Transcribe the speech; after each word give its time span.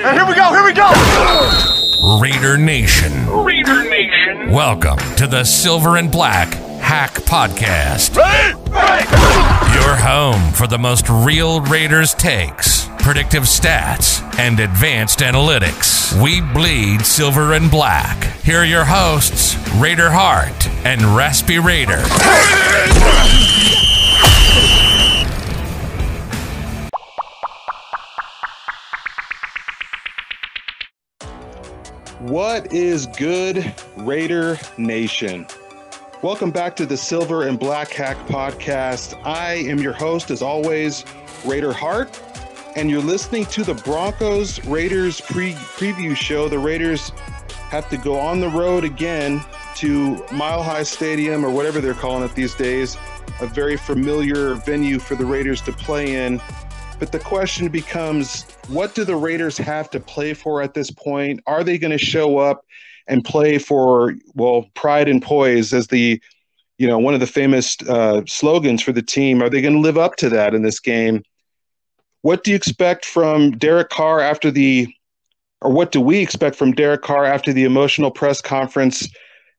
And 0.00 0.16
here 0.16 0.24
we 0.28 0.36
go, 0.36 0.50
here 0.50 0.64
we 0.64 0.72
go! 0.72 0.88
Raider 2.20 2.56
Nation. 2.56 3.28
Raider 3.42 3.82
Nation. 3.90 4.52
Welcome 4.52 4.98
to 5.16 5.26
the 5.26 5.42
Silver 5.42 5.96
and 5.96 6.08
Black 6.08 6.54
Hack 6.80 7.14
Podcast. 7.14 8.16
Ready? 8.16 8.54
Ready! 8.70 9.08
Your 9.74 9.96
home 9.96 10.52
for 10.52 10.68
the 10.68 10.78
most 10.78 11.08
real 11.08 11.60
Raiders 11.62 12.14
takes, 12.14 12.88
predictive 13.00 13.42
stats, 13.42 14.22
and 14.38 14.60
advanced 14.60 15.18
analytics. 15.18 16.12
We 16.22 16.42
bleed 16.42 17.04
silver 17.04 17.54
and 17.54 17.68
black. 17.68 18.22
Here 18.44 18.58
are 18.58 18.64
your 18.64 18.84
hosts, 18.84 19.56
Raider 19.78 20.10
Hart 20.12 20.68
and 20.86 21.16
Raspy 21.16 21.58
Raider. 21.58 22.04
What 32.28 32.74
is 32.74 33.06
good, 33.06 33.72
Raider 33.96 34.58
Nation? 34.76 35.46
Welcome 36.20 36.50
back 36.50 36.76
to 36.76 36.84
the 36.84 36.94
Silver 36.94 37.44
and 37.44 37.58
Black 37.58 37.90
Hack 37.90 38.18
Podcast. 38.28 39.18
I 39.24 39.54
am 39.54 39.78
your 39.78 39.94
host, 39.94 40.30
as 40.30 40.42
always, 40.42 41.06
Raider 41.46 41.72
Hart, 41.72 42.20
and 42.76 42.90
you're 42.90 43.00
listening 43.00 43.46
to 43.46 43.64
the 43.64 43.72
Broncos 43.72 44.62
Raiders 44.66 45.22
pre- 45.22 45.54
preview 45.54 46.14
show. 46.14 46.50
The 46.50 46.58
Raiders 46.58 47.12
have 47.70 47.88
to 47.88 47.96
go 47.96 48.18
on 48.18 48.40
the 48.40 48.50
road 48.50 48.84
again 48.84 49.42
to 49.76 50.22
Mile 50.30 50.62
High 50.62 50.82
Stadium, 50.82 51.46
or 51.46 51.50
whatever 51.50 51.80
they're 51.80 51.94
calling 51.94 52.24
it 52.24 52.34
these 52.34 52.54
days, 52.54 52.98
a 53.40 53.46
very 53.46 53.78
familiar 53.78 54.52
venue 54.52 54.98
for 54.98 55.14
the 55.14 55.24
Raiders 55.24 55.62
to 55.62 55.72
play 55.72 56.26
in. 56.26 56.42
But 56.98 57.12
the 57.12 57.18
question 57.20 57.68
becomes 57.68 58.42
what 58.68 58.94
do 58.94 59.04
the 59.04 59.14
Raiders 59.14 59.56
have 59.58 59.88
to 59.90 60.00
play 60.00 60.34
for 60.34 60.62
at 60.62 60.74
this 60.74 60.90
point? 60.90 61.40
Are 61.46 61.62
they 61.62 61.78
going 61.78 61.92
to 61.92 61.98
show 61.98 62.38
up 62.38 62.64
and 63.06 63.24
play 63.24 63.58
for, 63.58 64.14
well, 64.34 64.66
pride 64.74 65.08
and 65.08 65.22
poise 65.22 65.72
as 65.72 65.86
the, 65.86 66.20
you 66.76 66.86
know, 66.86 66.98
one 66.98 67.14
of 67.14 67.20
the 67.20 67.26
famous 67.26 67.76
uh, 67.88 68.22
slogans 68.26 68.82
for 68.82 68.92
the 68.92 69.02
team? 69.02 69.42
Are 69.42 69.48
they 69.48 69.62
going 69.62 69.74
to 69.74 69.80
live 69.80 69.96
up 69.96 70.16
to 70.16 70.28
that 70.30 70.54
in 70.54 70.62
this 70.62 70.80
game? 70.80 71.22
What 72.22 72.42
do 72.42 72.50
you 72.50 72.56
expect 72.56 73.04
from 73.04 73.52
Derek 73.52 73.90
Carr 73.90 74.20
after 74.20 74.50
the, 74.50 74.88
or 75.60 75.70
what 75.70 75.92
do 75.92 76.00
we 76.00 76.18
expect 76.18 76.56
from 76.56 76.72
Derek 76.72 77.02
Carr 77.02 77.24
after 77.24 77.52
the 77.52 77.64
emotional 77.64 78.10
press 78.10 78.42
conference? 78.42 79.08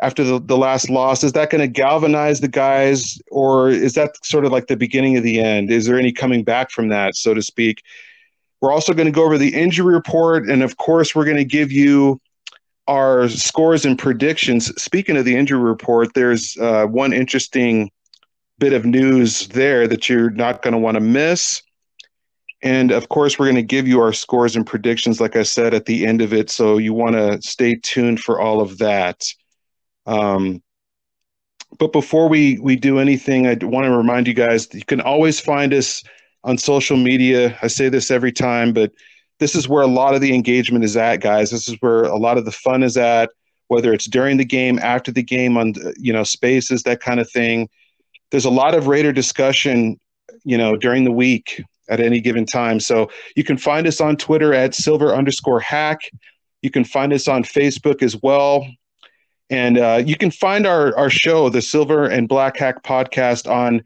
After 0.01 0.23
the, 0.23 0.39
the 0.39 0.57
last 0.57 0.89
loss 0.89 1.23
is 1.23 1.33
that 1.33 1.49
going 1.49 1.61
to 1.61 1.67
galvanize 1.67 2.39
the 2.39 2.47
guys 2.47 3.21
or 3.31 3.69
is 3.69 3.95
that 3.95 4.23
sort 4.25 4.45
of 4.45 4.51
like 4.51 4.67
the 4.67 4.77
beginning 4.77 5.17
of 5.17 5.23
the 5.23 5.39
end? 5.39 5.69
Is 5.69 5.85
there 5.85 5.99
any 5.99 6.11
coming 6.11 6.43
back 6.43 6.71
from 6.71 6.87
that 6.89 7.15
so 7.15 7.33
to 7.33 7.41
speak? 7.41 7.83
We're 8.61 8.71
also 8.71 8.93
going 8.93 9.07
to 9.07 9.11
go 9.11 9.25
over 9.25 9.37
the 9.37 9.53
injury 9.53 9.93
report 9.93 10.49
and 10.49 10.63
of 10.63 10.77
course 10.77 11.13
we're 11.13 11.25
going 11.25 11.37
to 11.37 11.45
give 11.45 11.71
you 11.71 12.21
our 12.87 13.27
scores 13.29 13.85
and 13.85 13.99
predictions. 13.99 14.67
Speaking 14.81 15.17
of 15.17 15.25
the 15.25 15.35
injury 15.35 15.59
report 15.59 16.13
there's 16.13 16.57
uh, 16.57 16.85
one 16.85 17.11
interesting 17.11 17.91
bit 18.57 18.73
of 18.73 18.85
news 18.85 19.47
there 19.49 19.87
that 19.87 20.07
you're 20.07 20.29
not 20.31 20.61
going 20.61 20.73
to 20.73 20.77
want 20.77 20.95
to 20.95 21.01
miss. 21.01 21.61
And 22.61 22.91
of 22.91 23.09
course 23.09 23.37
we're 23.37 23.47
going 23.47 23.55
to 23.55 23.63
give 23.63 23.87
you 23.87 24.01
our 24.01 24.13
scores 24.13 24.55
and 24.55 24.65
predictions 24.65 25.19
like 25.19 25.35
i 25.37 25.43
said 25.43 25.73
at 25.73 25.85
the 25.85 26.05
end 26.05 26.21
of 26.21 26.33
it 26.33 26.49
so 26.49 26.77
you 26.77 26.93
want 26.93 27.15
to 27.15 27.41
stay 27.41 27.75
tuned 27.75 28.19
for 28.19 28.41
all 28.41 28.59
of 28.59 28.77
that 28.79 29.25
um, 30.09 30.63
but 31.77 31.93
before 31.93 32.27
we 32.27 32.57
we 32.59 32.75
do 32.75 32.97
anything, 32.97 33.45
I 33.45 33.55
want 33.61 33.85
to 33.85 33.95
remind 33.95 34.27
you 34.27 34.33
guys 34.33 34.67
you 34.73 34.83
can 34.83 35.01
always 35.01 35.39
find 35.39 35.71
us 35.71 36.03
on 36.43 36.57
social 36.57 36.97
media. 36.97 37.57
I 37.61 37.67
say 37.67 37.89
this 37.89 38.09
every 38.09 38.31
time, 38.31 38.73
but 38.73 38.91
this 39.37 39.53
is 39.53 39.69
where 39.69 39.83
a 39.83 39.87
lot 39.87 40.15
of 40.15 40.21
the 40.21 40.33
engagement 40.33 40.83
is 40.83 40.97
at, 40.97 41.17
guys. 41.17 41.51
This 41.51 41.69
is 41.69 41.75
where 41.81 42.03
a 42.03 42.17
lot 42.17 42.39
of 42.39 42.45
the 42.45 42.51
fun 42.51 42.81
is 42.81 42.97
at. 42.97 43.29
Whether 43.67 43.93
it's 43.93 44.05
during 44.09 44.37
the 44.37 44.45
game, 44.45 44.79
after 44.79 45.11
the 45.11 45.21
game, 45.21 45.57
on 45.57 45.75
you 45.97 46.11
know 46.11 46.23
spaces, 46.23 46.81
that 46.83 47.01
kind 47.01 47.19
of 47.19 47.29
thing. 47.29 47.69
There's 48.31 48.45
a 48.45 48.49
lot 48.49 48.73
of 48.73 48.87
Raider 48.87 49.13
discussion, 49.13 49.99
you 50.43 50.57
know, 50.57 50.75
during 50.75 51.03
the 51.03 51.11
week 51.11 51.63
at 51.87 51.99
any 51.99 52.19
given 52.19 52.47
time. 52.47 52.79
So 52.79 53.11
you 53.35 53.43
can 53.43 53.57
find 53.57 53.85
us 53.85 54.01
on 54.01 54.17
Twitter 54.17 54.55
at 54.55 54.73
silver 54.73 55.13
underscore 55.13 55.59
hack. 55.59 55.99
You 56.63 56.71
can 56.71 56.83
find 56.83 57.13
us 57.13 57.27
on 57.27 57.43
Facebook 57.43 58.01
as 58.01 58.17
well. 58.23 58.65
And 59.49 59.77
uh, 59.77 60.03
you 60.05 60.15
can 60.15 60.31
find 60.31 60.67
our, 60.67 60.95
our 60.97 61.09
show, 61.09 61.49
the 61.49 61.61
Silver 61.61 62.05
and 62.05 62.27
Black 62.27 62.57
Hack 62.57 62.83
podcast, 62.83 63.49
on 63.49 63.83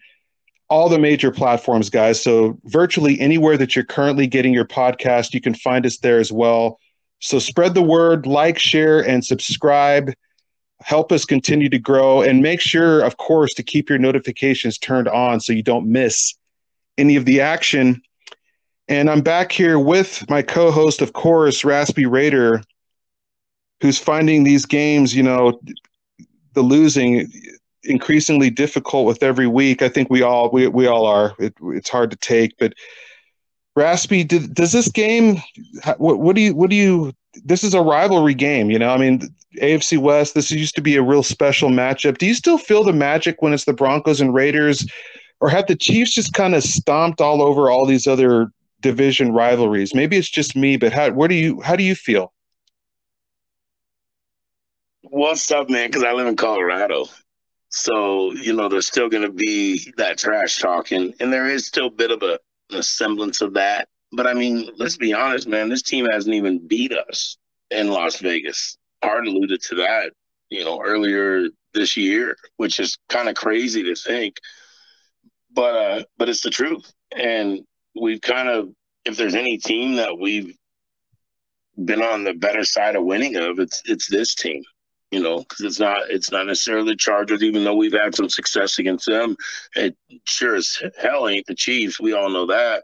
all 0.70 0.90
the 0.90 1.00
major 1.00 1.32
platforms, 1.32 1.90
guys. 1.90 2.22
So, 2.22 2.60
virtually 2.66 3.20
anywhere 3.20 3.58
that 3.58 3.76
you're 3.76 3.86
currently 3.86 4.28
getting 4.28 4.54
your 4.54 4.66
podcast, 4.66 5.34
you 5.34 5.42
can 5.42 5.54
find 5.54 5.86
us 5.86 5.98
there 6.00 6.20
as 6.20 6.32
well. 6.32 6.80
So, 7.20 7.40
spread 7.40 7.76
the 7.76 7.82
word, 7.82 8.26
like, 8.26 8.60
share, 8.60 9.00
and 9.00 9.24
subscribe. 9.24 10.12
Help 10.82 11.14
us 11.14 11.24
continue 11.24 11.70
to 11.70 11.80
grow. 11.80 12.22
And 12.22 12.42
make 12.42 12.60
sure, 12.60 13.02
of 13.02 13.16
course, 13.18 13.54
to 13.54 13.64
keep 13.64 13.90
your 13.90 14.00
notifications 14.00 14.78
turned 14.78 15.08
on 15.08 15.40
so 15.40 15.54
you 15.54 15.64
don't 15.64 15.88
miss 15.88 16.34
any 16.98 17.16
of 17.16 17.26
the 17.26 17.40
action. 17.40 18.02
And 18.90 19.10
I'm 19.10 19.22
back 19.22 19.52
here 19.54 19.80
with 19.80 20.30
my 20.30 20.42
co 20.42 20.72
host, 20.72 21.02
of 21.02 21.14
course, 21.14 21.64
Raspy 21.64 22.06
Raider 22.06 22.62
who's 23.84 24.00
finding 24.00 24.46
these 24.46 24.66
games, 24.66 25.14
you 25.14 25.22
know, 25.22 25.60
the 26.54 26.62
losing 26.62 27.30
increasingly 27.84 28.50
difficult 28.50 29.06
with 29.06 29.22
every 29.22 29.46
week. 29.46 29.82
I 29.82 29.90
think 29.90 30.10
we 30.10 30.22
all 30.22 30.50
we, 30.52 30.68
we 30.68 30.88
all 30.88 31.06
are. 31.06 31.36
It, 31.38 31.54
it's 31.62 31.90
hard 31.90 32.10
to 32.12 32.18
take, 32.18 32.58
but 32.58 32.74
Raspy, 33.76 34.24
did, 34.24 34.54
does 34.54 34.72
this 34.72 34.88
game? 34.88 35.42
What, 35.98 36.20
what 36.20 36.36
do 36.38 36.42
you 36.42 36.56
what 36.56 36.70
do 36.70 36.78
you? 36.78 37.12
This 37.44 37.64
is 37.64 37.74
a 37.74 37.82
rivalry 37.82 38.36
game, 38.36 38.72
you 38.72 38.80
know. 38.80 38.90
I 38.90 38.98
mean, 38.98 39.28
AFC 39.58 39.98
West. 39.98 40.34
This 40.34 40.50
used 40.50 40.76
to 40.76 40.82
be 40.82 40.96
a 40.96 41.04
real 41.04 41.24
special 41.24 41.70
matchup. 41.70 42.20
Do 42.20 42.26
you 42.26 42.36
still 42.36 42.58
feel 42.58 42.86
the 42.86 42.94
magic 42.94 43.42
when 43.42 43.52
it's 43.52 43.66
the 43.66 43.74
Broncos 43.74 44.22
and 44.22 44.34
Raiders, 44.34 44.90
or 45.42 45.50
have 45.50 45.68
the 45.68 45.76
Chiefs 45.76 46.14
just 46.14 46.32
kind 46.32 46.56
of 46.56 46.64
stomped 46.64 47.20
all 47.20 47.42
over 47.42 47.70
all 47.70 47.86
these 47.86 48.08
other 48.08 48.48
division 48.80 49.34
rivalries? 49.34 49.94
Maybe 49.94 50.16
it's 50.16 50.30
just 50.30 50.56
me, 50.56 50.78
but 50.78 50.94
how? 50.94 51.12
Where 51.12 51.28
do 51.28 51.36
you? 51.36 51.60
How 51.60 51.76
do 51.76 51.84
you 51.84 51.96
feel? 51.96 52.32
What's 55.16 55.52
up, 55.52 55.70
man? 55.70 55.90
Because 55.90 56.04
I 56.04 56.12
live 56.12 56.26
in 56.26 56.36
Colorado. 56.36 57.06
So, 57.70 58.32
you 58.32 58.52
know, 58.52 58.68
there's 58.68 58.88
still 58.88 59.10
going 59.10 59.22
to 59.22 59.32
be 59.32 59.94
that 59.98 60.18
trash 60.18 60.58
talking, 60.58 61.14
and 61.20 61.32
there 61.32 61.48
is 61.48 61.68
still 61.68 61.86
a 61.86 61.92
bit 61.92 62.10
of 62.10 62.24
a, 62.24 62.40
a 62.76 62.82
semblance 62.82 63.40
of 63.40 63.54
that. 63.54 63.90
But 64.12 64.26
I 64.26 64.34
mean, 64.34 64.72
let's 64.78 64.98
be 64.98 65.14
honest, 65.14 65.48
man, 65.48 65.70
this 65.70 65.84
team 65.84 66.08
hasn't 66.12 66.34
even 66.34 66.68
beat 66.68 66.94
us 66.94 67.38
in 67.70 67.90
Las 67.92 68.22
Vegas. 68.22 68.76
Hart 69.04 69.28
alluded 69.28 69.62
to 69.62 69.76
that, 69.76 70.14
you 70.50 70.66
know, 70.66 70.82
earlier 70.84 71.48
this 71.76 71.96
year, 71.96 72.36
which 72.58 72.80
is 72.80 72.98
kind 73.08 73.30
of 73.30 73.36
crazy 73.36 73.84
to 73.84 73.94
think. 73.94 74.38
But 75.52 75.76
uh, 75.76 76.04
but 76.18 76.28
it's 76.28 76.42
the 76.42 76.50
truth. 76.50 76.92
And 77.16 77.60
we've 78.02 78.22
kind 78.22 78.50
of 78.50 78.70
if 79.06 79.16
there's 79.16 79.36
any 79.36 79.60
team 79.60 79.98
that 79.98 80.18
we've 80.18 80.58
been 81.86 82.02
on 82.02 82.24
the 82.24 82.34
better 82.34 82.64
side 82.64 82.96
of 82.96 83.04
winning 83.04 83.36
of, 83.36 83.60
it's 83.60 83.84
it's 83.86 84.10
this 84.10 84.34
team 84.34 84.64
you 85.14 85.22
know, 85.22 85.40
because 85.40 85.62
it's 85.62 85.80
not 85.80 86.10
it's 86.10 86.32
not 86.32 86.48
necessarily 86.48 86.92
the 86.92 86.98
Chargers, 86.98 87.44
even 87.44 87.64
though 87.64 87.76
we've 87.76 87.94
had 87.94 88.16
some 88.16 88.30
success 88.30 88.80
against 88.80 89.06
them. 89.06 89.38
It 89.76 89.96
sure 90.26 90.56
as 90.56 90.82
hell 91.00 91.30
ain't 91.30 91.46
the 91.46 91.54
Chiefs. 91.54 92.00
We 92.00 92.14
all 92.14 92.32
know 92.32 92.48
that. 92.48 92.84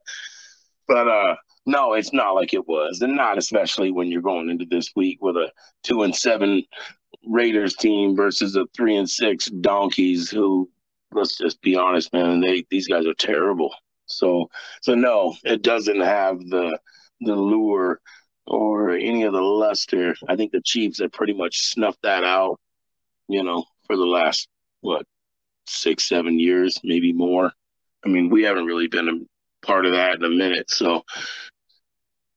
But 0.88 1.08
uh 1.08 1.36
no, 1.66 1.94
it's 1.94 2.14
not 2.14 2.36
like 2.36 2.54
it 2.54 2.68
was, 2.68 3.02
and 3.02 3.16
not 3.16 3.38
especially 3.40 3.92
when 3.92 4.08
you're 4.08 4.22
going 4.22 4.50
into 4.50 4.66
this 4.70 4.92
week 4.96 5.18
with 5.22 5.38
a 5.38 5.52
two 5.84 6.04
and 6.04 6.16
seven 6.16 6.64
Raiders 7.26 7.76
team 7.76 8.16
versus 8.16 8.56
a 8.56 8.66
three 8.76 8.96
and 8.96 9.10
six 9.10 9.46
Donkeys. 9.48 10.30
Who, 10.30 10.70
let's 11.12 11.38
just 11.38 11.62
be 11.62 11.76
honest, 11.76 12.14
man, 12.14 12.42
they 12.42 12.64
these 12.70 12.88
guys 12.88 13.08
are 13.08 13.16
terrible. 13.16 13.74
So, 14.06 14.50
so 14.82 14.94
no, 14.94 15.36
it 15.44 15.64
doesn't 15.64 16.02
have 16.02 16.40
the 16.40 16.78
the 17.22 17.36
lure 17.36 18.02
or 18.50 18.92
any 18.92 19.24
of 19.24 19.34
the 19.34 19.42
luster. 19.42 20.16
I 20.28 20.36
think 20.36 20.52
the 20.52 20.62
Chiefs 20.62 21.00
have 21.00 21.12
pretty 21.12 21.34
much 21.34 21.68
snuffed 21.68 22.02
that 22.04 22.24
out, 22.24 22.60
you 23.28 23.44
know, 23.44 23.64
for 23.86 23.96
the 23.96 24.06
last, 24.06 24.48
what, 24.82 25.06
six, 25.68 26.08
seven 26.08 26.40
years, 26.40 26.80
maybe 26.84 27.14
more. 27.14 27.52
I 28.04 28.10
mean, 28.10 28.30
we 28.30 28.44
haven't 28.44 28.66
really 28.66 28.88
been 28.88 29.08
a 29.10 29.66
part 29.66 29.86
of 29.86 29.94
that 29.94 30.16
in 30.16 30.24
a 30.24 30.30
minute. 30.30 30.70
So 30.72 31.04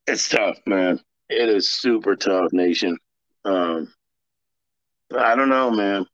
it's 0.06 0.28
tough, 0.28 0.58
man. 0.66 1.00
It 1.28 1.48
is 1.48 1.72
super 1.72 2.14
tough, 2.14 2.52
nation. 2.52 2.98
Um, 3.44 3.92
I 5.16 5.34
don't 5.34 5.48
know, 5.48 5.70
man. 5.70 6.06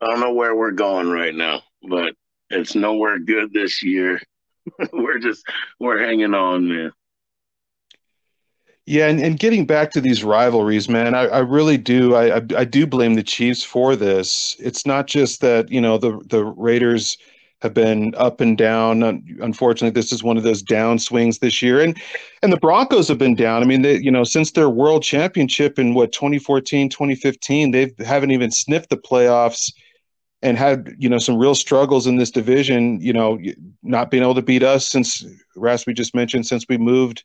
I 0.00 0.06
don't 0.06 0.20
know 0.20 0.32
where 0.32 0.56
we're 0.56 0.70
going 0.70 1.10
right 1.10 1.34
now, 1.34 1.60
but 1.88 2.14
it's 2.48 2.74
nowhere 2.74 3.18
good 3.18 3.52
this 3.52 3.82
year. 3.82 4.20
we're 4.92 5.18
just 5.18 5.44
we're 5.78 6.02
hanging 6.02 6.34
on, 6.34 6.68
man. 6.68 6.92
Yeah, 8.86 9.08
and, 9.08 9.20
and 9.20 9.38
getting 9.38 9.66
back 9.66 9.92
to 9.92 10.00
these 10.00 10.24
rivalries, 10.24 10.88
man, 10.88 11.14
I, 11.14 11.26
I 11.26 11.38
really 11.40 11.76
do. 11.76 12.14
I, 12.14 12.38
I, 12.38 12.42
I 12.58 12.64
do 12.64 12.86
blame 12.86 13.14
the 13.14 13.22
Chiefs 13.22 13.62
for 13.62 13.94
this. 13.94 14.56
It's 14.58 14.84
not 14.86 15.06
just 15.06 15.40
that 15.42 15.70
you 15.70 15.80
know 15.80 15.98
the 15.98 16.20
the 16.26 16.44
Raiders 16.44 17.16
have 17.62 17.74
been 17.74 18.14
up 18.16 18.40
and 18.40 18.56
down. 18.56 19.02
Unfortunately, 19.40 19.90
this 19.90 20.12
is 20.12 20.24
one 20.24 20.36
of 20.38 20.42
those 20.42 20.62
down 20.62 20.98
swings 20.98 21.38
this 21.38 21.62
year, 21.62 21.80
and 21.80 21.96
and 22.42 22.52
the 22.52 22.56
Broncos 22.56 23.06
have 23.08 23.18
been 23.18 23.36
down. 23.36 23.62
I 23.62 23.66
mean, 23.66 23.82
they, 23.82 23.98
you 23.98 24.10
know, 24.10 24.24
since 24.24 24.50
their 24.52 24.70
World 24.70 25.02
Championship 25.04 25.78
in 25.78 25.94
what 25.94 26.12
2014, 26.12 26.88
2015, 26.88 27.70
they 27.70 27.92
haven't 28.04 28.32
even 28.32 28.50
sniffed 28.50 28.90
the 28.90 28.96
playoffs, 28.96 29.72
and 30.42 30.58
had 30.58 30.94
you 30.98 31.08
know 31.08 31.18
some 31.18 31.36
real 31.36 31.54
struggles 31.54 32.08
in 32.08 32.16
this 32.16 32.30
division. 32.30 33.00
You 33.00 33.12
know, 33.12 33.38
not 33.84 34.10
being 34.10 34.22
able 34.24 34.34
to 34.34 34.42
beat 34.42 34.64
us 34.64 34.88
since 34.88 35.24
Raspy 35.54 35.92
just 35.92 36.14
mentioned 36.14 36.46
since 36.46 36.64
we 36.68 36.78
moved 36.78 37.22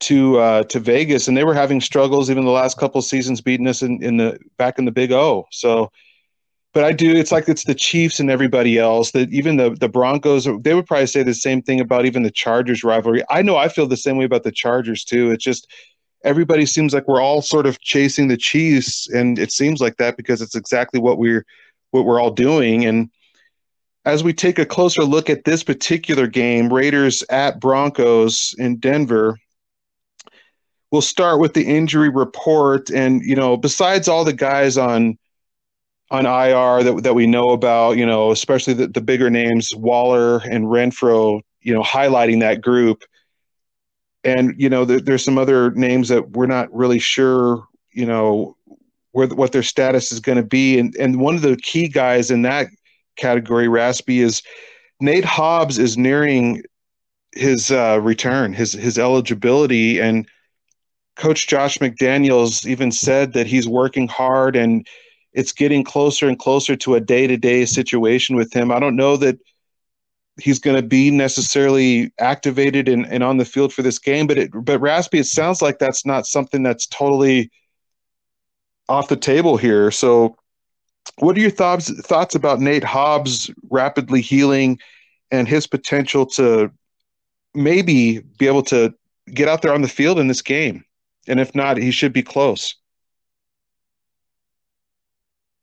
to 0.00 0.38
uh, 0.38 0.62
to 0.64 0.80
Vegas, 0.80 1.28
and 1.28 1.36
they 1.36 1.44
were 1.44 1.54
having 1.54 1.80
struggles 1.80 2.30
even 2.30 2.44
the 2.44 2.50
last 2.50 2.78
couple 2.78 3.02
seasons 3.02 3.40
beating 3.40 3.66
us 3.66 3.82
in, 3.82 4.02
in 4.02 4.16
the 4.16 4.38
back 4.56 4.78
in 4.78 4.84
the 4.84 4.92
Big 4.92 5.12
O. 5.12 5.46
So 5.50 5.90
but 6.74 6.84
I 6.84 6.92
do. 6.92 7.16
It's 7.16 7.32
like 7.32 7.48
it's 7.48 7.64
the 7.64 7.74
Chiefs 7.74 8.20
and 8.20 8.30
everybody 8.30 8.78
else. 8.78 9.12
That 9.12 9.30
even 9.32 9.56
the 9.56 9.70
the 9.70 9.88
Broncos, 9.88 10.46
they 10.60 10.74
would 10.74 10.86
probably 10.86 11.06
say 11.06 11.22
the 11.22 11.34
same 11.34 11.62
thing 11.62 11.80
about 11.80 12.04
even 12.04 12.22
the 12.22 12.30
Chargers 12.30 12.84
rivalry. 12.84 13.24
I 13.30 13.42
know 13.42 13.56
I 13.56 13.68
feel 13.68 13.86
the 13.86 13.96
same 13.96 14.16
way 14.16 14.24
about 14.24 14.44
the 14.44 14.52
Chargers 14.52 15.02
too. 15.04 15.30
It's 15.30 15.44
just 15.44 15.66
everybody 16.24 16.66
seems 16.66 16.92
like 16.92 17.08
we're 17.08 17.20
all 17.20 17.42
sort 17.42 17.66
of 17.66 17.80
chasing 17.80 18.28
the 18.28 18.36
Chiefs, 18.36 19.08
and 19.08 19.38
it 19.38 19.50
seems 19.50 19.80
like 19.80 19.96
that 19.96 20.16
because 20.16 20.42
it's 20.42 20.54
exactly 20.54 21.00
what 21.00 21.18
we're 21.18 21.44
what 21.90 22.04
we're 22.04 22.20
all 22.20 22.30
doing. 22.30 22.84
And 22.84 23.10
as 24.04 24.22
we 24.22 24.32
take 24.32 24.58
a 24.58 24.66
closer 24.66 25.02
look 25.02 25.30
at 25.30 25.44
this 25.44 25.64
particular 25.64 26.26
game, 26.26 26.72
Raiders 26.72 27.24
at 27.30 27.60
Broncos 27.60 28.54
in 28.58 28.76
Denver, 28.76 29.38
we'll 30.90 31.02
start 31.02 31.40
with 31.40 31.54
the 31.54 31.64
injury 31.64 32.08
report. 32.08 32.90
And 32.90 33.22
you 33.22 33.36
know, 33.36 33.56
besides 33.56 34.08
all 34.08 34.24
the 34.24 34.32
guys 34.32 34.76
on 34.76 35.18
on 36.10 36.24
IR 36.24 36.82
that 36.84 37.02
that 37.02 37.14
we 37.14 37.26
know 37.26 37.50
about, 37.50 37.96
you 37.96 38.06
know, 38.06 38.30
especially 38.30 38.74
the, 38.74 38.88
the 38.88 39.00
bigger 39.00 39.30
names, 39.30 39.70
Waller 39.76 40.38
and 40.38 40.66
Renfrow, 40.66 41.40
you 41.60 41.74
know, 41.74 41.82
highlighting 41.82 42.40
that 42.40 42.62
group. 42.62 43.04
And 44.24 44.54
you 44.56 44.68
know, 44.68 44.84
there, 44.84 45.00
there's 45.00 45.24
some 45.24 45.38
other 45.38 45.70
names 45.72 46.08
that 46.08 46.30
we're 46.30 46.46
not 46.46 46.72
really 46.74 46.98
sure, 46.98 47.64
you 47.92 48.06
know, 48.06 48.56
where 49.12 49.28
what 49.28 49.52
their 49.52 49.62
status 49.62 50.12
is 50.12 50.20
going 50.20 50.38
to 50.38 50.44
be. 50.44 50.78
And 50.78 50.94
and 50.96 51.20
one 51.20 51.34
of 51.34 51.42
the 51.42 51.56
key 51.56 51.88
guys 51.88 52.30
in 52.30 52.42
that 52.42 52.68
category, 53.16 53.68
Raspy, 53.68 54.20
is 54.20 54.42
Nate 55.00 55.24
Hobbs 55.24 55.78
is 55.78 55.98
nearing 55.98 56.62
his 57.34 57.70
uh, 57.70 58.00
return, 58.02 58.52
his 58.52 58.72
his 58.72 58.98
eligibility, 58.98 60.00
and 60.00 60.26
Coach 61.18 61.48
Josh 61.48 61.78
McDaniels 61.78 62.64
even 62.64 62.92
said 62.92 63.32
that 63.32 63.46
he's 63.46 63.68
working 63.68 64.06
hard 64.06 64.54
and 64.56 64.86
it's 65.32 65.52
getting 65.52 65.84
closer 65.84 66.28
and 66.28 66.38
closer 66.38 66.76
to 66.76 66.94
a 66.94 67.00
day 67.00 67.26
to 67.26 67.36
day 67.36 67.64
situation 67.64 68.36
with 68.36 68.52
him. 68.54 68.70
I 68.70 68.78
don't 68.78 68.96
know 68.96 69.16
that 69.16 69.38
he's 70.40 70.60
going 70.60 70.76
to 70.76 70.86
be 70.86 71.10
necessarily 71.10 72.12
activated 72.20 72.88
and, 72.88 73.04
and 73.06 73.24
on 73.24 73.36
the 73.36 73.44
field 73.44 73.72
for 73.72 73.82
this 73.82 73.98
game, 73.98 74.28
but 74.28 74.38
it, 74.38 74.50
but 74.54 74.80
Raspy, 74.80 75.18
it 75.18 75.26
sounds 75.26 75.60
like 75.60 75.80
that's 75.80 76.06
not 76.06 76.26
something 76.26 76.62
that's 76.62 76.86
totally 76.86 77.50
off 78.88 79.08
the 79.08 79.16
table 79.16 79.56
here. 79.56 79.90
So, 79.90 80.36
what 81.18 81.36
are 81.36 81.40
your 81.40 81.50
thoughts 81.50 81.90
thoughts 82.02 82.36
about 82.36 82.60
Nate 82.60 82.84
Hobbs 82.84 83.50
rapidly 83.70 84.20
healing 84.20 84.78
and 85.32 85.48
his 85.48 85.66
potential 85.66 86.26
to 86.26 86.70
maybe 87.54 88.20
be 88.38 88.46
able 88.46 88.62
to 88.62 88.94
get 89.34 89.48
out 89.48 89.62
there 89.62 89.74
on 89.74 89.82
the 89.82 89.88
field 89.88 90.20
in 90.20 90.28
this 90.28 90.42
game? 90.42 90.84
And 91.28 91.38
if 91.38 91.54
not, 91.54 91.76
he 91.76 91.90
should 91.90 92.12
be 92.12 92.22
close. 92.22 92.74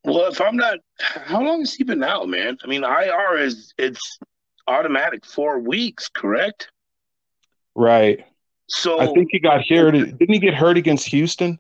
Well, 0.04 0.28
if 0.28 0.40
I'm 0.40 0.56
not, 0.56 0.78
how 1.00 1.44
long 1.44 1.62
has 1.62 1.74
he 1.74 1.84
been 1.84 2.04
out, 2.04 2.30
man? 2.30 2.58
I 2.64 2.68
mean, 2.68 2.84
IR 2.84 3.38
is 3.40 3.74
it's 3.78 4.20
automatic 4.68 5.26
four 5.26 5.60
weeks, 5.60 6.08
correct? 6.08 6.70
Right. 7.74 8.24
So 8.68 9.00
I 9.00 9.08
think 9.08 9.30
he 9.32 9.40
got 9.40 9.68
hurt. 9.68 9.92
Didn't 9.92 10.34
he 10.34 10.40
get 10.40 10.54
hurt 10.54 10.78
against 10.78 11.08
Houston? 11.08 11.60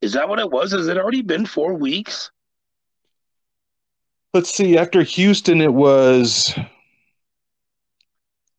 Is 0.00 0.12
that 0.12 0.28
what 0.28 0.40
it 0.40 0.50
was? 0.50 0.72
Has 0.72 0.88
it 0.88 0.98
already 0.98 1.22
been 1.22 1.46
four 1.46 1.74
weeks? 1.74 2.30
Let's 4.34 4.52
see. 4.52 4.76
After 4.76 5.02
Houston, 5.02 5.60
it 5.60 5.72
was 5.72 6.56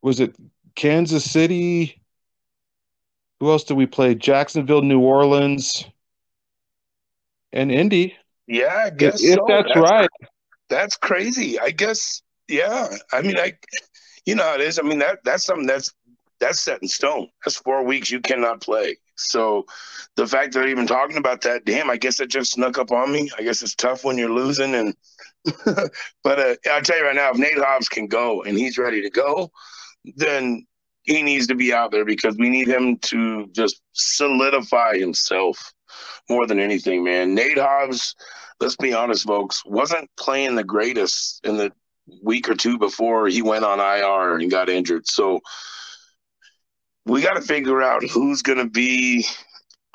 was 0.02 0.20
it 0.20 0.36
Kansas 0.76 1.30
City? 1.30 2.02
Who 3.40 3.52
else 3.52 3.64
did 3.64 3.76
we 3.76 3.86
play? 3.86 4.16
Jacksonville, 4.16 4.82
New 4.82 5.00
Orleans, 5.00 5.86
and 7.54 7.72
Indy. 7.72 8.16
Yeah, 8.48 8.84
I 8.86 8.90
guess 8.90 9.24
if 9.24 9.36
so. 9.36 9.46
that's, 9.48 9.68
that's 9.68 9.80
right. 9.80 10.10
That's 10.70 10.98
crazy. 10.98 11.60
I 11.60 11.72
guess. 11.72 12.22
Yeah. 12.48 12.88
I 13.12 13.22
mean, 13.22 13.38
I, 13.38 13.54
you 14.26 14.36
know 14.36 14.44
how 14.44 14.56
it 14.56 14.62
is. 14.62 14.80
I 14.80 14.84
mean 14.84 15.00
that 15.00 15.20
that's 15.24 15.44
something 15.46 15.68
that's 15.68 15.94
that's 16.40 16.62
set 16.62 16.82
in 16.82 16.88
stone. 16.88 17.28
That's 17.44 17.58
four 17.58 17.84
weeks 17.84 18.12
you 18.12 18.20
cannot 18.22 18.62
play. 18.62 18.98
So 19.16 19.66
the 20.16 20.28
fact 20.28 20.54
that 20.54 20.60
they're 20.60 20.70
even 20.70 20.86
talking 20.86 21.18
about 21.18 21.42
that, 21.42 21.66
damn, 21.66 21.90
I 21.90 21.98
guess 21.98 22.20
it 22.20 22.30
just 22.30 22.52
snuck 22.52 22.78
up 22.78 22.92
on 22.92 23.12
me. 23.12 23.30
I 23.38 23.42
guess 23.42 23.64
it's 23.64 23.76
tough 23.76 24.04
when 24.04 24.18
you're 24.18 24.30
losing. 24.30 24.76
And 24.76 24.96
but 26.24 26.40
uh, 26.40 26.56
I'll 26.72 26.82
tell 26.82 26.98
you 26.98 27.06
right 27.06 27.16
now, 27.16 27.32
if 27.32 27.38
Nate 27.38 27.58
Hobbs 27.58 27.90
can 27.90 28.08
go 28.08 28.44
and 28.44 28.58
he's 28.58 28.78
ready 28.78 29.02
to 29.02 29.10
go, 29.10 29.52
then 30.16 30.68
he 31.08 31.24
needs 31.24 31.48
to 31.48 31.56
be 31.56 31.74
out 31.74 31.92
there 31.92 32.06
because 32.06 32.36
we 32.38 32.50
need 32.50 32.68
him 32.68 32.98
to 32.98 33.48
just 33.54 33.82
solidify 33.94 34.98
himself 34.98 35.74
more 36.30 36.46
than 36.46 36.60
anything, 36.60 37.04
man. 37.04 37.34
Nate 37.34 37.58
Hobbs, 37.58 38.14
let's 38.60 38.76
be 38.76 38.94
honest, 38.94 39.26
folks, 39.26 39.64
wasn't 39.66 40.10
playing 40.18 40.56
the 40.56 40.66
greatest 40.66 41.40
in 41.46 41.56
the 41.56 41.72
week 42.22 42.50
or 42.50 42.56
two 42.56 42.78
before 42.78 43.28
he 43.28 43.42
went 43.42 43.64
on 43.64 43.80
IR 43.80 44.38
and 44.38 44.52
got 44.52 44.70
injured. 44.70 45.08
So 45.08 45.40
we 47.06 47.22
got 47.22 47.36
to 47.36 47.42
figure 47.42 47.82
out 47.82 48.04
who's 48.04 48.42
going 48.42 48.58
to 48.58 48.70
be 48.70 49.26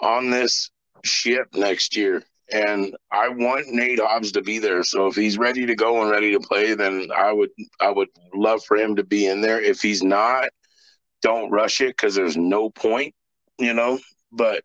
on 0.01 0.31
this 0.31 0.71
ship 1.05 1.49
next 1.53 1.95
year. 1.95 2.23
And 2.51 2.97
I 3.13 3.29
want 3.29 3.69
Nate 3.69 4.01
Hobbs 4.01 4.33
to 4.33 4.43
be 4.43 4.59
there. 4.59 4.83
So 4.83 5.09
if 5.09 5.15
he's 5.15 5.37
ready 5.37 5.67
to 5.67 5.75
go 5.75 6.01
and 6.01 6.11
ready 6.11 6.33
to 6.33 6.41
play, 6.41 6.75
then 6.75 7.09
I 7.15 7.33
would 7.33 7.51
I 7.81 7.91
would 7.91 8.09
love 8.35 8.65
for 8.65 8.79
him 8.79 8.97
to 8.97 9.05
be 9.05 9.27
in 9.27 9.43
there. 9.43 9.61
If 9.61 9.81
he's 9.81 10.03
not, 10.03 10.49
don't 11.23 11.51
rush 11.51 11.81
it 11.81 11.97
because 11.97 12.15
there's 12.15 12.37
no 12.37 12.69
point, 12.69 13.15
you 13.59 13.73
know. 13.73 13.99
But 14.31 14.65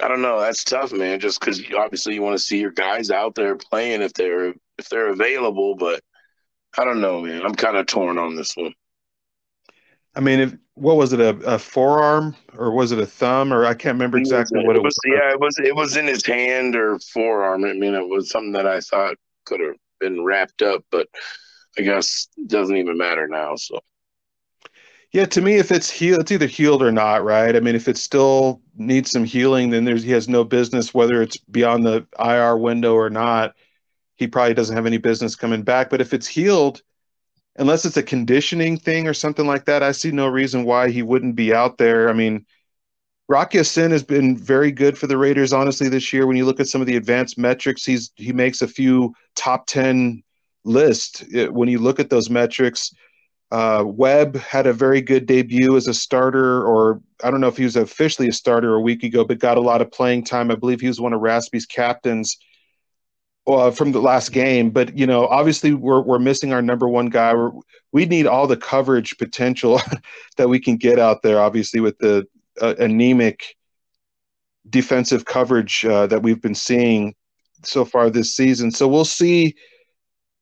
I 0.00 0.08
don't 0.08 0.22
know. 0.22 0.40
That's 0.40 0.62
tough, 0.62 0.92
man. 0.92 1.18
Just 1.20 1.40
because 1.40 1.62
obviously 1.76 2.14
you 2.14 2.22
want 2.22 2.36
to 2.36 2.42
see 2.42 2.60
your 2.60 2.70
guys 2.70 3.10
out 3.10 3.34
there 3.34 3.56
playing 3.56 4.02
if 4.02 4.12
they're 4.12 4.54
if 4.78 4.88
they're 4.90 5.08
available, 5.08 5.74
but 5.74 6.02
I 6.78 6.84
don't 6.84 7.00
know, 7.00 7.22
man. 7.22 7.42
I'm 7.42 7.54
kind 7.54 7.76
of 7.76 7.86
torn 7.86 8.18
on 8.18 8.36
this 8.36 8.56
one. 8.56 8.74
I 10.14 10.20
mean, 10.20 10.40
if, 10.40 10.54
what 10.74 10.96
was 10.96 11.12
it 11.12 11.20
a, 11.20 11.36
a, 11.46 11.58
forearm 11.58 12.36
or 12.56 12.70
was 12.70 12.90
it 12.90 12.98
a 12.98 13.06
thumb 13.06 13.52
or 13.52 13.66
I 13.66 13.74
can't 13.74 13.94
remember 13.94 14.16
exactly 14.16 14.60
it 14.60 14.66
what 14.66 14.76
it 14.76 14.82
was, 14.82 14.96
was. 15.04 15.12
Yeah, 15.12 15.30
it 15.32 15.40
was. 15.40 15.58
It 15.58 15.74
was 15.74 15.96
in 15.96 16.06
his 16.06 16.24
hand 16.24 16.76
or 16.76 16.98
forearm. 17.12 17.64
I 17.64 17.72
mean, 17.74 17.94
it 17.94 18.08
was 18.08 18.30
something 18.30 18.52
that 18.52 18.66
I 18.66 18.80
thought 18.80 19.16
could 19.44 19.60
have 19.60 19.76
been 20.00 20.24
wrapped 20.24 20.62
up, 20.62 20.84
but 20.90 21.08
I 21.78 21.82
guess 21.82 22.28
it 22.36 22.48
doesn't 22.48 22.76
even 22.76 22.98
matter 22.98 23.28
now. 23.28 23.56
So. 23.56 23.80
Yeah, 25.12 25.24
to 25.26 25.40
me, 25.40 25.56
if 25.56 25.70
it's 25.72 25.88
healed, 25.88 26.20
it's 26.20 26.32
either 26.32 26.46
healed 26.46 26.82
or 26.82 26.92
not, 26.92 27.24
right? 27.24 27.54
I 27.56 27.60
mean, 27.60 27.74
if 27.74 27.88
it 27.88 27.96
still 27.96 28.60
needs 28.76 29.10
some 29.10 29.24
healing, 29.24 29.70
then 29.70 29.84
there's 29.84 30.02
he 30.02 30.10
has 30.12 30.28
no 30.28 30.44
business 30.44 30.92
whether 30.92 31.22
it's 31.22 31.36
beyond 31.38 31.86
the 31.86 32.06
IR 32.18 32.56
window 32.56 32.94
or 32.94 33.08
not. 33.08 33.54
He 34.16 34.26
probably 34.28 34.54
doesn't 34.54 34.76
have 34.76 34.86
any 34.86 34.98
business 34.98 35.36
coming 35.36 35.62
back. 35.62 35.90
But 35.90 36.00
if 36.00 36.14
it's 36.14 36.26
healed, 36.26 36.82
unless 37.56 37.84
it's 37.86 37.98
a 37.98 38.02
conditioning 38.04 38.78
thing 38.78 39.08
or 39.08 39.14
something 39.14 39.46
like 39.46 39.66
that, 39.66 39.82
I 39.82 39.92
see 39.92 40.12
no 40.12 40.28
reason 40.28 40.64
why 40.64 40.90
he 40.90 41.02
wouldn't 41.02 41.36
be 41.36 41.54
out 41.54 41.78
there. 41.78 42.10
I 42.10 42.12
mean, 42.12 42.46
Rock 43.28 43.54
Ya-Sin 43.54 43.90
has 43.90 44.04
been 44.04 44.36
very 44.36 44.70
good 44.70 44.96
for 44.96 45.08
the 45.08 45.18
Raiders, 45.18 45.52
honestly, 45.52 45.88
this 45.88 46.12
year. 46.12 46.26
When 46.26 46.36
you 46.36 46.44
look 46.44 46.60
at 46.60 46.68
some 46.68 46.80
of 46.80 46.86
the 46.86 46.96
advanced 46.96 47.38
metrics, 47.38 47.84
he's 47.84 48.12
he 48.14 48.32
makes 48.32 48.62
a 48.62 48.68
few 48.68 49.14
top 49.34 49.66
ten 49.66 50.22
lists. 50.64 51.24
Eh, 51.34 51.46
when 51.48 51.68
you 51.68 51.78
look 51.80 51.98
at 51.98 52.08
those 52.10 52.30
metrics, 52.30 52.92
uh, 53.50 53.84
Webb 53.86 54.36
had 54.36 54.66
a 54.66 54.72
very 54.72 55.00
good 55.00 55.26
debut 55.26 55.76
as 55.76 55.86
a 55.86 55.94
starter, 55.94 56.64
or 56.64 57.00
I 57.22 57.30
don't 57.30 57.40
know 57.40 57.48
if 57.48 57.56
he 57.56 57.64
was 57.64 57.76
officially 57.76 58.28
a 58.28 58.32
starter 58.32 58.74
a 58.74 58.80
week 58.80 59.04
ago, 59.04 59.24
but 59.24 59.38
got 59.38 59.56
a 59.56 59.60
lot 59.60 59.80
of 59.80 59.92
playing 59.92 60.24
time. 60.24 60.50
I 60.50 60.56
believe 60.56 60.80
he 60.80 60.88
was 60.88 61.00
one 61.00 61.12
of 61.12 61.20
Raspy's 61.20 61.66
captains 61.66 62.36
uh, 63.46 63.70
from 63.70 63.92
the 63.92 64.00
last 64.00 64.32
game. 64.32 64.70
But 64.70 64.98
you 64.98 65.06
know, 65.06 65.26
obviously, 65.28 65.74
we're 65.74 66.00
we're 66.00 66.18
missing 66.18 66.52
our 66.52 66.62
number 66.62 66.88
one 66.88 67.06
guy. 67.06 67.34
We're, 67.34 67.52
we 67.92 68.04
need 68.06 68.26
all 68.26 68.48
the 68.48 68.56
coverage 68.56 69.16
potential 69.16 69.80
that 70.36 70.48
we 70.48 70.58
can 70.58 70.76
get 70.76 70.98
out 70.98 71.22
there. 71.22 71.40
Obviously, 71.40 71.80
with 71.80 71.98
the 71.98 72.26
uh, 72.60 72.74
anemic 72.78 73.56
defensive 74.68 75.24
coverage 75.24 75.84
uh, 75.84 76.08
that 76.08 76.22
we've 76.22 76.42
been 76.42 76.54
seeing 76.54 77.14
so 77.62 77.84
far 77.84 78.10
this 78.10 78.34
season. 78.34 78.72
So 78.72 78.88
we'll 78.88 79.04
see 79.04 79.54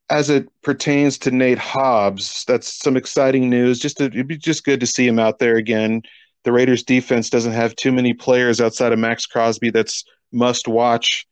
as 0.09 0.29
it 0.29 0.47
pertains 0.61 1.17
to 1.19 1.31
Nate 1.31 1.57
Hobbs, 1.57 2.43
that's 2.45 2.73
some 2.73 2.95
exciting 2.95 3.49
news. 3.49 3.79
Just 3.79 3.97
to, 3.97 4.05
it'd 4.05 4.27
be 4.27 4.37
just 4.37 4.63
good 4.63 4.79
to 4.79 4.87
see 4.87 5.07
him 5.07 5.19
out 5.19 5.39
there 5.39 5.55
again. 5.55 6.03
The 6.43 6.51
Raiders 6.51 6.83
defense 6.83 7.29
doesn't 7.29 7.53
have 7.53 7.75
too 7.75 7.91
many 7.91 8.13
players 8.13 8.61
outside 8.61 8.91
of 8.91 8.99
Maxx 8.99 9.25
Crosby 9.25 9.71
that's 9.71 10.03
must 10.31 10.67
watch, 10.67 11.25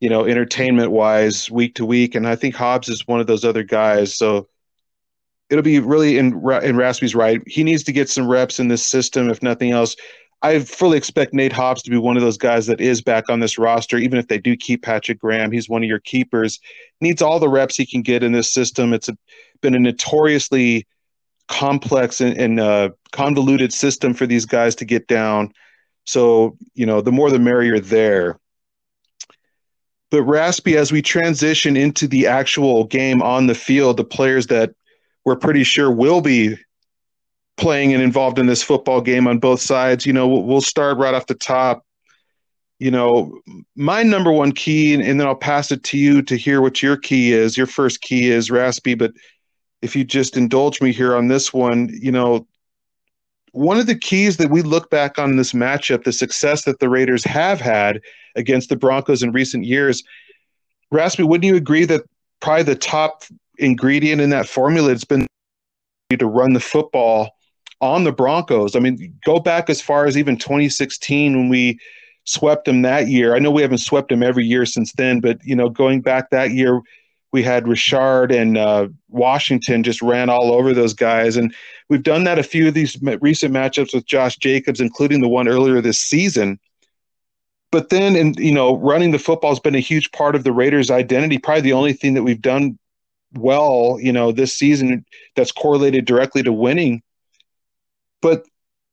you 0.00 0.08
know, 0.08 0.26
entertainment 0.26 0.90
wise 0.90 1.50
week 1.50 1.76
to 1.76 1.86
week. 1.86 2.14
And 2.14 2.26
I 2.26 2.34
think 2.34 2.54
Hobbs 2.54 2.88
is 2.88 3.06
one 3.06 3.20
of 3.20 3.28
those 3.28 3.44
other 3.44 3.62
guys. 3.62 4.16
So 4.16 4.48
it'll 5.48 5.62
be 5.62 5.78
really 5.78 6.18
in 6.18 6.32
in 6.62 6.76
Raspy's 6.76 7.14
right. 7.14 7.40
He 7.46 7.62
needs 7.62 7.84
to 7.84 7.92
get 7.92 8.08
some 8.08 8.26
reps 8.26 8.58
in 8.58 8.68
this 8.68 8.84
system, 8.84 9.30
if 9.30 9.42
nothing 9.42 9.70
else. 9.70 9.94
I 10.46 10.60
fully 10.60 10.96
expect 10.96 11.34
Nate 11.34 11.52
Hobbs 11.52 11.82
to 11.82 11.90
be 11.90 11.96
one 11.96 12.16
of 12.16 12.22
those 12.22 12.38
guys 12.38 12.66
that 12.68 12.80
is 12.80 13.02
back 13.02 13.28
on 13.28 13.40
this 13.40 13.58
roster, 13.58 13.98
even 13.98 14.16
if 14.16 14.28
they 14.28 14.38
do 14.38 14.56
keep 14.56 14.82
Patrick 14.82 15.18
Graham. 15.18 15.50
He's 15.50 15.68
one 15.68 15.82
of 15.82 15.88
your 15.88 15.98
keepers. 15.98 16.60
Needs 17.00 17.20
all 17.20 17.40
the 17.40 17.48
reps 17.48 17.74
he 17.74 17.84
can 17.84 18.02
get 18.02 18.22
in 18.22 18.30
this 18.30 18.52
system. 18.52 18.92
It's 18.92 19.08
a, 19.08 19.18
been 19.60 19.74
a 19.74 19.78
notoriously 19.80 20.86
complex 21.48 22.20
and, 22.20 22.38
and 22.38 22.60
uh, 22.60 22.90
convoluted 23.10 23.72
system 23.72 24.14
for 24.14 24.24
these 24.24 24.46
guys 24.46 24.76
to 24.76 24.84
get 24.84 25.08
down. 25.08 25.52
So, 26.04 26.56
you 26.74 26.86
know, 26.86 27.00
the 27.00 27.12
more 27.12 27.30
the 27.30 27.40
merrier 27.40 27.80
there. 27.80 28.38
But 30.10 30.22
Raspy, 30.22 30.76
as 30.76 30.92
we 30.92 31.02
transition 31.02 31.76
into 31.76 32.06
the 32.06 32.28
actual 32.28 32.84
game 32.84 33.20
on 33.20 33.48
the 33.48 33.54
field, 33.56 33.96
the 33.96 34.04
players 34.04 34.46
that 34.46 34.72
we're 35.24 35.34
pretty 35.34 35.64
sure 35.64 35.90
will 35.90 36.20
be 36.20 36.56
playing 37.56 37.94
and 37.94 38.02
involved 38.02 38.38
in 38.38 38.46
this 38.46 38.62
football 38.62 39.00
game 39.00 39.26
on 39.26 39.38
both 39.38 39.60
sides, 39.60 40.06
you 40.06 40.12
know, 40.12 40.28
we'll 40.28 40.60
start 40.60 40.98
right 40.98 41.14
off 41.14 41.26
the 41.26 41.34
top. 41.34 41.84
You 42.78 42.90
know, 42.90 43.40
my 43.74 44.02
number 44.02 44.30
one 44.30 44.52
key, 44.52 44.92
and, 44.94 45.18
then 45.18 45.26
I'll 45.26 45.34
pass 45.34 45.72
it 45.72 45.82
to 45.84 45.98
you 45.98 46.20
to 46.22 46.36
hear 46.36 46.60
what 46.60 46.82
your 46.82 46.96
key 46.96 47.32
is. 47.32 47.56
Your 47.56 47.66
first 47.66 48.02
key 48.02 48.30
is 48.30 48.50
Raspy, 48.50 48.94
but 48.94 49.12
if 49.80 49.96
you 49.96 50.04
just 50.04 50.36
indulge 50.36 50.82
me 50.82 50.92
here 50.92 51.16
on 51.16 51.28
this 51.28 51.54
one, 51.54 51.88
you 51.92 52.12
know, 52.12 52.46
one 53.52 53.78
of 53.78 53.86
the 53.86 53.98
keys 53.98 54.36
that 54.36 54.50
we 54.50 54.60
look 54.60 54.90
back 54.90 55.18
on 55.18 55.36
this 55.36 55.52
matchup, 55.52 56.04
the 56.04 56.12
success 56.12 56.64
that 56.64 56.78
the 56.78 56.90
Raiders 56.90 57.24
have 57.24 57.58
had 57.58 58.02
against 58.34 58.68
the 58.68 58.76
Broncos 58.76 59.22
in 59.22 59.32
recent 59.32 59.64
years, 59.64 60.02
Raspy, 60.90 61.22
wouldn't 61.22 61.46
you 61.46 61.56
agree 61.56 61.86
that 61.86 62.02
probably 62.40 62.64
the 62.64 62.74
top 62.74 63.24
ingredient 63.58 64.20
in 64.20 64.28
that 64.30 64.46
formula 64.46 64.90
has 64.90 65.04
been 65.04 65.26
to 66.10 66.26
run 66.26 66.52
the 66.52 66.60
football 66.60 67.30
on 67.80 68.04
the 68.04 68.12
Broncos? 68.12 68.76
I 68.76 68.80
mean, 68.80 69.14
go 69.24 69.38
back 69.38 69.70
as 69.70 69.80
far 69.80 70.06
as 70.06 70.16
even 70.16 70.36
2016 70.36 71.36
when 71.36 71.48
we 71.48 71.78
swept 72.24 72.64
them 72.64 72.82
that 72.82 73.08
year. 73.08 73.34
I 73.34 73.38
know 73.38 73.50
we 73.50 73.62
haven't 73.62 73.78
swept 73.78 74.08
them 74.08 74.22
every 74.22 74.44
year 74.44 74.66
since 74.66 74.92
then, 74.92 75.20
but 75.20 75.38
you 75.44 75.54
know, 75.54 75.68
going 75.68 76.00
back 76.00 76.30
that 76.30 76.50
year, 76.50 76.80
we 77.32 77.42
had 77.42 77.68
Richard 77.68 78.32
and 78.32 78.56
uh, 78.56 78.88
Washington 79.08 79.82
just 79.82 80.00
ran 80.00 80.30
all 80.30 80.52
over 80.52 80.72
those 80.72 80.94
guys. 80.94 81.36
And 81.36 81.54
we've 81.88 82.02
done 82.02 82.24
that 82.24 82.38
a 82.38 82.42
few 82.42 82.68
of 82.68 82.74
these 82.74 82.96
recent 83.20 83.52
matchups 83.52 83.94
with 83.94 84.06
Josh 84.06 84.36
Jacobs, 84.38 84.80
including 84.80 85.20
the 85.20 85.28
one 85.28 85.48
earlier 85.48 85.80
this 85.80 86.00
season. 86.00 86.58
But 87.70 87.90
then, 87.90 88.16
and 88.16 88.36
you 88.38 88.52
know, 88.52 88.76
running 88.76 89.10
the 89.10 89.18
football 89.18 89.50
has 89.50 89.60
been 89.60 89.74
a 89.74 89.80
huge 89.80 90.10
part 90.12 90.34
of 90.34 90.44
the 90.44 90.52
Raiders' 90.52 90.90
identity. 90.90 91.38
Probably 91.38 91.62
the 91.62 91.72
only 91.72 91.92
thing 91.92 92.14
that 92.14 92.22
we've 92.22 92.40
done 92.40 92.78
well, 93.34 93.98
you 94.00 94.12
know, 94.12 94.32
this 94.32 94.54
season 94.54 95.04
that's 95.34 95.52
correlated 95.52 96.04
directly 96.04 96.42
to 96.42 96.52
winning. 96.52 97.02
But 98.26 98.44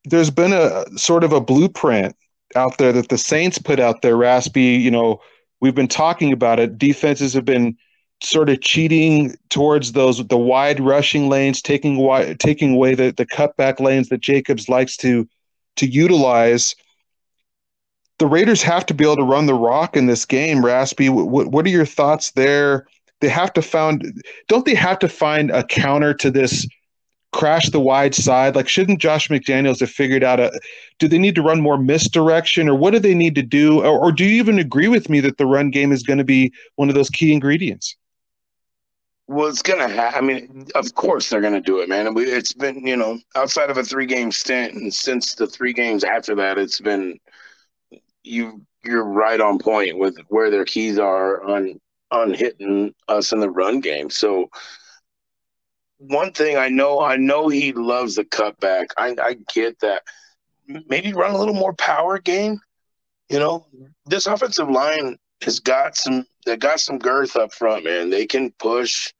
there's 0.06 0.30
been 0.30 0.54
a 0.54 0.86
sort 0.96 1.24
of 1.24 1.34
a 1.34 1.42
blueprint 1.42 2.16
out 2.56 2.78
there 2.78 2.94
that 2.94 3.10
the 3.10 3.18
Saints 3.18 3.58
put 3.58 3.80
out 3.80 4.04
there, 4.04 4.16
Raspy. 4.16 4.62
You 4.62 4.92
know, 4.92 5.22
we've 5.60 5.74
been 5.74 5.88
talking 5.88 6.32
about 6.32 6.60
it. 6.60 6.78
Defenses 6.78 7.34
have 7.34 7.44
been 7.44 7.76
sort 8.22 8.52
of 8.52 8.62
cheating 8.62 9.36
towards 9.50 9.94
those 9.94 10.24
the 10.28 10.38
wide 10.38 10.80
rushing 10.80 11.30
lanes, 11.30 11.64
taking 11.64 11.98
wide, 11.98 12.40
taking 12.40 12.76
away 12.76 12.94
the, 12.94 13.12
the 13.12 13.26
cutback 13.26 13.80
lanes 13.80 14.10
that 14.10 14.22
Jacobs 14.22 14.70
likes 14.70 14.96
to 14.98 15.28
to 15.78 15.88
utilize. 15.88 16.76
The 18.20 18.28
Raiders 18.28 18.62
have 18.62 18.86
to 18.86 18.94
be 18.94 19.04
able 19.04 19.16
to 19.16 19.24
run 19.24 19.48
the 19.48 19.56
rock 19.56 19.98
in 19.98 20.06
this 20.06 20.26
game, 20.26 20.64
Raspy. 20.64 21.10
What, 21.10 21.48
what 21.48 21.66
are 21.66 21.70
your 21.70 21.88
thoughts 21.88 22.30
there? 22.34 22.86
They 23.20 23.30
have 23.30 23.52
to 23.54 23.64
find 23.64 24.22
don't 24.48 24.64
they 24.64 24.76
have 24.76 25.00
to 25.00 25.10
find 25.10 25.50
a 25.50 25.64
counter 25.64 26.14
to 26.14 26.30
this 26.30 26.68
crash 27.34 27.70
the 27.70 27.80
wide 27.80 28.16
side? 28.16 28.56
Like, 28.56 28.70
shouldn't 28.70 29.00
Josh 29.00 29.28
McDaniels 29.28 29.82
have 29.82 29.90
figured 29.90 30.24
out 30.24 30.40
a? 30.40 30.58
Do 31.00 31.08
they 31.08 31.18
need 31.18 31.36
to 31.36 31.42
run 31.42 31.60
more 31.60 31.78
misdirection, 31.78 32.70
or 32.70 32.76
what 32.76 32.92
do 32.92 33.00
they 33.00 33.14
need 33.14 33.36
to 33.36 33.42
do? 33.42 33.82
Or, 33.82 34.00
or 34.00 34.12
do 34.12 34.24
you 34.24 34.36
even 34.36 34.60
agree 34.60 34.88
with 34.88 35.10
me 35.10 35.20
that 35.22 35.38
the 35.38 35.46
run 35.46 35.70
game 35.72 35.92
is 35.92 36.04
going 36.04 36.20
to 36.20 36.24
be 36.24 36.54
one 36.76 36.90
of 36.90 36.96
those 36.96 37.10
key 37.10 37.34
ingredients? 37.34 37.98
Well, 39.28 39.48
it's 39.48 39.62
gonna. 39.62 39.90
Ha- 39.90 40.14
I 40.16 40.22
mean, 40.22 40.68
of 40.76 40.96
course 40.96 41.30
they're 41.30 41.42
gonna 41.42 41.62
do 41.62 41.80
it, 41.80 41.90
man. 41.90 42.14
It's 42.18 42.54
been, 42.54 42.86
you 42.86 42.98
know, 42.98 43.20
outside 43.36 43.70
of 43.70 43.78
a 43.78 43.84
three-game 43.84 44.32
stint, 44.32 44.74
and 44.74 44.94
since 44.94 45.36
the 45.36 45.48
three 45.48 45.74
games 45.74 46.04
after 46.04 46.36
that, 46.36 46.58
it's 46.58 46.80
been 46.80 47.20
you. 48.24 48.62
You're 48.86 49.06
right 49.06 49.40
on 49.40 49.60
point 49.60 49.98
with 49.98 50.18
where 50.28 50.50
their 50.50 50.66
keys 50.66 51.00
are 51.00 51.42
on 51.42 51.80
on 52.12 52.34
hitting 52.34 52.94
us 53.08 53.32
in 53.32 53.40
the 53.40 53.50
run 53.50 53.80
game. 53.80 54.10
So 54.10 54.50
one 56.08 56.32
thing 56.32 56.58
I 56.58 56.70
know, 56.70 57.02
I 57.02 57.18
know 57.18 57.48
he 57.48 57.74
loves 57.74 58.16
the 58.16 58.26
cutback. 58.26 58.88
I, 58.98 59.16
I 59.22 59.36
get 59.54 59.80
that. 59.80 60.04
Maybe 60.68 61.14
run 61.14 61.34
a 61.34 61.38
little 61.38 61.54
more 61.54 61.74
power 61.74 62.20
game. 62.20 62.60
You 63.30 63.40
know, 63.40 63.66
this 64.06 64.26
offensive 64.28 64.70
line 64.70 65.18
has 65.42 65.60
got 65.60 65.96
some 65.96 66.26
they 66.46 66.58
got 66.58 66.80
some 66.80 67.00
girth 67.00 67.36
up 67.36 67.54
front, 67.54 67.86
man. 67.86 68.10
They 68.10 68.26
can 68.26 68.52
push, 68.60 69.14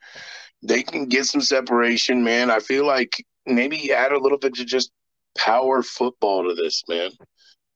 they 0.62 0.84
can 0.84 1.08
get 1.08 1.26
some 1.26 1.42
separation, 1.42 2.24
man. 2.24 2.52
I 2.52 2.60
feel 2.60 2.86
like 2.86 3.24
maybe 3.46 3.92
add 3.92 4.12
a 4.12 4.20
little 4.20 4.38
bit 4.38 4.56
to 4.56 4.66
just 4.66 4.92
power 5.38 5.82
football 5.82 6.44
to 6.48 6.54
this, 6.54 6.84
man. 6.88 7.12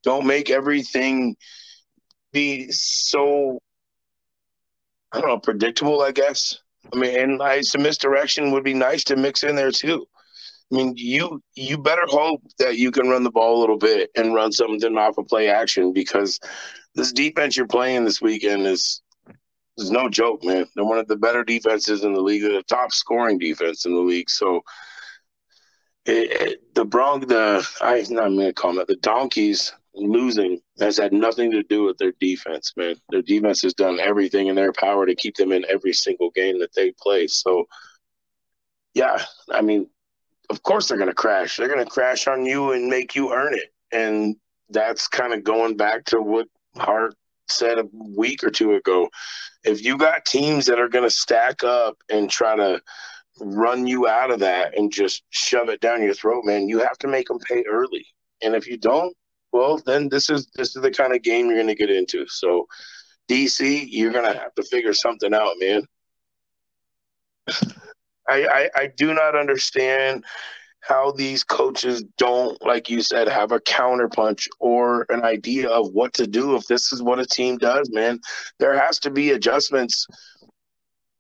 Don't 0.04 0.28
make 0.28 0.50
everything 0.50 1.36
be 2.32 2.68
so 2.72 3.60
I 5.12 5.22
don't 5.22 5.30
know, 5.30 5.40
predictable, 5.40 6.02
I 6.02 6.12
guess. 6.12 6.60
I 6.94 6.98
mean, 6.98 7.20
and 7.20 7.42
I, 7.42 7.62
some 7.62 7.84
misdirection 7.84 8.52
would 8.52 8.64
be 8.64 8.74
nice 8.74 9.04
to 9.06 9.16
mix 9.16 9.44
in 9.44 9.56
there 9.56 9.72
too. 9.72 10.06
I 10.72 10.76
mean, 10.76 10.94
you 10.98 11.42
you 11.56 11.78
better 11.78 12.06
hope 12.08 12.42
that 12.60 12.78
you 12.78 12.92
can 12.92 13.10
run 13.10 13.24
the 13.24 13.32
ball 13.32 13.58
a 13.58 13.62
little 13.62 13.78
bit 13.78 14.10
and 14.16 14.34
run 14.34 14.52
something 14.52 14.98
off 14.98 15.18
of 15.18 15.28
play 15.28 15.50
action 15.50 15.94
because 15.94 16.40
this 16.96 17.14
defense 17.14 17.56
you're 17.56 17.68
playing 17.68 18.04
this 18.04 18.22
weekend 18.22 18.68
is 18.68 19.02
is 19.78 19.92
no 19.92 20.10
joke, 20.10 20.44
man. 20.44 20.66
They're 20.76 20.84
one 20.84 20.98
of 20.98 21.08
the 21.08 21.16
better 21.16 21.44
defenses 21.44 22.04
in 22.04 22.14
the 22.14 22.22
league. 22.22 22.42
They're 22.42 22.52
the 22.54 22.64
top 22.64 22.92
scoring 22.92 23.38
defense 23.38 23.86
in 23.86 23.94
the 23.94 24.02
league. 24.02 24.30
So 24.30 24.62
it, 26.06 26.32
it, 26.42 26.76
the 26.76 26.86
Bronx, 26.86 27.28
the 27.28 27.68
I'm 27.82 28.36
going 28.36 28.40
to 28.40 28.54
call 28.54 28.74
them 28.74 28.86
the 28.88 28.96
Donkeys 28.98 29.74
losing 29.98 30.60
has 30.80 30.98
had 30.98 31.14
nothing 31.14 31.52
to 31.52 31.64
do 31.64 31.84
with 31.84 31.98
their 31.98 32.14
defense, 32.20 32.74
man. 32.78 32.96
Their 33.10 33.22
defense 33.22 33.62
has 33.64 33.74
done 33.74 34.00
everything 34.00 34.48
in 34.48 34.56
their 34.56 34.74
power 34.74 35.06
to 35.06 35.16
keep 35.16 35.36
them 35.36 35.52
in 35.52 35.66
every 35.70 35.94
single 35.94 36.30
game 36.32 36.60
that 36.60 36.74
they 36.76 36.94
play. 37.00 37.28
So, 37.28 37.68
yeah, 38.94 39.24
I 39.52 39.62
mean, 39.62 39.90
of 40.50 40.64
course 40.64 40.88
they're 40.88 40.98
going 40.98 41.10
to 41.10 41.16
crash. 41.16 41.58
They're 41.58 41.68
going 41.68 41.84
to 41.84 41.92
crash 41.92 42.28
on 42.28 42.46
you 42.46 42.72
and 42.72 42.88
make 42.88 43.16
you 43.16 43.34
earn 43.34 43.54
it. 43.54 43.74
And 43.92 44.36
that's 44.70 45.08
kind 45.08 45.34
of 45.34 45.44
going 45.44 45.78
back 45.78 46.06
to 46.06 46.22
what 46.22 46.48
Hart 46.78 47.16
said 47.50 47.80
a 47.80 47.86
week 47.94 48.44
or 48.44 48.50
two 48.50 48.74
ago. 48.74 49.10
If 49.64 49.84
you 49.84 49.98
got 49.98 50.26
teams 50.26 50.66
that 50.66 50.80
are 50.80 50.90
going 50.90 51.04
to 51.04 51.10
stack 51.10 51.64
up 51.64 51.98
and 52.10 52.30
try 52.30 52.56
to 52.56 52.82
run 53.40 53.88
you 53.88 54.08
out 54.08 54.32
of 54.32 54.40
that 54.40 54.78
and 54.78 54.92
just 54.92 55.24
shove 55.30 55.70
it 55.70 55.80
down 55.80 56.04
your 56.04 56.14
throat, 56.14 56.44
man, 56.46 56.68
you 56.68 56.80
have 56.80 56.98
to 57.00 57.08
make 57.08 57.28
them 57.28 57.40
pay 57.40 57.64
early. 57.70 58.06
And 58.44 58.56
if 58.56 58.68
you 58.68 58.78
don't, 58.78 59.16
well, 59.52 59.82
then 59.86 60.10
this 60.10 60.30
is 60.30 60.48
this 60.56 60.76
is 60.76 60.82
the 60.82 60.92
kind 60.92 61.16
of 61.16 61.22
game 61.22 61.48
you're 61.48 61.56
going 61.56 61.68
to 61.68 61.76
get 61.76 61.90
into. 61.90 62.28
So, 62.28 62.68
DC, 63.30 63.86
you're 63.90 64.12
going 64.12 64.32
to 64.32 64.40
have 64.40 64.54
to 64.56 64.64
figure 64.64 64.94
something 64.94 65.34
out, 65.34 65.56
man. 65.60 65.84
I, 68.30 68.46
I, 68.46 68.70
I 68.76 68.88
do 68.88 69.14
not 69.14 69.38
understand 69.38 70.26
how 70.82 71.12
these 71.12 71.44
coaches 71.44 72.04
don't, 72.18 72.62
like 72.62 72.90
you 72.90 73.02
said, 73.02 73.28
have 73.28 73.52
a 73.52 73.60
counterpunch 73.60 74.48
or 74.60 75.06
an 75.10 75.24
idea 75.24 75.70
of 75.70 75.92
what 75.92 76.14
to 76.14 76.28
do 76.28 76.56
if 76.56 76.66
this 76.68 76.92
is 76.94 77.02
what 77.02 77.20
a 77.20 77.26
team 77.26 77.58
does, 77.58 77.90
man. 77.92 78.20
There 78.60 78.78
has 78.78 79.00
to 79.00 79.10
be 79.10 79.32
adjustments 79.32 80.08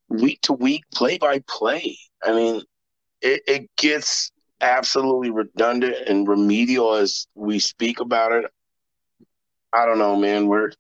week 0.09 0.41
to 0.43 0.53
week, 0.53 0.83
play 0.93 1.17
by 1.17 1.43
play. 1.47 1.97
I 2.23 2.31
mean, 2.33 2.61
it, 3.21 3.41
it 3.47 3.69
gets 3.77 4.31
absolutely 4.61 5.29
redundant 5.29 5.95
and 6.07 6.27
remedial 6.27 6.95
as 6.95 7.27
we 7.35 7.59
speak 7.59 7.99
about 7.99 8.31
it. 8.31 8.45
I 9.73 9.85
don't 9.85 9.99
know, 9.99 10.15
man. 10.15 10.47
We're 10.47 10.71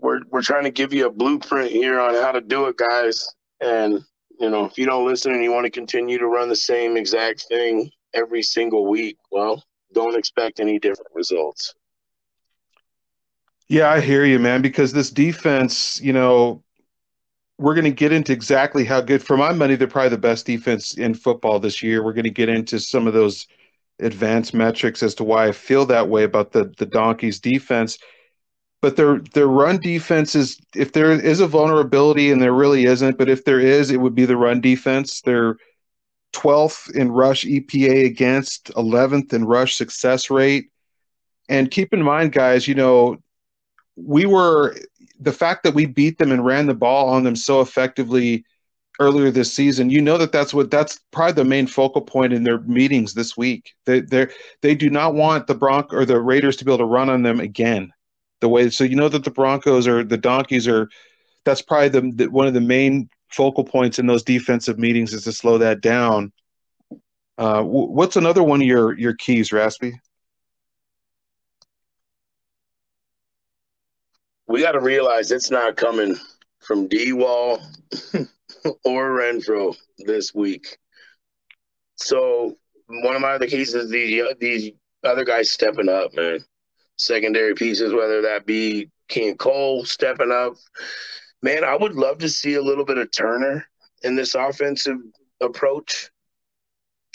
we're 0.00 0.20
we're 0.30 0.42
trying 0.42 0.64
to 0.64 0.70
give 0.70 0.92
you 0.92 1.06
a 1.06 1.10
blueprint 1.10 1.70
here 1.70 2.00
on 2.00 2.14
how 2.14 2.32
to 2.32 2.40
do 2.40 2.66
it, 2.66 2.76
guys. 2.76 3.28
And 3.60 4.00
you 4.38 4.50
know, 4.50 4.64
if 4.64 4.78
you 4.78 4.86
don't 4.86 5.06
listen 5.06 5.32
and 5.32 5.42
you 5.42 5.52
want 5.52 5.64
to 5.64 5.70
continue 5.70 6.18
to 6.18 6.26
run 6.26 6.48
the 6.48 6.56
same 6.56 6.96
exact 6.96 7.46
thing 7.48 7.90
every 8.14 8.42
single 8.42 8.88
week, 8.88 9.16
well, 9.30 9.62
don't 9.92 10.16
expect 10.16 10.60
any 10.60 10.78
different 10.78 11.10
results. 11.14 11.74
Yeah, 13.68 13.90
I 13.90 14.00
hear 14.00 14.24
you, 14.24 14.38
man, 14.38 14.60
because 14.60 14.92
this 14.92 15.10
defense, 15.10 16.00
you 16.00 16.12
know, 16.12 16.62
we're 17.62 17.74
going 17.74 17.84
to 17.84 17.90
get 17.90 18.12
into 18.12 18.32
exactly 18.32 18.84
how 18.84 19.00
good, 19.00 19.22
for 19.22 19.36
my 19.36 19.52
money, 19.52 19.76
they're 19.76 19.86
probably 19.86 20.10
the 20.10 20.18
best 20.18 20.46
defense 20.46 20.94
in 20.94 21.14
football 21.14 21.60
this 21.60 21.82
year. 21.82 22.02
We're 22.02 22.12
going 22.12 22.24
to 22.24 22.30
get 22.30 22.48
into 22.48 22.80
some 22.80 23.06
of 23.06 23.14
those 23.14 23.46
advanced 24.00 24.52
metrics 24.52 25.02
as 25.02 25.14
to 25.14 25.24
why 25.24 25.46
I 25.46 25.52
feel 25.52 25.86
that 25.86 26.08
way 26.08 26.24
about 26.24 26.52
the 26.52 26.72
the 26.76 26.86
Donkeys 26.86 27.38
defense. 27.40 27.98
But 28.80 28.96
their 28.96 29.20
their 29.32 29.46
run 29.46 29.78
defense 29.78 30.34
is 30.34 30.58
if 30.74 30.92
there 30.92 31.12
is 31.12 31.38
a 31.38 31.46
vulnerability 31.46 32.32
and 32.32 32.42
there 32.42 32.52
really 32.52 32.84
isn't, 32.84 33.16
but 33.16 33.28
if 33.28 33.44
there 33.44 33.60
is, 33.60 33.90
it 33.90 34.00
would 34.00 34.14
be 34.14 34.26
the 34.26 34.36
run 34.36 34.60
defense. 34.60 35.20
They're 35.20 35.56
12th 36.32 36.94
in 36.94 37.12
rush 37.12 37.44
EPA 37.44 38.06
against, 38.06 38.72
11th 38.74 39.32
in 39.32 39.44
rush 39.44 39.76
success 39.76 40.30
rate. 40.30 40.70
And 41.48 41.70
keep 41.70 41.92
in 41.92 42.02
mind, 42.02 42.32
guys, 42.32 42.66
you 42.66 42.74
know, 42.74 43.18
we 43.96 44.26
were 44.26 44.74
the 45.22 45.32
fact 45.32 45.62
that 45.62 45.74
we 45.74 45.86
beat 45.86 46.18
them 46.18 46.32
and 46.32 46.44
ran 46.44 46.66
the 46.66 46.74
ball 46.74 47.08
on 47.08 47.24
them 47.24 47.36
so 47.36 47.60
effectively 47.60 48.44
earlier 49.00 49.30
this 49.30 49.52
season. 49.52 49.90
You 49.90 50.00
know 50.00 50.18
that 50.18 50.32
that's 50.32 50.52
what 50.52 50.70
that's 50.70 51.00
probably 51.10 51.32
the 51.32 51.44
main 51.44 51.66
focal 51.66 52.02
point 52.02 52.32
in 52.32 52.44
their 52.44 52.60
meetings 52.60 53.14
this 53.14 53.36
week. 53.36 53.72
They 53.86 54.00
they 54.00 54.28
they 54.60 54.74
do 54.74 54.90
not 54.90 55.14
want 55.14 55.46
the 55.46 55.54
Bronc 55.54 55.92
or 55.92 56.04
the 56.04 56.20
Raiders 56.20 56.56
to 56.58 56.64
be 56.64 56.70
able 56.70 56.78
to 56.78 56.84
run 56.84 57.08
on 57.08 57.22
them 57.22 57.40
again. 57.40 57.92
The 58.40 58.48
way 58.48 58.70
so 58.70 58.84
you 58.84 58.96
know 58.96 59.08
that 59.08 59.24
the 59.24 59.30
Broncos 59.30 59.86
or 59.86 60.04
the 60.04 60.18
Donkeys 60.18 60.68
are 60.68 60.88
that's 61.44 61.62
probably 61.62 61.88
the, 61.88 62.12
the 62.14 62.30
one 62.30 62.46
of 62.46 62.54
the 62.54 62.60
main 62.60 63.08
focal 63.28 63.64
points 63.64 63.98
in 63.98 64.06
those 64.06 64.22
defensive 64.22 64.78
meetings 64.78 65.12
is 65.14 65.24
to 65.24 65.32
slow 65.32 65.58
that 65.58 65.80
down. 65.80 66.32
Uh, 67.38 67.62
what's 67.62 68.16
another 68.16 68.42
one 68.42 68.60
of 68.60 68.66
your 68.66 68.98
your 68.98 69.14
keys, 69.14 69.52
Raspy? 69.52 69.94
We 74.52 74.60
got 74.60 74.72
to 74.72 74.80
realize 74.80 75.30
it's 75.30 75.50
not 75.50 75.78
coming 75.78 76.14
from 76.60 76.86
D 76.86 77.14
Wall 77.14 77.58
or 78.84 79.10
Renfrow 79.18 79.74
this 80.00 80.34
week. 80.34 80.76
So 81.96 82.58
one 82.86 83.16
of 83.16 83.22
my 83.22 83.30
other 83.30 83.46
keys 83.46 83.74
is 83.74 83.88
these 83.90 84.22
these 84.40 84.72
other 85.04 85.24
guys 85.24 85.50
stepping 85.50 85.88
up, 85.88 86.12
man. 86.12 86.40
Secondary 86.98 87.54
pieces, 87.54 87.94
whether 87.94 88.20
that 88.20 88.44
be 88.44 88.90
King 89.08 89.38
Cole 89.38 89.86
stepping 89.86 90.30
up, 90.30 90.52
Man, 91.42 91.64
I 91.64 91.74
would 91.74 91.94
love 91.94 92.18
to 92.18 92.28
see 92.28 92.56
a 92.56 92.62
little 92.62 92.84
bit 92.84 92.98
of 92.98 93.10
Turner 93.10 93.66
in 94.02 94.16
this 94.16 94.34
offensive 94.34 94.98
approach. 95.40 96.10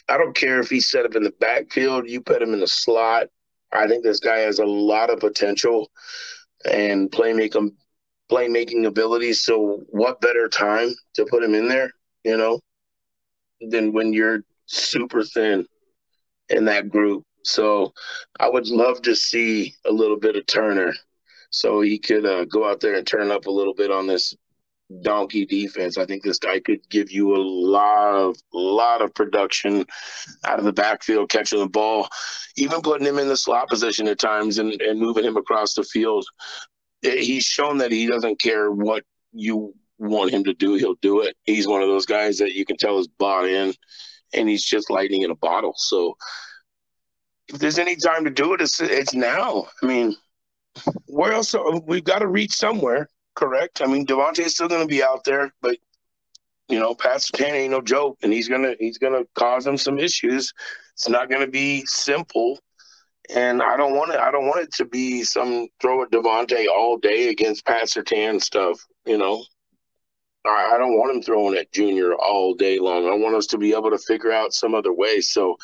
I 0.10 0.18
don't 0.18 0.36
care 0.36 0.60
if 0.60 0.72
he's 0.72 0.90
set 0.90 1.06
up 1.06 1.14
in 1.14 1.22
the 1.22 1.36
backfield, 1.40 2.10
you 2.10 2.20
put 2.20 2.42
him 2.42 2.56
in 2.56 2.62
the 2.62 2.68
slot. 2.68 3.28
I 3.72 3.88
think 3.88 4.04
this 4.04 4.20
guy 4.20 4.40
has 4.40 4.58
a 4.58 4.66
lot 4.66 5.12
of 5.12 5.20
potential 5.20 5.92
and 6.66 7.12
playmaking 7.12 7.72
playmaking 8.32 8.86
abilities. 8.86 9.44
So 9.44 9.84
what 9.90 10.22
better 10.22 10.50
time 10.50 10.94
to 11.16 11.26
put 11.26 11.44
him 11.44 11.56
in 11.56 11.68
there, 11.68 11.92
you 12.24 12.38
know, 12.38 12.60
than 13.62 13.94
when 13.94 14.14
you're 14.14 14.42
super 14.66 15.24
thin 15.24 15.66
in 16.50 16.66
that 16.66 16.90
group. 16.90 17.24
So 17.44 17.94
I 18.40 18.50
would 18.50 18.68
love 18.68 19.02
to 19.04 19.16
see 19.16 19.76
a 19.86 19.92
little 19.92 20.20
bit 20.20 20.36
of 20.36 20.46
Turner 20.46 20.94
so 21.50 21.82
he 21.82 21.98
could 21.98 22.26
uh, 22.26 22.46
go 22.46 22.70
out 22.70 22.82
there 22.82 22.96
and 22.96 23.08
turn 23.08 23.32
up 23.32 23.46
a 23.46 23.52
little 23.52 23.74
bit 23.74 23.92
on 23.92 24.08
this 24.08 24.36
donkey 25.02 25.46
defense. 25.46 25.98
I 25.98 26.06
think 26.06 26.24
this 26.24 26.40
guy 26.40 26.60
could 26.60 26.88
give 26.90 27.12
you 27.12 27.36
a 27.36 27.42
lot 27.42 28.16
of 28.16 28.38
lot 28.54 29.02
of 29.02 29.14
production 29.14 29.86
out 30.46 30.60
of 30.60 30.66
the 30.66 30.74
backfield, 30.74 31.30
catching 31.30 31.60
the 31.60 31.68
ball, 31.68 32.08
even 32.56 32.82
putting 32.82 33.08
him 33.08 33.20
in 33.20 33.28
the 33.28 33.38
slot 33.38 33.68
position 33.70 34.08
at 34.08 34.20
times 34.20 34.58
and, 34.58 34.82
and 34.82 35.00
moving 35.00 35.26
him 35.26 35.38
across 35.38 35.74
the 35.74 35.84
field. 35.84 36.26
Eh, 37.04 37.18
he's 37.18 37.44
shown 37.44 37.78
that 37.80 37.92
he 37.92 38.08
doesn't 38.08 38.40
care 38.40 38.72
what 38.72 39.04
you 39.34 39.74
want 40.00 40.32
him 40.32 40.44
to 40.44 40.54
do, 40.54 40.76
he'll 40.76 40.96
do 41.02 41.22
it. 41.22 41.36
He's 41.44 41.68
one 41.68 41.82
of 41.82 41.88
those 41.88 42.06
guys 42.06 42.38
that 42.38 42.54
you 42.54 42.66
can 42.66 42.78
tell 42.78 43.00
is 43.00 43.08
bought 43.08 43.48
in 43.48 43.74
and 44.34 44.50
he's 44.50 44.64
just 44.64 44.90
lightning 44.90 45.24
in 45.24 45.32
a 45.32 45.36
bottle. 45.36 45.74
So 45.76 46.16
if 47.48 47.60
there's 47.60 47.80
any 47.80 47.96
time 47.96 48.24
to 48.26 48.30
do 48.30 48.54
it, 48.54 48.62
it's 48.62 48.80
it's 48.80 49.14
now. 49.14 49.68
I 49.82 49.86
mean, 49.86 50.16
where 51.06 51.32
else? 51.32 51.56
We've 51.86 52.04
got 52.04 52.20
to 52.20 52.28
reach 52.28 52.54
somewhere, 52.54 53.10
correct? 53.38 53.82
I 53.82 53.86
mean, 53.86 54.06
Davante's 54.06 54.56
still 54.56 54.68
going 54.68 54.82
to 54.82 54.88
be 54.88 55.04
out 55.04 55.24
there, 55.24 55.54
but 55.62 55.78
you 56.68 56.80
know, 56.80 56.94
Pat 56.94 57.18
Surtain 57.18 57.54
ain't 57.54 57.72
no 57.72 57.82
joke, 57.82 58.18
and 58.24 58.34
he's 58.34 58.50
gonna 58.50 58.76
he's 58.78 58.98
gonna 58.98 59.24
cause 59.36 59.64
them 59.64 59.78
some 59.78 60.00
issues. 60.00 60.52
It's 60.94 61.08
not 61.08 61.30
going 61.30 61.46
to 61.46 61.50
be 61.50 61.86
simple, 61.86 62.60
and 63.34 63.62
I 63.62 63.78
don't 63.78 63.96
want 63.96 64.12
it. 64.12 64.20
I 64.20 64.32
don't 64.32 64.48
want 64.48 64.64
it 64.64 64.74
to 64.74 64.86
be 64.86 65.24
some 65.24 65.68
throw 65.80 66.04
at 66.04 66.12
Davante 66.12 66.66
all 66.68 66.98
day 66.98 67.30
against 67.30 67.66
Pat 67.66 67.86
Surtain 67.86 68.42
stuff. 68.42 68.84
You 69.06 69.18
know, 69.18 69.46
I, 70.46 70.72
I 70.74 70.78
don't 70.78 70.98
want 70.98 71.16
him 71.16 71.22
throwing 71.22 71.58
at 71.58 71.72
Junior 71.72 72.16
all 72.16 72.54
day 72.54 72.80
long. 72.80 73.08
I 73.08 73.14
want 73.14 73.36
us 73.36 73.48
to 73.48 73.58
be 73.58 73.74
able 73.74 73.92
to 73.92 73.98
figure 74.00 74.34
out 74.34 74.54
some 74.54 74.76
other 74.76 74.92
way. 74.92 75.22
So 75.22 75.56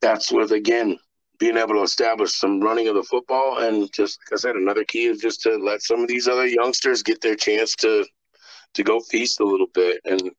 that's 0.00 0.32
with 0.32 0.52
again 0.52 0.98
being 1.40 1.56
able 1.56 1.74
to 1.74 1.82
establish 1.82 2.34
some 2.34 2.60
running 2.60 2.86
of 2.86 2.94
the 2.94 3.02
football. 3.02 3.58
And 3.58 3.90
just 3.92 4.20
like 4.20 4.38
I 4.38 4.40
said, 4.40 4.56
another 4.56 4.84
key 4.84 5.06
is 5.06 5.18
just 5.18 5.40
to 5.42 5.56
let 5.56 5.82
some 5.82 6.02
of 6.02 6.08
these 6.08 6.28
other 6.28 6.46
youngsters 6.46 7.02
get 7.02 7.20
their 7.22 7.34
chance 7.34 7.74
to 7.76 8.06
to 8.74 8.84
go 8.84 9.00
feast 9.00 9.40
a 9.40 9.44
little 9.44 9.66
bit. 9.74 10.00
And 10.04 10.30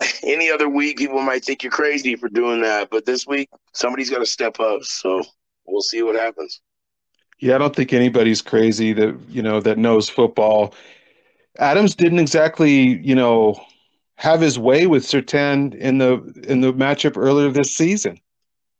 any 0.24 0.50
other 0.50 0.68
week, 0.68 0.96
people 0.96 1.20
might 1.20 1.44
think 1.44 1.62
you're 1.62 1.70
crazy 1.70 2.16
for 2.16 2.28
doing 2.28 2.62
that, 2.62 2.88
but 2.90 3.04
this 3.04 3.26
week 3.26 3.48
somebody's 3.74 4.10
got 4.10 4.18
to 4.18 4.26
step 4.26 4.58
up. 4.58 4.82
So 4.82 5.22
we'll 5.66 5.82
see 5.82 6.02
what 6.02 6.16
happens. 6.16 6.60
Yeah, 7.38 7.54
I 7.54 7.58
don't 7.58 7.76
think 7.76 7.92
anybody's 7.92 8.40
crazy 8.40 8.94
that 8.94 9.14
you 9.28 9.42
know 9.42 9.60
that 9.60 9.76
knows 9.76 10.08
football. 10.08 10.74
Adams 11.58 11.94
didn't 11.94 12.18
exactly, 12.18 12.98
you 13.02 13.14
know, 13.14 13.62
have 14.16 14.40
his 14.40 14.58
way 14.58 14.86
with 14.86 15.04
Surtain 15.04 15.74
in 15.74 15.98
the 15.98 16.14
in 16.48 16.62
the 16.62 16.72
matchup 16.72 17.18
earlier 17.18 17.50
this 17.50 17.76
season 17.76 18.18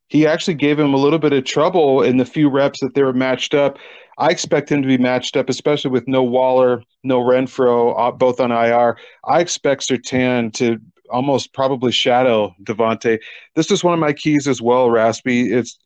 he 0.09 0.27
actually 0.27 0.55
gave 0.55 0.79
him 0.79 0.95
a 0.95 0.99
little 0.99 1.19
bit 1.19 1.33
of 1.33 1.45
trouble 1.45 2.03
in 2.03 2.16
the 2.16 2.25
few 2.25 2.49
reps 2.49 2.81
that 2.81 2.95
they 2.95 3.03
were 3.03 3.12
matched 3.12 3.55
up. 3.55 3.79
I 4.19 4.31
expect 4.31 4.71
him 4.71 4.83
to 4.83 4.88
be 4.88 4.99
matched 4.99 5.37
up, 5.37 5.49
especially 5.49 5.90
with 5.90 6.09
no 6.09 6.23
Waller, 6.23 6.83
no 7.03 7.21
Renfrow, 7.21 7.95
uh, 7.99 8.12
both 8.12 8.40
on 8.40 8.51
IR. 8.51 8.97
I 9.25 9.40
expect 9.40 9.83
Surtain 9.83 10.53
to 10.55 10.79
almost 11.11 11.53
probably 11.53 11.92
shadow 11.92 12.55
Davante. 12.62 13.19
This 13.55 13.71
is 13.71 13.85
one 13.85 13.95
of 13.95 14.01
my 14.01 14.12
keys 14.12 14.49
as 14.49 14.62
well, 14.62 14.90
Raspy. 14.90 15.53
It's 15.53 15.79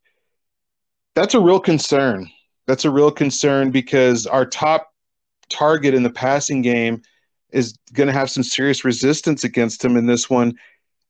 that's 1.15 1.35
a 1.35 1.41
real 1.41 1.61
concern. 1.61 2.31
That's 2.67 2.85
a 2.85 2.91
real 2.91 3.11
concern 3.11 3.71
because 3.71 4.27
our 4.27 4.47
top 4.47 4.93
target 5.49 5.95
in 5.95 6.03
the 6.03 6.11
passing 6.11 6.63
game 6.63 7.03
is 7.53 7.77
going 7.93 8.07
to 8.07 8.13
have 8.13 8.31
some 8.31 8.45
serious 8.45 8.85
resistance 8.85 9.43
against 9.43 9.85
him 9.85 9.97
in 9.97 10.07
this 10.07 10.31
one. 10.31 10.55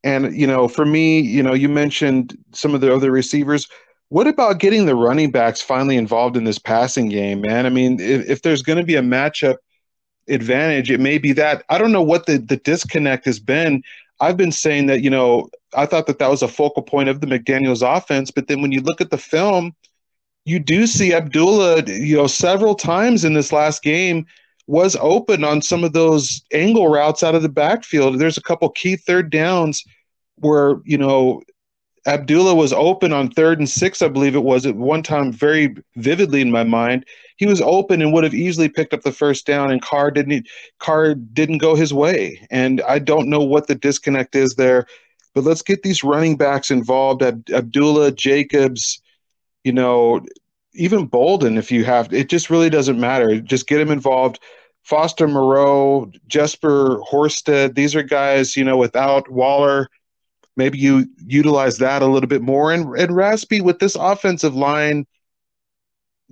And 0.03 0.35
you 0.35 0.47
know, 0.47 0.69
for 0.69 0.85
me, 0.85 1.21
you 1.21 1.43
know, 1.43 1.55
you 1.55 1.69
mentioned 1.69 2.37
some 2.53 2.75
of 2.75 2.81
the 2.81 2.95
other 2.95 3.11
receivers. 3.11 3.69
What 4.09 4.27
about 4.27 4.59
getting 4.59 4.87
the 4.87 4.97
running 4.97 5.31
backs 5.31 5.61
finally 5.63 5.97
involved 5.97 6.37
in 6.37 6.45
this 6.45 6.59
passing 6.59 7.09
game, 7.09 7.43
man? 7.43 7.67
I 7.67 7.69
mean, 7.69 8.01
if, 8.01 8.29
if 8.29 8.43
there's 8.43 8.63
going 8.63 8.79
to 8.79 8.85
be 8.85 8.97
a 8.97 9.03
matchup 9.03 9.57
advantage, 10.29 10.91
it 10.91 11.01
may 11.01 11.19
be 11.19 11.33
that. 11.35 11.65
I 11.69 11.79
don't 11.79 11.93
know 11.93 12.03
what 12.03 12.27
the 12.27 12.39
the 12.39 12.57
disconnect 12.57 13.25
has 13.27 13.39
been. 13.39 13.83
I've 14.21 14.37
been 14.37 14.53
saying 14.53 14.87
that, 14.87 15.01
you 15.01 15.11
know, 15.11 15.49
I 15.75 15.87
thought 15.87 16.07
that 16.07 16.19
that 16.19 16.29
was 16.29 16.43
a 16.43 16.49
focal 16.49 16.83
point 16.83 17.09
of 17.09 17.21
the 17.21 17.27
McDaniels 17.27 17.83
offense, 17.83 18.31
but 18.31 18.49
then 18.49 18.61
when 18.61 18.73
you 18.73 18.81
look 18.83 19.01
at 19.01 19.11
the 19.11 19.19
film, 19.19 19.75
you 20.45 20.59
do 20.59 20.87
see 20.87 21.15
Abdullah, 21.15 21.85
you 21.87 22.17
know, 22.17 22.27
several 22.27 22.75
times 22.75 23.25
in 23.25 23.35
this 23.35 23.53
last 23.53 23.83
game 23.83 24.27
was 24.71 24.97
open 25.01 25.43
on 25.43 25.61
some 25.61 25.83
of 25.83 25.93
those 25.95 26.43
angle 26.53 26.87
routes 26.87 27.25
out 27.25 27.35
of 27.35 27.43
the 27.43 27.49
backfield. 27.49 28.17
There's 28.21 28.39
a 28.39 28.43
couple 28.43 28.69
key 28.69 28.95
third 28.95 29.29
downs 29.29 29.83
where, 30.37 30.77
you 30.85 30.97
know, 30.97 31.43
Abdullah 32.07 32.55
was 32.55 32.73
open 32.73 33.13
on 33.13 33.33
third 33.33 33.59
and 33.59 33.69
six, 33.69 34.01
I 34.01 34.07
believe 34.07 34.37
it 34.37 34.45
was 34.45 34.67
at 34.67 34.77
one 34.77 35.03
time, 35.03 35.33
very 35.33 35.75
vividly 35.97 36.41
in 36.41 36.53
my 36.53 36.63
mind. 36.63 37.05
He 37.37 37.47
was 37.47 37.61
open 37.61 38.01
and 38.01 38.13
would 38.13 38.23
have 38.23 38.33
easily 38.33 38.69
picked 38.69 38.95
up 38.95 39.03
the 39.03 39.11
first 39.11 39.45
down, 39.45 39.73
and 39.73 39.83
Carr 39.83 40.13
didn't. 40.13 40.49
Carr 40.79 41.17
didn't 41.17 41.59
go 41.59 41.75
his 41.75 41.93
way, 41.93 42.47
and 42.49 42.81
I 42.83 43.01
don't 43.01 43.29
know 43.29 43.43
what 43.43 43.67
the 43.67 43.75
disconnect 43.75 44.37
is 44.37 44.55
there. 44.55 44.87
But 45.35 45.43
let's 45.43 45.63
get 45.63 45.83
these 45.83 46.05
running 46.05 46.37
backs 46.37 46.71
involved. 46.71 47.25
Ab- 47.25 47.51
Abdullah, 47.53 48.13
Jacobs, 48.13 49.03
you 49.65 49.73
know, 49.73 50.21
even 50.75 51.07
Bolden. 51.07 51.59
If 51.59 51.73
you 51.73 51.85
have, 51.85 52.15
it 52.15 52.31
just 52.31 52.51
really 52.51 52.71
doesn't 52.71 53.01
matter. 53.01 53.41
Just 53.41 53.67
get 53.67 53.81
him 53.81 53.91
involved. 53.91 54.39
Foster 54.83 55.29
Moreau, 55.29 56.11
Jesper 56.27 57.01
Horsted, 57.09 57.75
these 57.75 57.95
are 57.95 58.03
guys, 58.03 58.57
you 58.57 58.65
know, 58.65 58.77
without 58.77 59.31
Waller, 59.31 59.89
maybe 60.57 60.79
you 60.79 61.07
utilize 61.27 61.79
that 61.79 62.03
a 62.03 62.07
little 62.07 62.29
bit 62.29 62.43
more. 62.43 62.73
And, 62.73 62.97
and 62.99 63.15
Raspy 63.15 63.61
with 63.61 63.79
this 63.79 63.95
offensive 63.95 64.55
line 64.55 65.07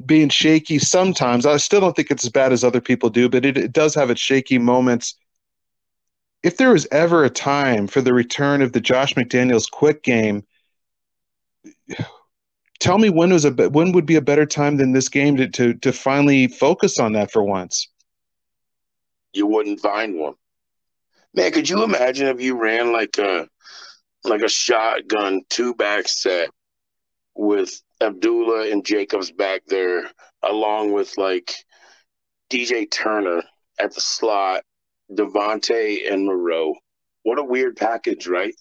being 0.06 0.28
shaky 0.28 0.78
sometimes, 0.78 1.46
I 1.46 1.56
still 1.56 1.80
don't 1.80 1.94
think 1.94 2.11
it's 2.11 2.24
as 2.24 2.30
bad 2.30 2.52
as 2.52 2.64
other 2.64 2.80
people 2.80 3.11
do, 3.11 3.28
but 3.28 3.44
it, 3.44 3.58
it 3.58 3.72
does 3.72 3.94
have 3.94 4.11
its 4.11 4.20
shaky 4.20 4.58
moments. 4.58 5.14
If 6.42 6.56
there 6.56 6.70
was 6.70 6.87
ever 6.92 7.24
a 7.24 7.30
time 7.30 7.87
for 7.87 8.00
the 8.00 8.14
return 8.14 8.62
of 8.62 8.72
the 8.72 8.80
Josh 8.80 9.14
McDaniels 9.14 9.70
quick 9.70 10.04
game, 10.04 10.44
tell 12.78 12.98
me 12.98 13.11
when 13.11 13.32
was 13.32 13.44
a 13.44 13.50
when 13.50 13.92
would 13.92 14.06
be 14.06 14.14
a 14.14 14.22
better 14.22 14.46
time 14.46 14.76
than 14.76 14.92
this 14.92 15.08
game 15.08 15.37
to 15.37 15.48
to, 15.48 15.74
to 15.74 15.92
finally 15.92 16.46
focus 16.46 17.00
on 17.00 17.12
that 17.14 17.32
for 17.32 17.42
once 17.42 17.88
you 19.33 19.47
wouldn't 19.47 19.81
find 19.81 20.19
one. 20.19 20.35
Man, 21.35 21.53
could 21.53 21.69
you 21.69 21.83
imagine 21.83 22.29
if 22.29 22.41
you 22.41 22.61
ran 22.61 22.93
like 22.93 23.19
a 23.19 23.49
like 24.25 24.43
a 24.43 24.49
shotgun 24.49 25.43
two 25.49 25.75
back 25.75 26.09
set 26.09 26.51
with 27.35 27.81
Abdullah 28.01 28.71
and 28.71 28.85
Jacobs 28.85 29.31
back 29.31 29.62
there, 29.67 30.11
along 30.43 30.93
with 30.93 31.17
like 31.17 31.55
DJ 32.51 32.91
Turner 32.91 33.43
at 33.79 33.95
the 33.95 34.01
slot, 34.01 34.62
Davante 35.12 36.11
and 36.11 36.27
Moreau. 36.27 36.75
what 37.23 37.38
a 37.38 37.45
weird 37.45 37.77
package, 37.77 38.27
right? 38.27 38.55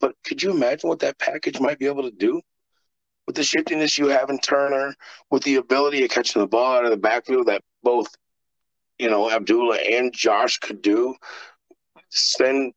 But 0.00 0.14
could 0.24 0.42
you 0.42 0.50
imagine 0.50 0.88
what 0.88 1.00
that 1.00 1.18
package 1.18 1.60
might 1.60 1.78
be 1.78 1.86
able 1.86 2.02
to 2.02 2.10
do? 2.10 2.40
With 3.26 3.36
the 3.36 3.44
shiftiness 3.44 3.98
you 3.98 4.08
have 4.08 4.30
in 4.30 4.38
Turner, 4.38 4.94
with 5.30 5.42
the 5.44 5.56
ability 5.56 6.04
of 6.04 6.10
catching 6.10 6.40
the 6.40 6.48
ball 6.48 6.74
out 6.74 6.84
of 6.84 6.90
the 6.90 6.96
backfield 6.96 7.46
that 7.46 7.62
both, 7.82 8.08
you 9.00 9.08
know, 9.08 9.30
Abdullah 9.30 9.78
and 9.78 10.12
Josh 10.12 10.58
could 10.58 10.82
do, 10.82 11.14
send 12.10 12.74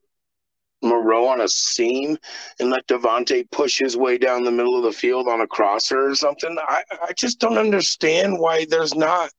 Moreau 0.81 1.27
on 1.27 1.41
a 1.41 1.47
seam 1.47 2.17
and 2.59 2.69
let 2.69 2.87
Davante 2.87 3.49
push 3.51 3.79
his 3.79 3.97
way 3.97 4.17
down 4.17 4.43
the 4.43 4.51
middle 4.51 4.77
of 4.77 4.83
the 4.83 4.97
field 4.97 5.27
on 5.27 5.41
a 5.41 5.47
crosser 5.47 6.09
or 6.09 6.15
something. 6.15 6.57
I, 6.67 6.83
I 7.01 7.13
just 7.13 7.39
don't 7.39 7.57
understand 7.57 8.39
why 8.39 8.65
there's 8.69 8.95
not 8.95 9.31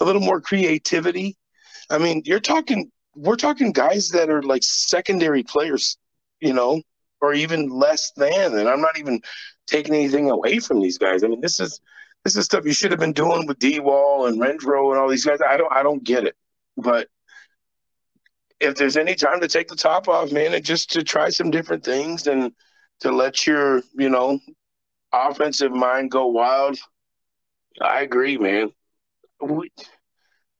a 0.00 0.04
little 0.04 0.20
more 0.20 0.40
creativity. 0.40 1.36
I 1.90 1.98
mean, 1.98 2.22
you're 2.24 2.40
talking, 2.40 2.90
we're 3.14 3.36
talking 3.36 3.72
guys 3.72 4.08
that 4.10 4.30
are 4.30 4.42
like 4.42 4.62
secondary 4.62 5.42
players, 5.42 5.98
you 6.40 6.52
know, 6.52 6.82
or 7.20 7.32
even 7.32 7.68
less 7.68 8.12
than. 8.16 8.58
And 8.58 8.68
I'm 8.68 8.80
not 8.80 8.98
even 8.98 9.20
taking 9.66 9.94
anything 9.94 10.30
away 10.30 10.58
from 10.58 10.80
these 10.80 10.98
guys. 10.98 11.24
I 11.24 11.28
mean, 11.28 11.40
this 11.40 11.58
is 11.58 11.80
this 12.24 12.36
is 12.36 12.44
stuff 12.44 12.64
you 12.64 12.72
should 12.72 12.90
have 12.90 13.00
been 13.00 13.12
doing 13.12 13.46
with 13.46 13.58
D 13.58 13.80
Wall 13.80 14.26
and 14.26 14.40
Renfrow 14.40 14.90
and 14.90 14.98
all 14.98 15.08
these 15.08 15.24
guys. 15.24 15.38
I 15.46 15.56
don't 15.56 15.72
I 15.72 15.82
don't 15.82 16.02
get 16.04 16.24
it. 16.24 16.36
But 16.76 17.08
if 18.60 18.74
there's 18.74 18.96
any 18.96 19.14
time 19.14 19.40
to 19.40 19.48
take 19.48 19.68
the 19.68 19.76
top 19.76 20.08
off, 20.08 20.32
man, 20.32 20.54
and 20.54 20.64
just 20.64 20.90
to 20.92 21.02
try 21.02 21.30
some 21.30 21.50
different 21.50 21.84
things 21.84 22.26
and 22.26 22.52
to 23.00 23.12
let 23.12 23.46
your, 23.46 23.82
you 23.94 24.08
know, 24.08 24.40
offensive 25.12 25.72
mind 25.72 26.10
go 26.10 26.26
wild, 26.26 26.78
I 27.80 28.02
agree, 28.02 28.36
man. 28.36 28.72
We, 29.40 29.70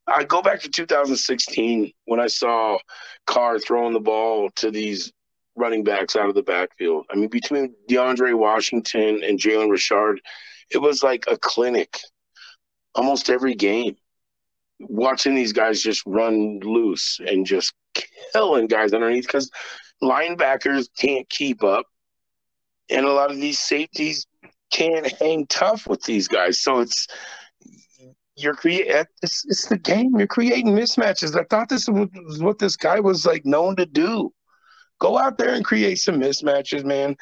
I 0.06 0.24
go 0.24 0.40
back 0.40 0.60
to 0.60 0.68
2016 0.68 1.92
when 2.04 2.20
I 2.20 2.28
saw 2.28 2.78
Carr 3.26 3.58
throwing 3.58 3.92
the 3.92 4.00
ball 4.00 4.50
to 4.56 4.70
these 4.70 5.12
running 5.56 5.82
backs 5.82 6.14
out 6.14 6.28
of 6.28 6.34
the 6.36 6.42
backfield. 6.42 7.04
I 7.10 7.16
mean, 7.16 7.28
between 7.28 7.74
DeAndre 7.90 8.34
Washington 8.38 9.22
and 9.24 9.38
Jalen 9.38 9.70
Richard, 9.70 10.20
it 10.70 10.78
was 10.78 11.02
like 11.02 11.24
a 11.28 11.36
clinic 11.36 11.98
almost 12.94 13.30
every 13.30 13.54
game. 13.54 13.96
Watching 14.80 15.34
these 15.34 15.52
guys 15.52 15.82
just 15.82 16.02
run 16.06 16.60
loose 16.60 17.20
and 17.26 17.44
just 17.44 17.72
killing 18.32 18.66
guys 18.66 18.92
underneath 18.92 19.26
because 19.26 19.50
linebackers 20.02 20.88
can't 20.96 21.28
keep 21.28 21.64
up. 21.64 21.86
And 22.90 23.04
a 23.04 23.12
lot 23.12 23.30
of 23.30 23.36
these 23.36 23.58
safeties 23.58 24.26
can't 24.70 25.06
hang 25.20 25.46
tough 25.46 25.86
with 25.86 26.02
these 26.02 26.28
guys. 26.28 26.60
So 26.60 26.80
it's 26.80 27.08
you're 28.36 28.54
creating 28.54 29.04
it's, 29.22 29.44
it's 29.46 29.66
the 29.66 29.78
game. 29.78 30.16
You're 30.16 30.28
creating 30.28 30.68
mismatches. 30.68 31.38
I 31.38 31.44
thought 31.44 31.68
this 31.68 31.88
was 31.88 32.40
what 32.40 32.58
this 32.58 32.76
guy 32.76 33.00
was 33.00 33.26
like 33.26 33.44
known 33.44 33.76
to 33.76 33.86
do. 33.86 34.32
Go 35.00 35.18
out 35.18 35.38
there 35.38 35.54
and 35.54 35.64
create 35.64 35.98
some 35.98 36.20
mismatches, 36.20 36.84
man. 36.84 37.16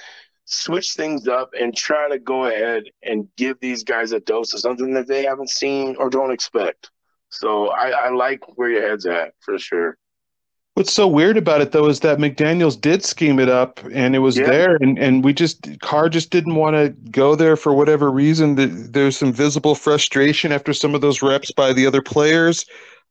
Switch 0.47 0.95
things 0.95 1.27
up 1.27 1.51
and 1.61 1.77
try 1.77 2.09
to 2.09 2.19
go 2.19 2.47
ahead 2.47 2.85
and 3.03 3.29
give 3.37 3.59
these 3.61 3.83
guys 3.85 4.13
a 4.13 4.21
dose 4.21 4.55
of 4.55 4.61
something 4.61 4.95
that 4.95 5.09
they 5.09 5.25
haven't 5.25 5.51
seen 5.51 5.97
or 5.97 6.09
don't 6.09 6.31
expect. 6.31 6.91
So 7.31 7.69
I, 7.69 7.91
I 7.91 8.11
like 8.11 8.41
where 8.57 8.71
your 8.71 8.89
head's 8.89 9.07
at 9.07 9.35
for 9.41 9.59
sure. 9.59 9.99
What's 10.75 10.93
so 10.93 11.09
weird 11.09 11.37
about 11.39 11.63
it 11.63 11.73
though 11.73 11.89
is 11.89 12.01
that 12.01 12.19
McDaniels 12.19 12.79
did 12.79 13.03
scheme 13.03 13.39
it 13.39 13.49
up 13.49 13.81
and 13.93 14.15
it 14.15 14.19
was 14.19 14.37
yeah. 14.37 14.47
there 14.47 14.77
and, 14.77 14.99
and 14.99 15.25
we 15.25 15.33
just 15.33 15.81
Carr 15.81 16.11
just 16.11 16.31
didn't 16.31 16.55
want 16.55 16.77
to 16.77 16.91
go 17.11 17.35
there 17.35 17.57
for 17.57 17.73
whatever 17.73 18.11
reason. 18.11 18.93
There's 18.93 19.17
some 19.17 19.33
visible 19.33 19.75
frustration 19.75 20.53
after 20.53 20.75
some 20.75 20.95
of 20.95 21.01
those 21.01 21.23
reps 21.23 21.51
by 21.51 21.73
the 21.73 21.87
other 21.87 22.03
players. 22.03 22.67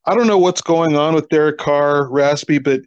I 0.05 0.13
don't 0.13 0.27
know 0.27 0.37
what's 0.37 0.61
going 0.61 0.95
on 0.95 1.15
with 1.15 1.29
Derek 1.29 1.57
Carr, 1.57 2.07
Raspy, 2.07 2.59
but 2.59 2.81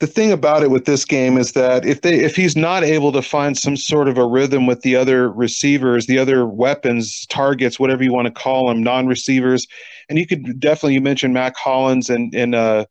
the 0.00 0.06
thing 0.06 0.30
about 0.30 0.62
it 0.62 0.70
with 0.70 0.84
this 0.84 1.04
game 1.04 1.36
is 1.36 1.52
that 1.52 1.84
if 1.84 2.02
they 2.02 2.20
if 2.20 2.36
he's 2.36 2.56
not 2.56 2.84
able 2.84 3.10
to 3.12 3.22
find 3.22 3.58
some 3.58 3.76
sort 3.76 4.08
of 4.08 4.16
a 4.16 4.26
rhythm 4.26 4.66
with 4.66 4.82
the 4.82 4.94
other 4.94 5.30
receivers, 5.30 6.06
the 6.06 6.18
other 6.18 6.46
weapons, 6.46 7.26
targets, 7.26 7.80
whatever 7.80 8.04
you 8.04 8.12
want 8.12 8.26
to 8.26 8.32
call 8.32 8.68
them, 8.68 8.82
non-receivers, 8.82 9.66
and 10.08 10.18
you 10.18 10.26
could 10.26 10.60
definitely 10.60 10.94
you 10.94 11.00
mentioned 11.00 11.34
Mack 11.34 11.56
Hollins 11.56 12.10
and 12.10 12.32
and 12.34 12.54
uh 12.54 12.86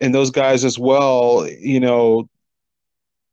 and 0.00 0.14
those 0.14 0.30
guys 0.30 0.64
as 0.64 0.78
well, 0.78 1.46
you 1.58 1.80
know, 1.80 2.28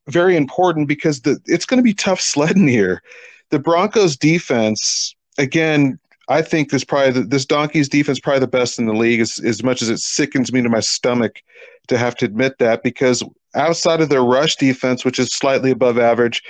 very 0.10 0.36
important 0.36 0.88
because 0.88 1.22
the 1.22 1.40
it's 1.46 1.66
going 1.66 1.78
to 1.78 1.84
be 1.84 1.94
tough 1.94 2.22
sledding 2.34 2.68
here. 2.68 3.04
The 3.52 3.60
Broncos 3.60 4.18
defense, 4.18 5.16
again, 5.38 6.00
I 6.30 6.42
think 6.42 6.72
this 6.72 6.84
probably 6.84 7.22
this 7.22 7.46
Donkeys 7.46 7.90
defense 7.90 8.20
probably 8.20 8.40
the 8.40 8.48
best 8.48 8.80
in 8.80 8.88
the 8.88 8.94
league. 8.94 9.20
As 9.20 9.40
as 9.40 9.64
much 9.64 9.84
as 9.84 9.90
it 9.90 10.00
sickens 10.00 10.52
me 10.52 10.64
to 10.64 10.70
my 10.70 10.80
stomach 10.80 11.44
to 11.88 11.98
have 11.98 12.16
to 12.18 12.26
admit 12.26 12.58
that, 12.60 12.84
because 12.84 13.24
outside 13.56 14.02
of 14.02 14.10
their 14.10 14.24
rush 14.24 14.56
defense, 14.56 15.04
which 15.06 15.20
is 15.20 15.30
slightly 15.30 15.72
above 15.72 15.98
average, 15.98 16.44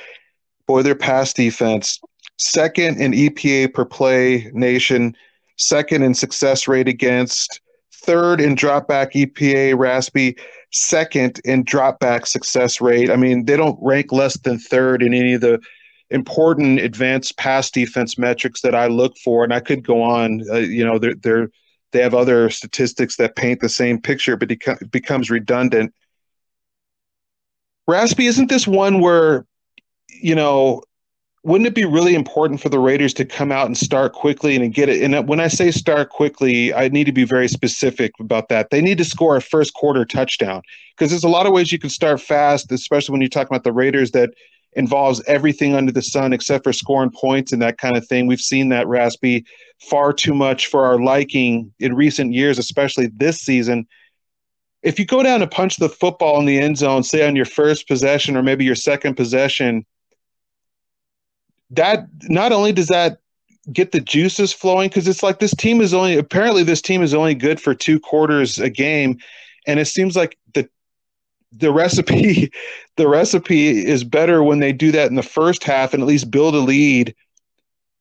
boy, 0.65 0.82
their 0.82 0.95
pass 0.95 1.34
defense 1.34 2.00
second 2.39 3.02
in 3.02 3.13
EPA 3.13 3.73
per 3.73 3.86
play 3.86 4.50
nation, 4.54 5.15
second 5.58 6.04
in 6.04 6.13
success 6.13 6.67
rate 6.67 6.88
against, 6.88 7.62
third 7.91 8.39
in 8.39 8.56
dropback 8.56 9.13
EPA 9.13 9.78
Raspy, 9.78 10.36
second 10.71 11.41
in 11.45 11.63
dropback 11.63 12.28
success 12.28 12.80
rate. 12.80 13.10
I 13.10 13.15
mean, 13.15 13.45
they 13.45 13.58
don't 13.58 13.80
rank 13.82 14.12
less 14.12 14.38
than 14.39 14.60
third 14.60 15.02
in 15.02 15.13
any 15.13 15.34
of 15.34 15.41
the 15.41 15.60
important 16.10 16.80
advanced 16.80 17.38
pass 17.38 17.69
defense 17.69 18.17
metrics 18.17 18.62
that 18.62 18.76
I 18.76 18.88
look 18.88 19.17
for, 19.17 19.43
and 19.43 19.54
I 19.54 19.60
could 19.60 19.86
go 19.86 20.02
on. 20.02 20.43
Uh, 20.50 20.58
you 20.58 20.86
know, 20.86 21.00
they're, 21.00 21.15
they're 21.15 21.50
they 21.91 22.02
have 22.02 22.13
other 22.13 22.50
statistics 22.50 23.15
that 23.17 23.36
paint 23.36 23.62
the 23.62 23.69
same 23.69 24.02
picture, 24.02 24.36
but 24.36 24.52
it 24.52 24.91
becomes 24.91 25.30
redundant. 25.30 25.93
Raspy, 27.88 28.26
isn't 28.26 28.50
this 28.50 28.67
one 28.67 29.00
where, 29.00 29.45
you 30.10 30.36
know, 30.36 30.82
wouldn't 31.43 31.67
it 31.67 31.76
be 31.76 31.86
really 31.86 32.13
important 32.13 32.60
for 32.60 32.67
the 32.67 32.80
Raiders 32.80 33.13
to 33.13 33.23
come 33.23 33.54
out 33.54 33.67
and 33.67 33.78
start 33.78 34.12
quickly 34.12 34.58
and 34.58 34.73
get 34.73 34.89
it? 34.89 35.02
And 35.02 35.30
when 35.30 35.39
I 35.39 35.47
say 35.47 35.71
start 35.71 36.10
quickly, 36.10 36.73
I 36.73 36.89
need 36.89 37.06
to 37.06 37.13
be 37.13 37.23
very 37.23 37.47
specific 37.47 38.12
about 38.19 38.50
that. 38.50 38.69
They 38.69 38.82
need 38.82 38.97
to 38.97 39.06
score 39.06 39.38
a 39.38 39.41
first 39.41 39.73
quarter 39.73 40.04
touchdown 40.04 40.62
because 40.97 41.12
there's 41.12 41.23
a 41.23 41.30
lot 41.30 41.45
of 41.45 41.54
ways 41.54 41.71
you 41.71 41.80
can 41.80 41.89
start 41.89 42.19
fast, 42.19 42.69
especially 42.73 43.13
when 43.13 43.21
you 43.21 43.30
talk 43.30 43.47
about 43.47 43.63
the 43.63 43.71
Raiders 43.71 44.12
that 44.12 44.32
involves 44.73 45.23
everything 45.27 45.75
under 45.75 45.91
the 45.91 46.01
sun 46.01 46.34
except 46.34 46.63
for 46.63 46.73
scoring 46.73 47.10
points 47.10 47.51
and 47.51 47.62
that 47.62 47.77
kind 47.77 47.97
of 47.97 48.08
thing. 48.08 48.27
We've 48.27 48.39
seen 48.39 48.69
that 48.69 48.88
Raspy 48.88 49.45
far 49.82 50.13
too 50.13 50.34
much 50.34 50.67
for 50.67 50.86
our 50.86 50.99
liking 50.99 51.73
in 51.80 51.95
recent 51.95 52.34
years, 52.34 52.60
especially 52.60 53.08
this 53.08 53.41
season. 53.41 53.88
If 54.84 54.99
you 54.99 55.06
go 55.06 55.23
down 55.23 55.41
and 55.41 55.49
punch 55.49 55.77
the 55.77 55.89
football 55.89 56.39
in 56.39 56.45
the 56.45 56.60
end 56.60 56.77
zone, 56.77 57.03
say 57.03 57.27
on 57.27 57.36
your 57.36 57.45
first 57.45 57.88
possession 57.88 58.38
or 58.38 58.43
maybe 58.43 58.65
your 58.65 58.75
second 58.75 59.15
possession, 59.15 59.86
that 61.71 62.08
not 62.23 62.51
only 62.51 62.71
does 62.71 62.88
that 62.88 63.17
get 63.71 63.91
the 63.91 63.99
juices 63.99 64.53
flowing 64.53 64.89
because 64.89 65.08
it's 65.08 65.23
like 65.23 65.39
this 65.39 65.53
team 65.56 65.82
is 65.82 65.93
only 65.93 66.17
apparently 66.17 66.63
this 66.63 66.82
team 66.82 67.01
is 67.01 67.13
only 67.13 67.36
good 67.36 67.60
for 67.60 67.73
two 67.73 67.99
quarters 67.99 68.60
a 68.60 68.69
game 68.69 69.17
and 69.65 69.80
it 69.80 69.86
seems 69.86 70.15
like 70.15 70.38
the 70.53 70.69
the 71.51 71.71
recipe 71.71 72.51
the 72.97 73.07
recipe 73.07 73.86
is 73.86 74.03
better 74.03 74.43
when 74.43 74.60
they 74.60 74.73
do 74.73 74.91
that 74.91 75.10
in 75.10 75.15
the 75.15 75.23
first 75.23 75.63
half 75.63 75.93
and 75.93 76.01
at 76.01 76.07
least 76.07 76.31
build 76.31 76.55
a 76.55 76.60
lead 76.60 77.15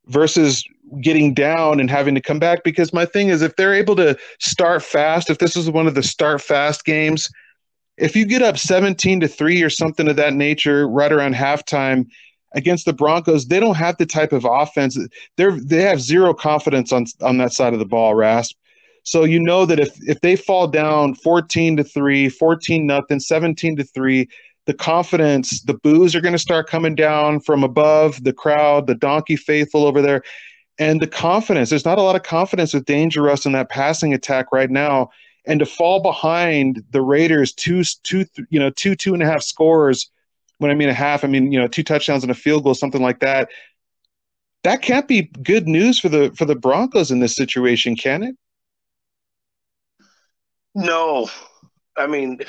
versus 0.06 0.64
getting 1.00 1.34
down 1.34 1.80
and 1.80 1.90
having 1.90 2.14
to 2.14 2.20
come 2.20 2.38
back 2.38 2.62
because 2.62 2.92
my 2.92 3.04
thing 3.04 3.28
is 3.28 3.42
if 3.42 3.56
they're 3.56 3.74
able 3.74 3.96
to 3.96 4.16
start 4.38 4.82
fast 4.82 5.30
if 5.30 5.38
this 5.38 5.56
is 5.56 5.70
one 5.70 5.86
of 5.86 5.94
the 5.94 6.02
start 6.02 6.40
fast 6.40 6.84
games 6.84 7.28
if 7.96 8.14
you 8.14 8.26
get 8.26 8.42
up 8.42 8.58
17 8.58 9.20
to 9.20 9.28
3 9.28 9.62
or 9.62 9.70
something 9.70 10.08
of 10.08 10.16
that 10.16 10.34
nature 10.34 10.86
right 10.88 11.12
around 11.12 11.34
halftime 11.34 12.06
against 12.54 12.86
the 12.86 12.92
Broncos, 12.92 13.46
they 13.46 13.60
don't 13.60 13.76
have 13.76 13.96
the 13.98 14.06
type 14.06 14.32
of 14.32 14.44
offense. 14.48 14.98
They're 15.36 15.58
they 15.60 15.82
have 15.82 16.00
zero 16.00 16.34
confidence 16.34 16.92
on 16.92 17.06
on 17.20 17.38
that 17.38 17.52
side 17.52 17.74
of 17.74 17.78
the 17.78 17.84
ball, 17.84 18.14
Rasp. 18.14 18.56
So 19.06 19.22
you 19.22 19.38
know 19.38 19.64
that 19.66 19.78
if 19.78 19.96
if 20.02 20.20
they 20.20 20.34
fall 20.34 20.66
down 20.66 21.14
14 21.14 21.76
to 21.76 21.84
3, 21.84 22.28
14 22.28 22.86
nothing, 22.86 23.20
17 23.20 23.76
to 23.76 23.84
3, 23.84 24.28
the 24.66 24.74
confidence, 24.74 25.62
the 25.62 25.74
boos 25.74 26.16
are 26.16 26.20
going 26.20 26.32
to 26.32 26.40
start 26.40 26.68
coming 26.68 26.96
down 26.96 27.38
from 27.38 27.62
above, 27.62 28.24
the 28.24 28.32
crowd, 28.32 28.88
the 28.88 28.96
donkey 28.96 29.36
faithful 29.36 29.86
over 29.86 30.02
there. 30.02 30.22
And 30.78 31.00
the 31.00 31.06
confidence, 31.06 31.70
there's 31.70 31.84
not 31.84 31.98
a 31.98 32.02
lot 32.02 32.16
of 32.16 32.24
confidence 32.24 32.74
with 32.74 32.84
Dangerous 32.84 33.46
in 33.46 33.52
that 33.52 33.70
passing 33.70 34.12
attack 34.12 34.46
right 34.50 34.70
now. 34.70 35.10
And 35.46 35.60
to 35.60 35.66
fall 35.66 36.02
behind 36.02 36.82
the 36.90 37.00
Raiders 37.00 37.52
two, 37.52 37.84
two, 38.02 38.26
you 38.50 38.58
know, 38.58 38.70
two, 38.70 38.96
two 38.96 39.14
and 39.14 39.22
a 39.22 39.26
half 39.26 39.42
scores 39.42 40.10
when 40.58 40.72
I 40.72 40.74
mean 40.74 40.88
a 40.88 40.94
half, 40.94 41.22
I 41.22 41.28
mean 41.28 41.52
you 41.52 41.60
know 41.60 41.68
two 41.68 41.84
touchdowns 41.84 42.24
and 42.24 42.32
a 42.32 42.34
field 42.34 42.64
goal, 42.64 42.74
something 42.74 43.02
like 43.02 43.20
that. 43.20 43.50
That 44.64 44.82
can't 44.82 45.06
be 45.06 45.30
good 45.44 45.68
news 45.68 46.00
for 46.00 46.08
the 46.08 46.32
for 46.32 46.44
the 46.44 46.56
Broncos 46.56 47.12
in 47.12 47.20
this 47.20 47.36
situation, 47.36 47.94
can 47.94 48.24
it? 48.24 48.36
No, 50.76 51.28
I 51.96 52.06
mean 52.06 52.40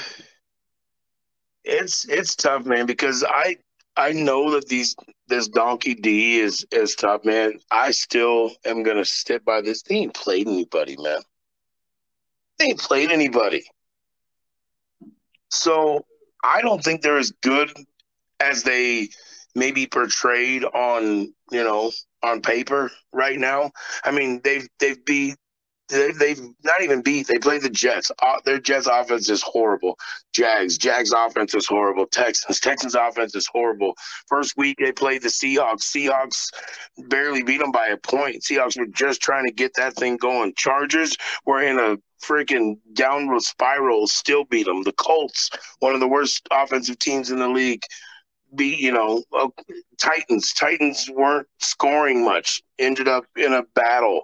it's 1.64 2.08
it's 2.10 2.36
tough, 2.36 2.66
man, 2.66 2.86
because 2.86 3.24
I 3.28 3.58
I 3.98 4.14
know 4.14 4.52
that 4.52 4.68
these 4.68 4.96
this 5.28 5.48
donkey 5.48 5.96
D 5.96 6.40
is 6.40 6.66
is 6.72 6.96
tough, 6.96 7.26
man. 7.26 7.60
I 7.72 7.92
still 7.92 8.52
am 8.66 8.84
gonna 8.84 9.06
stick 9.06 9.46
by 9.46 9.62
this. 9.62 9.84
They 9.84 9.96
ain't 9.96 10.14
played 10.16 10.48
anybody, 10.48 10.98
man. 10.98 11.22
They 12.60 12.66
ain't 12.66 12.80
played 12.80 13.12
anybody. 13.12 13.66
So 15.50 16.06
I 16.44 16.62
don't 16.62 16.84
think 16.84 17.02
they're 17.02 17.18
as 17.18 17.32
good 17.44 17.72
as 18.40 18.64
they 18.64 19.10
maybe 19.56 19.88
portrayed 19.88 20.64
on 20.66 21.34
you 21.52 21.64
know 21.64 21.92
on 22.24 22.42
paper 22.42 22.92
right 23.14 23.40
now. 23.40 23.72
I 24.04 24.12
mean, 24.12 24.42
they've 24.44 24.68
they've 24.80 25.04
beat 25.06 25.38
they, 25.90 26.12
they've 26.12 26.42
not 26.64 26.82
even 26.82 27.02
beat. 27.02 27.28
They 27.28 27.38
played 27.38 27.62
the 27.62 27.70
Jets. 27.70 28.12
Uh, 28.22 28.38
their 28.46 28.60
Jets 28.60 28.88
offense 28.88 29.30
is 29.30 29.42
horrible. 29.42 29.98
Jags. 30.34 30.78
Jags 30.78 31.12
offense 31.12 31.54
is 31.54 31.66
horrible. 31.66 32.06
Texans. 32.08 32.60
Texans 32.60 32.96
offense 32.96 33.36
is 33.36 33.48
horrible. 33.48 33.94
First 34.28 34.58
week 34.58 34.78
they 34.80 34.92
played 34.92 35.22
the 35.22 35.30
Seahawks. 35.30 35.84
Seahawks 35.84 36.50
barely 37.08 37.44
beat 37.44 37.60
them 37.60 37.72
by 37.72 37.88
a 37.88 37.98
point. 37.98 38.44
Seahawks 38.44 38.78
were 38.78 38.88
just 38.88 39.22
trying 39.22 39.46
to 39.46 39.54
get 39.54 39.72
that 39.76 39.96
thing 39.96 40.18
going. 40.18 40.54
Chargers 40.56 41.16
were 41.46 41.62
in 41.62 41.80
a 41.80 41.98
freaking 42.24 42.78
downward 42.94 43.42
spiral. 43.42 44.08
Still 44.08 44.44
beat 44.46 44.66
them. 44.66 44.84
The 44.84 44.94
Colts, 44.94 45.50
one 45.80 45.94
of 45.94 46.00
the 46.00 46.08
worst 46.08 46.48
offensive 46.52 47.00
teams 47.00 47.32
in 47.32 47.40
the 47.40 47.48
league, 47.48 47.84
beat 48.56 48.80
you 48.80 48.92
know 48.92 49.24
uh, 49.34 49.48
Titans. 49.98 50.54
Titans 50.54 51.10
weren't 51.10 51.48
scoring 51.60 52.24
much. 52.24 52.62
Ended 52.80 53.08
up 53.08 53.26
in 53.36 53.54
a 53.54 53.64
battle. 53.76 54.24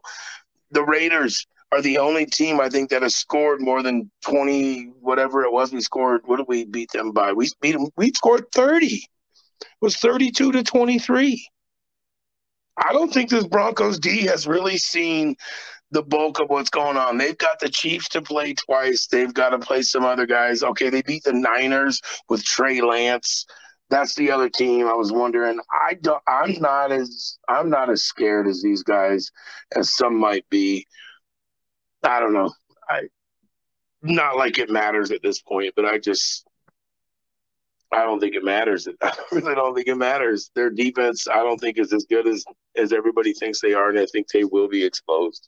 The 0.72 0.84
Raiders 0.84 1.46
are 1.74 1.82
the 1.82 1.98
only 1.98 2.26
team 2.26 2.60
I 2.60 2.70
think 2.70 2.92
that 2.92 3.02
has 3.02 3.16
scored 3.16 3.60
more 3.60 3.82
than 3.82 4.12
20, 4.26 4.92
whatever 5.02 5.44
it 5.44 5.52
was. 5.52 5.74
We 5.74 5.82
scored, 5.82 6.22
what 6.26 6.38
did 6.38 6.48
we 6.48 6.66
beat 6.66 6.92
them 6.92 7.12
by? 7.12 7.34
We 7.34 7.50
beat 7.62 7.72
them, 7.72 7.88
we 7.98 8.12
scored 8.14 8.46
30. 8.54 8.86
It 8.86 9.06
was 9.82 9.98
32 9.98 10.52
to 10.52 10.64
23. 10.64 11.48
I 12.78 12.94
don't 12.94 13.12
think 13.12 13.30
this 13.30 13.48
Broncos 13.48 14.00
D 14.00 14.22
has 14.26 14.46
really 14.46 14.78
seen 14.78 15.36
the 15.92 16.04
bulk 16.04 16.40
of 16.40 16.50
what's 16.50 16.70
going 16.70 16.98
on. 16.98 17.18
They've 17.18 17.38
got 17.38 17.60
the 17.60 17.70
Chiefs 17.70 18.10
to 18.10 18.22
play 18.22 18.54
twice. 18.54 19.08
They've 19.08 19.34
got 19.34 19.50
to 19.50 19.60
play 19.60 19.82
some 19.82 20.06
other 20.06 20.26
guys. 20.26 20.64
Okay, 20.64 20.90
they 20.90 21.02
beat 21.02 21.24
the 21.24 21.34
Niners 21.34 22.02
with 22.30 22.44
Trey 22.44 22.82
Lance. 22.82 23.46
That's 23.90 24.16
the 24.16 24.32
other 24.32 24.50
team. 24.50 24.88
I 24.88 24.94
was 24.94 25.12
wondering. 25.12 25.60
I 25.72 25.94
don't. 25.96 26.22
I'm 26.28 26.60
not 26.60 26.92
as. 26.92 27.38
I'm 27.48 27.70
not 27.70 27.92
as 27.92 28.04
scared 28.04 28.48
as 28.48 28.62
these 28.64 28.82
guys 28.82 29.30
as 29.76 29.96
some 29.96 30.18
might 30.20 30.50
be. 30.50 30.88
I 32.04 32.20
don't 32.20 32.34
know. 32.34 32.52
I 32.90 33.04
not 34.02 34.36
like 34.36 34.58
it 34.60 34.70
matters 34.70 35.12
at 35.12 35.24
this 35.24 35.42
point, 35.42 35.74
but 35.76 35.86
I 35.86 35.98
just 35.98 36.46
I 37.92 38.04
don't 38.04 38.20
think 38.20 38.36
it 38.36 38.44
matters. 38.44 38.88
I 39.02 39.14
really 39.32 39.56
don't 39.56 39.76
think 39.76 39.88
it 39.88 39.96
matters. 39.96 40.52
Their 40.56 40.70
defense, 40.70 41.28
I 41.28 41.38
don't 41.38 41.60
think 41.60 41.78
is 41.78 41.94
as 41.94 42.06
good 42.06 42.28
as 42.28 42.44
as 42.76 42.92
everybody 42.92 43.34
thinks 43.34 43.62
they 43.62 43.74
are, 43.74 43.90
and 43.90 44.00
I 44.00 44.06
think 44.08 44.28
they 44.28 44.44
will 44.44 44.68
be 44.68 44.84
exposed. 44.84 45.48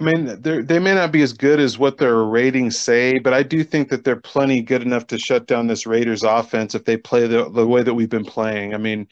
I 0.00 0.04
mean, 0.04 0.40
they 0.40 0.62
they 0.62 0.78
may 0.78 0.94
not 0.94 1.12
be 1.12 1.22
as 1.22 1.32
good 1.32 1.60
as 1.60 1.78
what 1.78 1.98
their 1.98 2.24
ratings 2.24 2.78
say, 2.78 3.18
but 3.18 3.34
I 3.34 3.42
do 3.42 3.64
think 3.64 3.88
that 3.90 4.04
they're 4.04 4.16
plenty 4.16 4.62
good 4.62 4.82
enough 4.82 5.06
to 5.08 5.18
shut 5.18 5.46
down 5.46 5.66
this 5.66 5.86
Raiders 5.86 6.22
offense 6.22 6.74
if 6.74 6.84
they 6.84 6.96
play 6.96 7.26
the 7.26 7.50
the 7.50 7.66
way 7.66 7.82
that 7.82 7.94
we've 7.94 8.08
been 8.08 8.24
playing. 8.24 8.74
I 8.74 8.78
mean, 8.78 9.06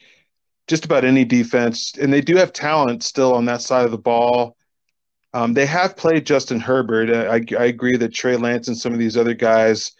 just 0.67 0.85
about 0.85 1.05
any 1.05 1.25
defense, 1.25 1.93
and 1.99 2.11
they 2.11 2.21
do 2.21 2.35
have 2.37 2.53
talent 2.53 3.03
still 3.03 3.33
on 3.33 3.45
that 3.45 3.61
side 3.61 3.85
of 3.85 3.91
the 3.91 3.97
ball. 3.97 4.56
Um, 5.33 5.53
they 5.53 5.65
have 5.65 5.97
played 5.97 6.25
Justin 6.25 6.59
Herbert. 6.59 7.09
I, 7.09 7.43
I 7.57 7.65
agree 7.65 7.97
that 7.97 8.13
Trey 8.13 8.37
Lance 8.37 8.67
and 8.67 8.77
some 8.77 8.93
of 8.93 8.99
these 8.99 9.17
other 9.17 9.33
guys 9.33 9.91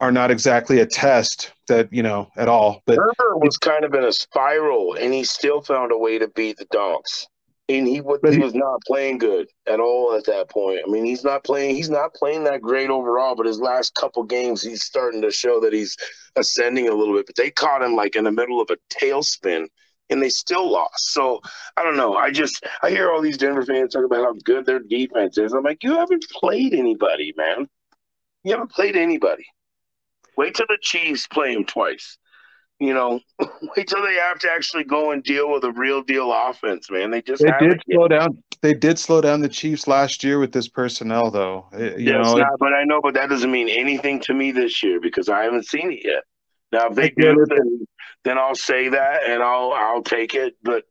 are 0.00 0.12
not 0.12 0.32
exactly 0.32 0.80
a 0.80 0.86
test 0.86 1.52
that 1.68 1.90
you 1.92 2.02
know 2.02 2.28
at 2.36 2.48
all. 2.48 2.82
But 2.86 2.98
Herbert 2.98 3.38
was 3.38 3.56
kind 3.56 3.84
of 3.84 3.94
in 3.94 4.04
a 4.04 4.12
spiral, 4.12 4.94
and 4.94 5.14
he 5.14 5.24
still 5.24 5.62
found 5.62 5.92
a 5.92 5.96
way 5.98 6.18
to 6.18 6.28
beat 6.28 6.58
the 6.58 6.66
dogs. 6.66 7.28
And 7.68 7.86
he, 7.86 8.00
was, 8.00 8.18
he 8.28 8.38
was 8.38 8.54
not 8.54 8.80
playing 8.86 9.18
good 9.18 9.46
at 9.66 9.80
all 9.80 10.14
at 10.14 10.26
that 10.26 10.50
point. 10.50 10.80
I 10.86 10.90
mean, 10.90 11.04
he's 11.04 11.24
not 11.24 11.44
playing. 11.44 11.76
He's 11.76 11.88
not 11.88 12.12
playing 12.12 12.44
that 12.44 12.60
great 12.60 12.90
overall. 12.90 13.36
But 13.36 13.46
his 13.46 13.60
last 13.60 13.94
couple 13.94 14.24
games, 14.24 14.60
he's 14.60 14.82
starting 14.82 15.22
to 15.22 15.30
show 15.30 15.60
that 15.60 15.72
he's 15.72 15.96
ascending 16.36 16.88
a 16.88 16.94
little 16.94 17.14
bit. 17.14 17.26
But 17.26 17.36
they 17.36 17.50
caught 17.50 17.80
him 17.80 17.94
like 17.94 18.16
in 18.16 18.24
the 18.24 18.32
middle 18.32 18.60
of 18.60 18.68
a 18.70 18.76
tailspin 18.92 19.68
and 20.12 20.22
they 20.22 20.28
still 20.28 20.70
lost. 20.70 21.12
So 21.12 21.40
I 21.76 21.82
don't 21.82 21.96
know. 21.96 22.14
I 22.14 22.30
just 22.30 22.64
I 22.82 22.90
hear 22.90 23.10
all 23.10 23.20
these 23.20 23.38
Denver 23.38 23.64
fans 23.64 23.92
talk 23.92 24.04
about 24.04 24.24
how 24.24 24.34
good 24.44 24.66
their 24.66 24.78
defense 24.80 25.38
is. 25.38 25.52
I'm 25.52 25.64
like, 25.64 25.82
you 25.82 25.96
haven't 25.96 26.24
played 26.30 26.74
anybody, 26.74 27.34
man. 27.36 27.68
You 28.44 28.52
haven't 28.52 28.70
played 28.70 28.96
anybody. 28.96 29.46
Wait 30.36 30.54
till 30.54 30.66
the 30.68 30.78
Chiefs 30.80 31.26
play 31.26 31.54
them 31.54 31.64
twice. 31.64 32.18
You 32.78 32.94
know, 32.94 33.20
wait 33.76 33.86
till 33.86 34.02
they 34.02 34.14
have 34.14 34.38
to 34.40 34.50
actually 34.50 34.84
go 34.84 35.12
and 35.12 35.22
deal 35.22 35.52
with 35.52 35.64
a 35.64 35.72
real 35.72 36.02
deal 36.02 36.32
offense, 36.32 36.90
man. 36.90 37.10
They 37.10 37.22
just 37.22 37.42
they 37.42 37.52
did 37.60 37.80
slow 37.90 38.08
down. 38.08 38.42
They 38.60 38.74
did 38.74 38.98
slow 38.98 39.20
down 39.20 39.40
the 39.40 39.48
Chiefs 39.48 39.86
last 39.86 40.24
year 40.24 40.38
with 40.38 40.52
this 40.52 40.68
personnel, 40.68 41.30
though. 41.30 41.66
Eh, 41.72 41.96
you 41.96 42.12
yeah, 42.12 42.18
know, 42.18 42.34
not, 42.34 42.58
but 42.58 42.72
I 42.72 42.84
know, 42.84 43.00
but 43.00 43.14
that 43.14 43.28
doesn't 43.28 43.50
mean 43.50 43.68
anything 43.68 44.20
to 44.20 44.34
me 44.34 44.52
this 44.52 44.82
year 44.82 45.00
because 45.00 45.28
I 45.28 45.42
haven't 45.44 45.66
seen 45.66 45.92
it 45.92 46.00
yet. 46.04 46.24
Now, 46.72 46.88
if 46.88 46.94
they 46.94 47.10
do, 47.10 47.44
then, 47.48 47.86
then 48.24 48.38
I'll 48.38 48.54
say 48.54 48.88
that 48.88 49.24
and 49.28 49.42
I'll 49.42 49.72
I'll 49.72 50.02
take 50.02 50.34
it. 50.34 50.56
But 50.62 50.84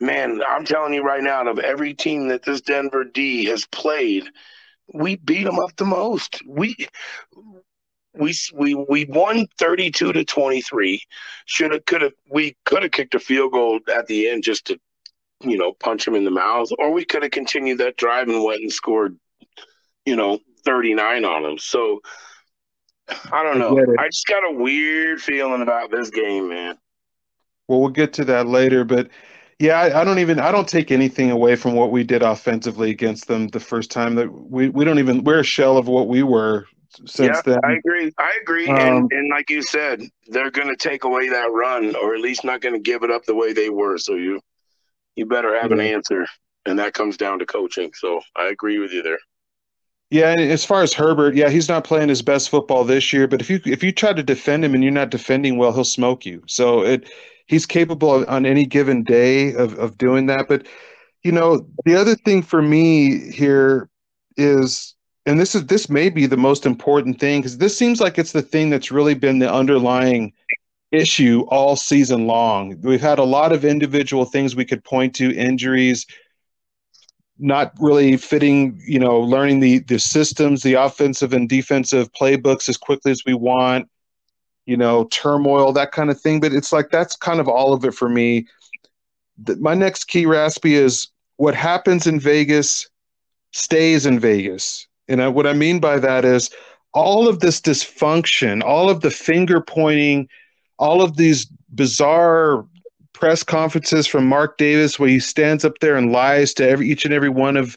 man, 0.00 0.40
I'm 0.46 0.64
telling 0.64 0.94
you 0.94 1.02
right 1.02 1.22
now, 1.22 1.46
of 1.46 1.58
every 1.58 1.94
team 1.94 2.28
that 2.28 2.44
this 2.44 2.60
Denver 2.60 3.04
D 3.04 3.44
has 3.46 3.66
played, 3.66 4.24
we 4.92 5.16
beat 5.16 5.44
them 5.44 5.58
up 5.58 5.76
the 5.76 5.84
most. 5.84 6.42
We 6.46 6.76
we 8.14 8.34
we 8.54 8.74
we 8.74 9.04
won 9.06 9.46
32 9.58 10.12
to 10.12 10.24
23. 10.24 11.02
Should 11.46 11.72
have 11.72 11.84
could 11.84 12.02
have 12.02 12.12
we 12.30 12.56
could 12.64 12.82
have 12.82 12.92
kicked 12.92 13.14
a 13.14 13.20
field 13.20 13.52
goal 13.52 13.80
at 13.92 14.06
the 14.06 14.28
end 14.28 14.42
just 14.42 14.66
to 14.66 14.78
you 15.40 15.56
know 15.56 15.72
punch 15.72 16.06
him 16.06 16.14
in 16.14 16.24
the 16.24 16.30
mouth, 16.30 16.68
or 16.78 16.92
we 16.92 17.04
could 17.04 17.22
have 17.22 17.32
continued 17.32 17.78
that 17.78 17.96
drive 17.96 18.28
and 18.28 18.42
went 18.42 18.62
and 18.62 18.72
scored 18.72 19.16
you 20.04 20.16
know 20.16 20.38
39 20.64 21.24
on 21.24 21.42
them. 21.42 21.58
So 21.58 22.00
I 23.08 23.42
don't 23.42 23.58
know. 23.58 23.78
I, 23.98 24.04
I 24.04 24.08
just 24.08 24.26
got 24.26 24.42
a 24.48 24.52
weird 24.52 25.20
feeling 25.20 25.62
about 25.62 25.90
this 25.90 26.10
game, 26.10 26.48
man. 26.48 26.76
Well, 27.68 27.80
we'll 27.80 27.90
get 27.90 28.12
to 28.14 28.24
that 28.26 28.46
later, 28.46 28.84
but 28.84 29.08
yeah, 29.58 29.80
I, 29.80 30.00
I, 30.00 30.04
don't 30.04 30.18
even 30.18 30.38
I 30.38 30.52
don't 30.52 30.68
take 30.68 30.90
anything 30.90 31.30
away 31.30 31.56
from 31.56 31.74
what 31.74 31.90
we 31.90 32.04
did 32.04 32.22
offensively 32.22 32.90
against 32.90 33.26
them 33.26 33.48
the 33.48 33.60
first 33.60 33.90
time. 33.90 34.14
That 34.16 34.30
we, 34.30 34.68
we 34.68 34.84
don't 34.84 34.98
even 34.98 35.24
we're 35.24 35.40
a 35.40 35.44
shell 35.44 35.78
of 35.78 35.88
what 35.88 36.08
we 36.08 36.22
were 36.22 36.66
since 37.06 37.18
yeah, 37.18 37.42
then. 37.44 37.58
I 37.64 37.72
agree. 37.72 38.12
I 38.18 38.38
agree. 38.40 38.68
Um, 38.68 38.78
and, 38.78 39.12
and 39.12 39.30
like 39.30 39.50
you 39.50 39.62
said, 39.62 40.02
they're 40.28 40.50
going 40.50 40.68
to 40.68 40.76
take 40.76 41.04
away 41.04 41.28
that 41.30 41.50
run, 41.50 41.96
or 41.96 42.14
at 42.14 42.20
least 42.20 42.44
not 42.44 42.60
going 42.60 42.74
to 42.74 42.80
give 42.80 43.02
it 43.02 43.10
up 43.10 43.24
the 43.24 43.34
way 43.34 43.52
they 43.52 43.70
were. 43.70 43.98
So 43.98 44.14
you 44.14 44.40
you 45.14 45.26
better 45.26 45.58
have 45.58 45.70
yeah. 45.70 45.76
an 45.76 45.80
answer, 45.80 46.26
and 46.66 46.78
that 46.78 46.92
comes 46.94 47.16
down 47.16 47.38
to 47.38 47.46
coaching. 47.46 47.92
So 47.94 48.20
I 48.36 48.48
agree 48.48 48.78
with 48.78 48.92
you 48.92 49.02
there. 49.02 49.18
Yeah, 50.10 50.30
and 50.30 50.40
as 50.40 50.64
far 50.64 50.82
as 50.82 50.92
Herbert, 50.94 51.34
yeah, 51.34 51.48
he's 51.48 51.68
not 51.68 51.84
playing 51.84 52.08
his 52.08 52.22
best 52.22 52.48
football 52.48 52.84
this 52.84 53.12
year. 53.12 53.26
But 53.26 53.40
if 53.40 53.50
you 53.50 53.60
if 53.64 53.82
you 53.82 53.90
try 53.92 54.12
to 54.12 54.22
defend 54.22 54.64
him 54.64 54.74
and 54.74 54.82
you're 54.82 54.92
not 54.92 55.10
defending 55.10 55.56
well, 55.58 55.72
he'll 55.72 55.84
smoke 55.84 56.24
you. 56.24 56.42
So 56.46 56.82
it 56.84 57.10
he's 57.46 57.66
capable 57.66 58.14
of, 58.14 58.28
on 58.28 58.46
any 58.46 58.66
given 58.66 59.02
day 59.02 59.52
of 59.54 59.76
of 59.78 59.98
doing 59.98 60.26
that. 60.26 60.46
But 60.48 60.66
you 61.24 61.32
know, 61.32 61.66
the 61.84 61.96
other 61.96 62.14
thing 62.14 62.42
for 62.42 62.62
me 62.62 63.32
here 63.32 63.90
is, 64.36 64.94
and 65.26 65.40
this 65.40 65.56
is 65.56 65.66
this 65.66 65.90
may 65.90 66.08
be 66.08 66.26
the 66.26 66.36
most 66.36 66.66
important 66.66 67.18
thing 67.18 67.40
because 67.40 67.58
this 67.58 67.76
seems 67.76 68.00
like 68.00 68.16
it's 68.16 68.32
the 68.32 68.42
thing 68.42 68.70
that's 68.70 68.92
really 68.92 69.14
been 69.14 69.40
the 69.40 69.52
underlying 69.52 70.32
issue 70.92 71.44
all 71.48 71.76
season 71.76 72.26
long. 72.26 72.80
We've 72.82 73.00
had 73.00 73.18
a 73.18 73.24
lot 73.24 73.52
of 73.52 73.64
individual 73.64 74.24
things 74.24 74.54
we 74.56 74.64
could 74.64 74.84
point 74.84 75.14
to, 75.16 75.34
injuries 75.34 76.06
not 77.38 77.72
really 77.78 78.16
fitting, 78.16 78.80
you 78.86 78.98
know, 78.98 79.20
learning 79.20 79.60
the 79.60 79.80
the 79.80 79.98
systems, 79.98 80.62
the 80.62 80.74
offensive 80.74 81.32
and 81.32 81.48
defensive 81.48 82.12
playbooks 82.12 82.68
as 82.68 82.76
quickly 82.76 83.12
as 83.12 83.22
we 83.26 83.34
want, 83.34 83.88
you 84.64 84.76
know, 84.76 85.04
turmoil, 85.04 85.72
that 85.72 85.92
kind 85.92 86.10
of 86.10 86.20
thing. 86.20 86.40
But 86.40 86.52
it's 86.52 86.72
like 86.72 86.90
that's 86.90 87.16
kind 87.16 87.40
of 87.40 87.48
all 87.48 87.72
of 87.72 87.84
it 87.84 87.94
for 87.94 88.08
me. 88.08 88.46
The, 89.38 89.56
my 89.56 89.74
next 89.74 90.04
key, 90.04 90.26
Raspy, 90.26 90.74
is 90.74 91.08
what 91.36 91.54
happens 91.54 92.06
in 92.06 92.18
Vegas 92.18 92.88
stays 93.52 94.06
in 94.06 94.18
Vegas. 94.18 94.86
And 95.08 95.22
I, 95.22 95.28
what 95.28 95.46
I 95.46 95.52
mean 95.52 95.78
by 95.78 95.98
that 95.98 96.24
is 96.24 96.50
all 96.92 97.28
of 97.28 97.40
this 97.40 97.60
dysfunction, 97.60 98.62
all 98.62 98.88
of 98.88 99.02
the 99.02 99.10
finger 99.10 99.60
pointing, 99.60 100.28
all 100.78 101.02
of 101.02 101.16
these 101.16 101.46
bizarre 101.74 102.66
press 103.16 103.42
conferences 103.42 104.06
from 104.06 104.28
Mark 104.28 104.58
Davis 104.58 104.98
where 104.98 105.08
he 105.08 105.18
stands 105.18 105.64
up 105.64 105.78
there 105.80 105.96
and 105.96 106.12
lies 106.12 106.52
to 106.54 106.68
every 106.68 106.90
each 106.90 107.04
and 107.06 107.14
every 107.14 107.30
one 107.30 107.56
of 107.56 107.76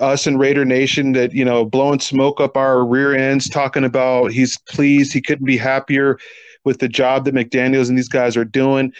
us 0.00 0.26
in 0.26 0.36
Raider 0.36 0.64
Nation 0.64 1.12
that 1.12 1.32
you 1.32 1.44
know 1.44 1.64
blowing 1.64 2.00
smoke 2.00 2.40
up 2.40 2.56
our 2.56 2.84
rear 2.84 3.14
ends, 3.14 3.48
talking 3.48 3.84
about 3.84 4.32
he's 4.32 4.58
pleased, 4.58 5.12
he 5.12 5.22
couldn't 5.22 5.46
be 5.46 5.56
happier 5.56 6.18
with 6.64 6.80
the 6.80 6.88
job 6.88 7.24
that 7.24 7.34
McDaniel's 7.34 7.88
and 7.88 7.96
these 7.96 8.08
guys 8.08 8.36
are 8.36 8.44
doing. 8.44 8.92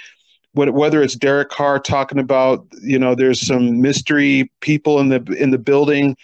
Whether 0.54 1.02
it's 1.02 1.14
Derek 1.14 1.50
Carr 1.50 1.78
talking 1.78 2.18
about 2.18 2.64
you 2.80 2.98
know 2.98 3.14
there's 3.14 3.44
some 3.44 3.80
mystery 3.80 4.50
people 4.60 5.00
in 5.00 5.08
the 5.08 5.22
in 5.38 5.50
the 5.50 5.58
building 5.58 6.16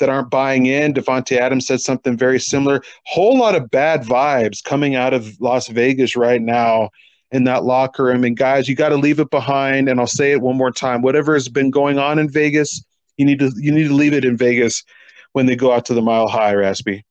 that 0.00 0.08
aren't 0.08 0.30
buying 0.30 0.66
in. 0.66 0.94
Davante 0.94 1.36
Adams 1.36 1.66
said 1.66 1.80
something 1.80 2.16
very 2.16 2.40
similar. 2.40 2.82
Whole 3.04 3.38
lot 3.38 3.54
of 3.54 3.70
bad 3.70 4.02
vibes 4.02 4.62
coming 4.64 4.96
out 4.96 5.14
of 5.14 5.40
Las 5.40 5.68
Vegas 5.68 6.16
right 6.16 6.42
now 6.42 6.90
in 7.32 7.44
that 7.44 7.64
locker 7.64 8.04
room. 8.04 8.24
And 8.24 8.36
guys, 8.36 8.68
you 8.68 8.74
got 8.74 8.88
to 8.90 8.96
leave 8.96 9.20
it 9.20 9.30
behind. 9.30 9.88
And 9.88 10.00
I'll 10.00 10.06
say 10.06 10.32
it 10.32 10.40
one 10.40 10.56
more 10.56 10.72
time: 10.72 11.02
whatever 11.02 11.34
has 11.34 11.48
been 11.48 11.70
going 11.70 11.98
on 11.98 12.18
in 12.18 12.28
Vegas, 12.28 12.84
you 13.16 13.24
need 13.24 13.38
to 13.38 13.52
you 13.56 13.72
need 13.72 13.88
to 13.88 13.94
leave 13.94 14.14
it 14.14 14.24
in 14.24 14.36
Vegas 14.36 14.84
when 15.32 15.46
they 15.46 15.56
go 15.56 15.72
out 15.72 15.86
to 15.86 15.94
the 15.94 16.02
Mile 16.02 16.28
High, 16.28 16.54
Raspy. 16.54 17.04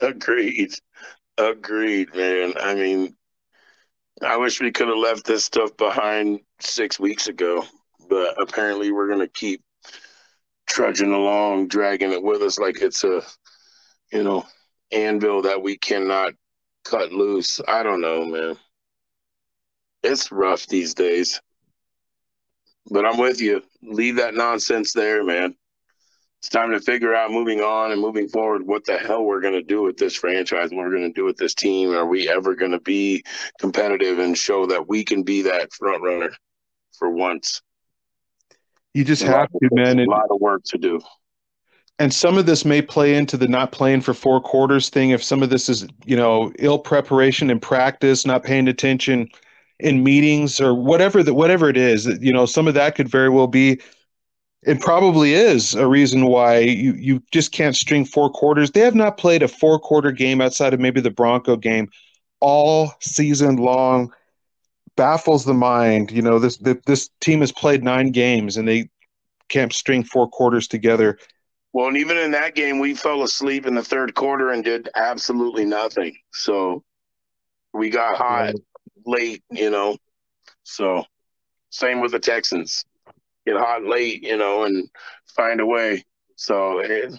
Agreed. 0.00 0.74
Agreed, 1.38 2.14
man. 2.14 2.54
I 2.60 2.74
mean, 2.74 3.16
I 4.22 4.36
wish 4.36 4.60
we 4.60 4.70
could 4.70 4.88
have 4.88 4.96
left 4.96 5.26
this 5.26 5.44
stuff 5.44 5.76
behind 5.76 6.40
six 6.60 6.98
weeks 6.98 7.28
ago, 7.28 7.64
but 8.08 8.40
apparently 8.40 8.90
we're 8.90 9.08
gonna 9.08 9.28
keep 9.28 9.62
trudging 10.66 11.12
along, 11.12 11.68
dragging 11.68 12.12
it 12.12 12.22
with 12.22 12.42
us 12.42 12.58
like 12.58 12.80
it's 12.80 13.04
a, 13.04 13.22
you 14.12 14.22
know, 14.22 14.44
anvil 14.92 15.42
that 15.42 15.62
we 15.62 15.76
cannot 15.76 16.32
cut 16.88 17.12
loose. 17.12 17.60
I 17.66 17.82
don't 17.82 18.00
know, 18.00 18.24
man. 18.24 18.56
It's 20.02 20.30
rough 20.30 20.66
these 20.66 20.94
days. 20.94 21.40
But 22.90 23.04
I'm 23.04 23.18
with 23.18 23.40
you. 23.40 23.62
Leave 23.82 24.16
that 24.16 24.34
nonsense 24.34 24.92
there, 24.92 25.24
man. 25.24 25.56
It's 26.38 26.48
time 26.48 26.70
to 26.70 26.80
figure 26.80 27.14
out 27.14 27.32
moving 27.32 27.60
on 27.60 27.90
and 27.90 28.00
moving 28.00 28.28
forward 28.28 28.64
what 28.64 28.84
the 28.84 28.96
hell 28.96 29.24
we're 29.24 29.40
going 29.40 29.54
to 29.54 29.62
do 29.62 29.82
with 29.82 29.96
this 29.96 30.14
franchise, 30.14 30.70
what 30.70 30.84
we're 30.84 30.96
going 30.96 31.12
to 31.12 31.20
do 31.20 31.24
with 31.24 31.36
this 31.36 31.54
team. 31.54 31.92
Are 31.92 32.06
we 32.06 32.28
ever 32.28 32.54
going 32.54 32.72
to 32.72 32.80
be 32.80 33.24
competitive 33.58 34.18
and 34.18 34.38
show 34.38 34.66
that 34.66 34.88
we 34.88 35.02
can 35.02 35.24
be 35.24 35.42
that 35.42 35.72
front 35.72 36.02
runner 36.02 36.30
for 36.96 37.10
once? 37.10 37.62
You 38.94 39.04
just 39.04 39.22
have 39.24 39.48
to, 39.48 39.68
man. 39.72 39.98
A 39.98 40.04
lot 40.04 40.26
of 40.30 40.40
work 40.40 40.62
to 40.66 40.78
do. 40.78 41.00
And 41.98 42.12
some 42.12 42.36
of 42.36 42.44
this 42.44 42.64
may 42.64 42.82
play 42.82 43.14
into 43.14 43.36
the 43.36 43.48
not 43.48 43.72
playing 43.72 44.02
for 44.02 44.12
four 44.12 44.40
quarters 44.40 44.90
thing. 44.90 45.10
If 45.10 45.22
some 45.22 45.42
of 45.42 45.48
this 45.48 45.68
is, 45.68 45.86
you 46.04 46.16
know, 46.16 46.52
ill 46.58 46.78
preparation 46.78 47.48
in 47.50 47.58
practice, 47.58 48.26
not 48.26 48.44
paying 48.44 48.68
attention 48.68 49.28
in 49.80 50.04
meetings 50.04 50.60
or 50.60 50.74
whatever 50.74 51.22
that 51.22 51.34
whatever 51.34 51.70
it 51.70 51.76
is, 51.76 52.06
you 52.20 52.32
know, 52.32 52.44
some 52.44 52.68
of 52.68 52.74
that 52.74 52.96
could 52.96 53.08
very 53.08 53.30
well 53.30 53.46
be 53.46 53.80
it 54.66 54.80
probably 54.80 55.32
is 55.32 55.74
a 55.74 55.86
reason 55.86 56.26
why 56.26 56.58
you, 56.58 56.92
you 56.94 57.22
just 57.30 57.52
can't 57.52 57.76
string 57.76 58.04
four 58.04 58.28
quarters. 58.30 58.72
They 58.72 58.80
have 58.80 58.96
not 58.96 59.16
played 59.16 59.42
a 59.42 59.48
four 59.48 59.78
quarter 59.78 60.10
game 60.10 60.40
outside 60.40 60.74
of 60.74 60.80
maybe 60.80 61.00
the 61.00 61.10
Bronco 61.10 61.56
game 61.56 61.88
all 62.40 62.92
season 63.00 63.56
long. 63.56 64.12
Baffles 64.96 65.44
the 65.44 65.54
mind. 65.54 66.10
You 66.10 66.22
know, 66.22 66.38
this 66.38 66.56
this 66.56 67.10
team 67.20 67.40
has 67.40 67.52
played 67.52 67.84
nine 67.84 68.10
games 68.10 68.56
and 68.56 68.66
they 68.66 68.88
can't 69.48 69.72
string 69.72 70.02
four 70.02 70.28
quarters 70.28 70.66
together. 70.66 71.18
Well, 71.76 71.88
and 71.88 71.98
even 71.98 72.16
in 72.16 72.30
that 72.30 72.54
game, 72.54 72.78
we 72.78 72.94
fell 72.94 73.22
asleep 73.22 73.66
in 73.66 73.74
the 73.74 73.84
third 73.84 74.14
quarter 74.14 74.50
and 74.50 74.64
did 74.64 74.88
absolutely 74.96 75.66
nothing. 75.66 76.16
So 76.32 76.82
we 77.74 77.90
got 77.90 78.16
hot 78.16 78.54
late, 79.04 79.44
you 79.50 79.68
know. 79.68 79.98
So 80.62 81.04
same 81.68 82.00
with 82.00 82.12
the 82.12 82.18
Texans. 82.18 82.86
Get 83.46 83.58
hot 83.58 83.84
late, 83.84 84.22
you 84.22 84.38
know, 84.38 84.64
and 84.64 84.88
find 85.36 85.60
a 85.60 85.66
way. 85.66 86.02
So 86.36 86.78
it, 86.78 87.12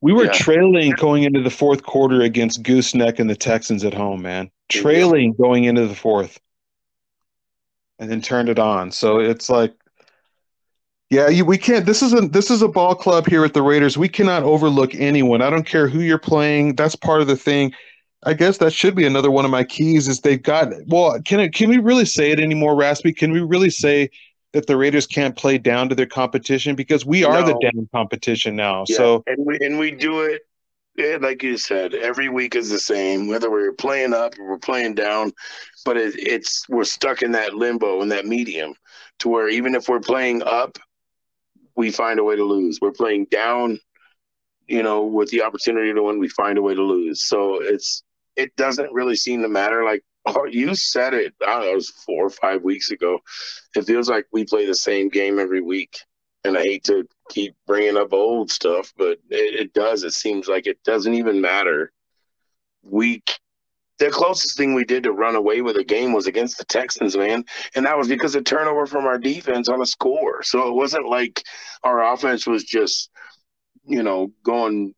we 0.00 0.12
were 0.12 0.24
Yeah. 0.24 0.32
trailing 0.32 0.90
going 0.90 1.22
into 1.22 1.40
the 1.40 1.50
fourth 1.50 1.84
quarter 1.84 2.22
against 2.22 2.64
Gooseneck 2.64 3.20
and 3.20 3.30
the 3.30 3.36
Texans 3.36 3.84
at 3.84 3.94
home, 3.94 4.22
man. 4.22 4.50
Trailing 4.70 5.34
going 5.34 5.62
into 5.62 5.86
the 5.86 5.94
fourth. 5.94 6.40
And 8.00 8.10
then 8.10 8.22
turned 8.22 8.48
it 8.48 8.58
on. 8.58 8.90
So 8.90 9.20
it's 9.20 9.48
like 9.48 9.77
yeah, 11.10 11.28
you, 11.28 11.44
we 11.44 11.56
can't. 11.56 11.86
This 11.86 12.02
is 12.02 12.12
a 12.12 12.22
this 12.28 12.50
is 12.50 12.60
a 12.60 12.68
ball 12.68 12.94
club 12.94 13.26
here 13.26 13.44
at 13.44 13.54
the 13.54 13.62
Raiders. 13.62 13.96
We 13.96 14.08
cannot 14.08 14.42
overlook 14.42 14.94
anyone. 14.94 15.40
I 15.40 15.48
don't 15.48 15.66
care 15.66 15.88
who 15.88 16.00
you're 16.00 16.18
playing. 16.18 16.74
That's 16.76 16.96
part 16.96 17.22
of 17.22 17.26
the 17.26 17.36
thing. 17.36 17.72
I 18.24 18.34
guess 18.34 18.58
that 18.58 18.72
should 18.72 18.94
be 18.94 19.06
another 19.06 19.30
one 19.30 19.44
of 19.44 19.50
my 19.50 19.64
keys. 19.64 20.06
Is 20.08 20.20
they've 20.20 20.42
got 20.42 20.68
well. 20.86 21.18
Can 21.22 21.40
it, 21.40 21.54
can 21.54 21.70
we 21.70 21.78
really 21.78 22.04
say 22.04 22.30
it 22.30 22.40
anymore, 22.40 22.76
Raspy? 22.76 23.12
Can 23.12 23.32
we 23.32 23.40
really 23.40 23.70
say 23.70 24.10
that 24.52 24.66
the 24.66 24.76
Raiders 24.76 25.06
can't 25.06 25.36
play 25.36 25.56
down 25.56 25.88
to 25.88 25.94
their 25.94 26.06
competition 26.06 26.74
because 26.74 27.06
we 27.06 27.24
are 27.24 27.42
the 27.42 27.52
No. 27.52 27.60
down 27.60 27.88
competition 27.94 28.56
now? 28.56 28.84
Yeah, 28.88 28.96
So 28.96 29.24
and 29.26 29.46
we 29.46 29.58
and 29.62 29.78
we 29.78 29.92
do 29.92 30.20
it, 30.22 30.42
yeah, 30.96 31.16
like 31.20 31.42
you 31.42 31.56
said, 31.56 31.94
every 31.94 32.28
week 32.28 32.54
is 32.54 32.68
the 32.68 32.78
same. 32.80 33.28
Whether 33.28 33.50
we're 33.50 33.72
playing 33.72 34.12
up 34.12 34.38
or 34.38 34.46
we're 34.50 34.58
playing 34.58 34.94
down, 34.94 35.32
but 35.86 35.96
it, 35.96 36.14
it's 36.18 36.68
we're 36.68 36.84
stuck 36.84 37.22
in 37.22 37.32
that 37.32 37.54
limbo 37.54 38.02
in 38.02 38.08
that 38.08 38.26
medium, 38.26 38.74
to 39.20 39.28
where 39.28 39.48
even 39.48 39.74
if 39.74 39.88
we're 39.88 40.00
playing 40.00 40.42
up, 40.42 40.76
we 41.78 41.92
find 41.92 42.18
a 42.18 42.24
way 42.24 42.34
to 42.36 42.44
lose. 42.44 42.80
We're 42.82 42.90
playing 42.90 43.28
down, 43.30 43.78
you 44.66 44.82
know, 44.82 45.04
with 45.04 45.30
the 45.30 45.42
opportunity 45.42 45.94
to 45.94 46.02
win, 46.02 46.18
we 46.18 46.28
find 46.28 46.58
a 46.58 46.62
way 46.62 46.74
to 46.74 46.82
lose. 46.82 47.24
So 47.24 47.62
it's 47.62 48.02
it 48.36 48.54
doesn't 48.56 48.92
really 48.92 49.16
seem 49.16 49.42
to 49.42 49.48
matter. 49.48 49.84
Like 49.84 50.02
oh, 50.26 50.44
you 50.44 50.74
said 50.74 51.14
it, 51.14 51.34
I 51.40 51.52
don't 51.52 51.60
know, 51.62 51.72
it 51.72 51.74
was 51.76 51.90
four 51.90 52.26
or 52.26 52.30
five 52.30 52.62
weeks 52.62 52.90
ago. 52.90 53.20
It 53.76 53.86
feels 53.86 54.10
like 54.10 54.26
we 54.32 54.44
play 54.44 54.66
the 54.66 54.74
same 54.74 55.08
game 55.08 55.38
every 55.38 55.62
week 55.62 55.96
and 56.44 56.58
I 56.58 56.62
hate 56.62 56.84
to 56.84 57.06
keep 57.30 57.54
bringing 57.66 57.96
up 57.96 58.12
old 58.12 58.50
stuff, 58.50 58.92
but 58.96 59.18
it, 59.30 59.60
it 59.60 59.72
does. 59.72 60.02
It 60.02 60.14
seems 60.14 60.48
like 60.48 60.66
it 60.66 60.82
doesn't 60.84 61.14
even 61.14 61.40
matter. 61.40 61.92
We, 62.82 63.22
the 63.98 64.10
closest 64.10 64.56
thing 64.56 64.74
we 64.74 64.84
did 64.84 65.02
to 65.02 65.12
run 65.12 65.34
away 65.34 65.60
with 65.60 65.76
a 65.76 65.84
game 65.84 66.12
was 66.12 66.26
against 66.26 66.58
the 66.58 66.64
Texans, 66.64 67.16
man, 67.16 67.44
and 67.74 67.84
that 67.86 67.98
was 67.98 68.08
because 68.08 68.34
of 68.34 68.44
turnover 68.44 68.86
from 68.86 69.06
our 69.06 69.18
defense 69.18 69.68
on 69.68 69.80
a 69.80 69.86
score. 69.86 70.42
So 70.42 70.68
it 70.68 70.74
wasn't 70.74 71.08
like 71.08 71.42
our 71.82 72.12
offense 72.12 72.46
was 72.46 72.64
just, 72.64 73.10
you 73.84 74.02
know, 74.02 74.32
going 74.44 74.94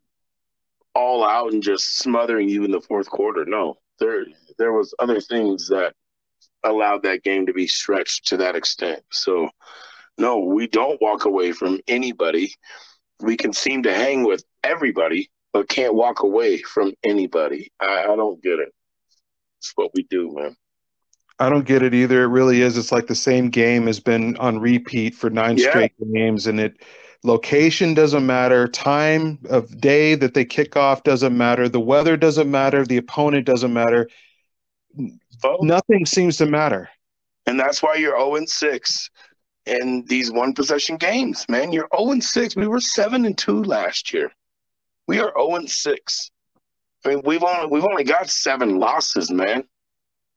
all 0.94 1.24
out 1.24 1.52
and 1.52 1.62
just 1.62 1.98
smothering 1.98 2.48
you 2.48 2.64
in 2.64 2.70
the 2.70 2.80
fourth 2.80 3.08
quarter. 3.08 3.44
No, 3.46 3.78
there 3.98 4.24
there 4.58 4.72
was 4.72 4.94
other 4.98 5.20
things 5.20 5.68
that 5.68 5.94
allowed 6.64 7.02
that 7.02 7.22
game 7.22 7.46
to 7.46 7.52
be 7.52 7.66
stretched 7.66 8.26
to 8.28 8.36
that 8.36 8.56
extent. 8.56 9.02
So 9.10 9.48
no, 10.18 10.40
we 10.40 10.66
don't 10.66 11.00
walk 11.00 11.24
away 11.24 11.52
from 11.52 11.80
anybody. 11.88 12.52
We 13.20 13.36
can 13.36 13.52
seem 13.52 13.82
to 13.84 13.94
hang 13.94 14.24
with 14.24 14.44
everybody, 14.62 15.30
but 15.52 15.68
can't 15.68 15.94
walk 15.94 16.22
away 16.22 16.58
from 16.58 16.92
anybody. 17.04 17.72
I, 17.80 18.04
I 18.04 18.16
don't 18.16 18.42
get 18.42 18.58
it. 18.58 18.74
It's 19.60 19.72
what 19.76 19.90
we 19.94 20.04
do, 20.04 20.32
man. 20.34 20.56
I 21.38 21.48
don't 21.50 21.66
get 21.66 21.82
it 21.82 21.94
either. 21.94 22.22
It 22.24 22.28
really 22.28 22.62
is. 22.62 22.76
It's 22.78 22.92
like 22.92 23.06
the 23.06 23.14
same 23.14 23.50
game 23.50 23.86
has 23.86 24.00
been 24.00 24.36
on 24.38 24.58
repeat 24.58 25.14
for 25.14 25.28
nine 25.30 25.56
Yeah. 25.58 25.68
straight 25.70 25.92
games, 26.12 26.46
and 26.46 26.58
it 26.58 26.82
location 27.22 27.92
doesn't 27.92 28.24
matter, 28.24 28.66
time 28.68 29.38
of 29.50 29.78
day 29.78 30.14
that 30.14 30.32
they 30.32 30.44
kick 30.46 30.76
off 30.76 31.02
doesn't 31.02 31.36
matter, 31.36 31.68
the 31.68 31.78
weather 31.80 32.16
doesn't 32.16 32.50
matter, 32.50 32.84
the 32.86 32.96
opponent 32.96 33.44
doesn't 33.46 33.72
matter. 33.74 34.08
Oh, 35.44 35.58
Nothing 35.60 36.06
seems 36.06 36.36
to 36.38 36.46
matter. 36.46 36.88
and 37.46 37.58
that's 37.60 37.82
why 37.82 37.96
you're 37.96 38.18
0 38.18 38.36
and 38.36 38.48
6 38.48 39.10
in 39.66 40.04
these 40.06 40.30
one 40.32 40.54
possession 40.54 40.96
games, 40.96 41.44
man. 41.48 41.72
You're 41.72 41.88
0 41.94 42.12
and 42.12 42.24
6. 42.24 42.56
We 42.56 42.66
were 42.66 42.80
7 42.80 43.24
and 43.26 43.36
2 43.36 43.62
last 43.64 44.12
year. 44.14 44.32
We 45.06 45.18
are 45.20 45.32
0 45.36 45.56
and 45.56 45.70
6. 45.70 46.30
I 47.04 47.10
mean, 47.10 47.22
we've 47.24 47.42
only 47.42 47.66
we've 47.66 47.84
only 47.84 48.04
got 48.04 48.30
seven 48.30 48.78
losses, 48.78 49.30
man. 49.30 49.64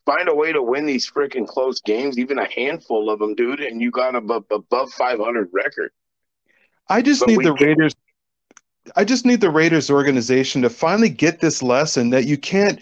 Find 0.06 0.28
a 0.28 0.36
way 0.36 0.52
to 0.52 0.62
win 0.62 0.86
these 0.86 1.10
freaking 1.10 1.47
close 1.47 1.80
games, 1.82 2.17
even 2.17 2.38
a 2.38 2.49
handful 2.52 3.10
of 3.10 3.19
them, 3.19 3.36
dude, 3.36 3.62
and 3.62 3.82
you 3.82 3.89
got 3.89 4.15
a 4.15 4.17
above 4.17 4.91
500 4.91 5.49
record. 5.54 5.91
I 6.89 7.02
just 7.02 7.21
But 7.21 7.30
need 7.30 7.43
the 7.43 7.54
Raiders. 7.54 7.95
I 8.95 9.06
just 9.06 9.26
need 9.26 9.39
the 9.39 9.49
Raiders 9.49 9.89
organization 9.89 10.62
to 10.62 10.69
finally 10.69 11.10
get 11.10 11.39
this 11.39 11.63
lesson 11.63 12.10
that 12.10 12.26
you 12.26 12.38
can't. 12.38 12.80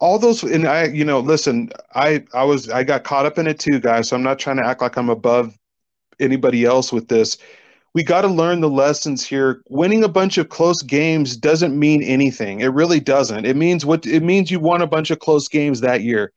All 0.00 0.18
those 0.18 0.42
and 0.42 0.66
I, 0.66 0.86
you 0.86 1.04
know, 1.04 1.20
listen. 1.20 1.70
I 1.94 2.24
I 2.34 2.44
was 2.44 2.68
I 2.68 2.84
got 2.84 3.04
caught 3.04 3.26
up 3.26 3.38
in 3.38 3.46
it 3.46 3.58
too, 3.58 3.80
guys. 3.80 4.08
So 4.08 4.16
I'm 4.16 4.22
not 4.22 4.38
trying 4.38 4.56
to 4.56 4.66
act 4.66 4.82
like 4.82 4.96
I'm 4.96 5.08
above 5.08 5.56
anybody 6.20 6.64
else 6.64 6.92
with 6.92 7.08
this. 7.08 7.38
We 7.96 8.04
got 8.04 8.20
to 8.20 8.28
learn 8.28 8.60
the 8.60 8.68
lessons 8.68 9.26
here. 9.26 9.62
Winning 9.70 10.04
a 10.04 10.08
bunch 10.08 10.36
of 10.36 10.50
close 10.50 10.82
games 10.82 11.34
doesn't 11.34 11.78
mean 11.78 12.02
anything. 12.02 12.60
It 12.60 12.74
really 12.74 13.00
doesn't. 13.00 13.46
It 13.46 13.56
means 13.56 13.86
what 13.86 14.04
it 14.04 14.22
means. 14.22 14.50
You 14.50 14.60
won 14.60 14.82
a 14.82 14.86
bunch 14.86 15.10
of 15.10 15.18
close 15.18 15.48
games 15.48 15.80
that 15.80 16.02
year. 16.02 16.34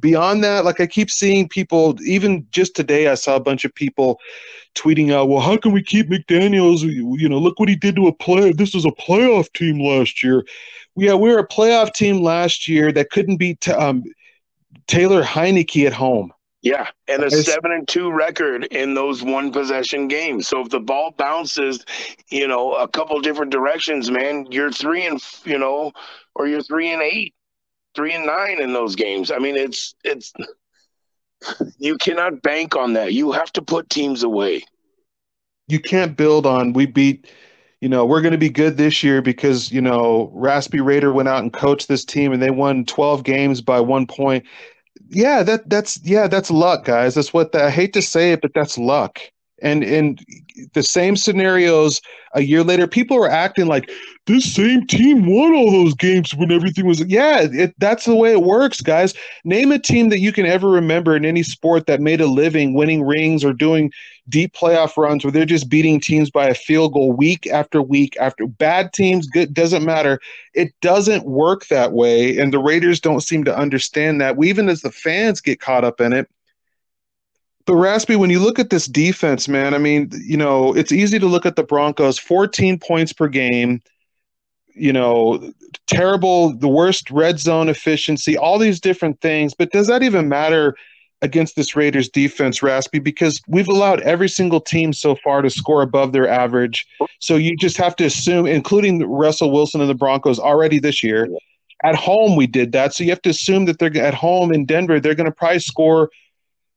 Beyond 0.00 0.42
that, 0.44 0.64
like 0.64 0.80
I 0.80 0.86
keep 0.86 1.10
seeing 1.10 1.46
people, 1.46 1.94
even 2.06 2.46
just 2.52 2.74
today, 2.74 3.08
I 3.08 3.16
saw 3.16 3.36
a 3.36 3.40
bunch 3.40 3.66
of 3.66 3.74
people 3.74 4.18
tweeting 4.74 5.12
out, 5.12 5.28
"Well, 5.28 5.40
how 5.40 5.58
can 5.58 5.72
we 5.72 5.82
keep 5.82 6.08
McDaniels? 6.08 6.80
You 6.80 7.28
know, 7.28 7.38
look 7.38 7.60
what 7.60 7.68
he 7.68 7.76
did 7.76 7.96
to 7.96 8.06
a 8.06 8.14
play. 8.14 8.52
This 8.52 8.74
is 8.74 8.86
a 8.86 8.90
playoff 8.92 9.52
team 9.52 9.78
last 9.80 10.22
year. 10.22 10.42
Yeah, 10.96 11.16
we 11.16 11.28
were 11.28 11.38
a 11.38 11.46
playoff 11.46 11.92
team 11.92 12.22
last 12.22 12.66
year 12.66 12.90
that 12.92 13.10
couldn't 13.10 13.36
beat 13.36 13.68
um, 13.68 14.04
Taylor 14.86 15.22
Heinicke 15.22 15.86
at 15.86 15.92
home. 15.92 16.32
Yeah, 16.64 16.88
and 17.08 17.22
a 17.22 17.26
It's- 17.26 17.44
seven 17.44 17.72
and 17.72 17.86
two 17.86 18.10
record 18.10 18.64
in 18.64 18.94
those 18.94 19.22
one 19.22 19.52
possession 19.52 20.08
games. 20.08 20.48
So 20.48 20.60
if 20.62 20.70
the 20.70 20.80
ball 20.80 21.10
bounces, 21.10 21.84
you 22.30 22.48
know, 22.48 22.72
a 22.72 22.88
couple 22.88 23.20
different 23.20 23.52
directions, 23.52 24.10
man, 24.10 24.46
you're 24.50 24.72
three 24.72 25.04
and 25.04 25.22
you 25.44 25.58
know, 25.58 25.92
or 26.34 26.46
you're 26.46 26.62
three 26.62 26.90
and 26.90 27.02
eight, 27.02 27.34
three 27.94 28.14
and 28.14 28.24
nine 28.24 28.62
in 28.62 28.72
those 28.72 28.96
games. 28.96 29.30
I 29.30 29.38
mean, 29.38 29.56
it's 29.56 29.94
it's 30.04 30.32
you 31.76 31.98
cannot 31.98 32.40
bank 32.40 32.76
on 32.76 32.94
that. 32.94 33.12
You 33.12 33.32
have 33.32 33.52
to 33.52 33.62
put 33.62 33.90
teams 33.90 34.22
away. 34.22 34.64
You 35.68 35.80
can't 35.80 36.16
build 36.16 36.46
on 36.46 36.72
we 36.72 36.86
beat. 36.86 37.30
You 37.82 37.90
know, 37.90 38.06
we're 38.06 38.22
going 38.22 38.32
to 38.32 38.38
be 38.38 38.48
good 38.48 38.78
this 38.78 39.02
year 39.02 39.20
because 39.20 39.70
you 39.70 39.82
know 39.82 40.30
Raspy 40.32 40.80
Raider 40.80 41.12
went 41.12 41.28
out 41.28 41.42
and 41.42 41.52
coached 41.52 41.88
this 41.88 42.06
team 42.06 42.32
and 42.32 42.42
they 42.42 42.48
won 42.48 42.86
12 42.86 43.22
games 43.22 43.60
by 43.60 43.80
one 43.80 44.06
point. 44.06 44.46
Yeah, 45.10 45.42
that 45.44 45.70
that's 45.70 46.00
yeah, 46.04 46.28
that's 46.28 46.50
luck, 46.50 46.84
guys. 46.84 47.14
That's 47.14 47.32
what 47.32 47.52
the, 47.52 47.64
I 47.64 47.70
hate 47.70 47.92
to 47.94 48.02
say 48.02 48.32
it, 48.32 48.42
but 48.42 48.52
that's 48.54 48.78
luck. 48.78 49.20
And 49.62 49.84
in 49.84 50.18
the 50.72 50.82
same 50.82 51.16
scenarios 51.16 52.00
a 52.34 52.42
year 52.42 52.64
later, 52.64 52.86
people 52.86 53.16
are 53.16 53.30
acting 53.30 53.66
like 53.66 53.88
this 54.26 54.52
same 54.52 54.86
team 54.86 55.26
won 55.26 55.54
all 55.54 55.70
those 55.70 55.94
games 55.94 56.34
when 56.34 56.50
everything 56.50 56.86
was. 56.86 57.04
Yeah, 57.06 57.42
it, 57.42 57.74
that's 57.78 58.04
the 58.04 58.16
way 58.16 58.32
it 58.32 58.42
works, 58.42 58.80
guys. 58.80 59.14
Name 59.44 59.70
a 59.70 59.78
team 59.78 60.08
that 60.08 60.18
you 60.18 60.32
can 60.32 60.46
ever 60.46 60.68
remember 60.68 61.14
in 61.14 61.24
any 61.24 61.42
sport 61.42 61.86
that 61.86 62.00
made 62.00 62.20
a 62.20 62.26
living 62.26 62.74
winning 62.74 63.02
rings 63.02 63.44
or 63.44 63.52
doing 63.52 63.92
deep 64.28 64.54
playoff 64.54 64.96
runs 64.96 65.24
where 65.24 65.30
they're 65.30 65.44
just 65.44 65.68
beating 65.68 66.00
teams 66.00 66.30
by 66.30 66.48
a 66.48 66.54
field 66.54 66.94
goal 66.94 67.12
week 67.12 67.46
after 67.46 67.80
week 67.80 68.16
after 68.18 68.46
bad 68.46 68.92
teams. 68.92 69.28
Good 69.28 69.54
doesn't 69.54 69.84
matter. 69.84 70.20
It 70.54 70.72
doesn't 70.80 71.26
work 71.26 71.66
that 71.66 71.92
way, 71.92 72.38
and 72.38 72.52
the 72.52 72.58
Raiders 72.58 73.00
don't 73.00 73.20
seem 73.20 73.44
to 73.44 73.56
understand 73.56 74.20
that. 74.20 74.36
We 74.36 74.48
even 74.48 74.68
as 74.68 74.80
the 74.80 74.90
fans 74.90 75.40
get 75.40 75.60
caught 75.60 75.84
up 75.84 76.00
in 76.00 76.12
it 76.12 76.28
but 77.66 77.76
Raspy, 77.76 78.16
when 78.16 78.30
you 78.30 78.40
look 78.40 78.58
at 78.58 78.70
this 78.70 78.86
defense, 78.86 79.48
man, 79.48 79.72
I 79.72 79.78
mean, 79.78 80.10
you 80.22 80.36
know, 80.36 80.74
it's 80.74 80.92
easy 80.92 81.18
to 81.18 81.26
look 81.26 81.46
at 81.46 81.56
the 81.56 81.62
Broncos, 81.62 82.18
14 82.18 82.78
points 82.78 83.12
per 83.12 83.26
game, 83.26 83.80
you 84.74 84.92
know, 84.92 85.52
terrible, 85.86 86.54
the 86.54 86.68
worst 86.68 87.10
red 87.10 87.38
zone 87.38 87.70
efficiency, 87.70 88.36
all 88.36 88.58
these 88.58 88.80
different 88.80 89.20
things. 89.22 89.54
But 89.54 89.70
does 89.70 89.86
that 89.86 90.02
even 90.02 90.28
matter 90.28 90.76
against 91.22 91.56
this 91.56 91.74
Raiders 91.74 92.10
defense, 92.10 92.62
Raspy? 92.62 92.98
Because 92.98 93.40
we've 93.48 93.68
allowed 93.68 94.00
every 94.00 94.28
single 94.28 94.60
team 94.60 94.92
so 94.92 95.16
far 95.24 95.40
to 95.40 95.48
score 95.48 95.80
above 95.80 96.12
their 96.12 96.28
average. 96.28 96.86
So 97.20 97.36
you 97.36 97.56
just 97.56 97.78
have 97.78 97.96
to 97.96 98.04
assume, 98.04 98.46
including 98.46 99.08
Russell 99.08 99.50
Wilson 99.50 99.80
and 99.80 99.88
the 99.88 99.94
Broncos 99.94 100.38
already 100.38 100.80
this 100.80 101.02
year. 101.02 101.28
At 101.82 101.94
home, 101.94 102.36
we 102.36 102.46
did 102.46 102.72
that. 102.72 102.92
So 102.92 103.04
you 103.04 103.10
have 103.10 103.22
to 103.22 103.30
assume 103.30 103.64
that 103.66 103.78
they're 103.78 103.96
at 103.96 104.14
home 104.14 104.52
in 104.52 104.66
Denver, 104.66 105.00
they're 105.00 105.14
going 105.14 105.30
to 105.30 105.32
probably 105.32 105.60
score– 105.60 106.10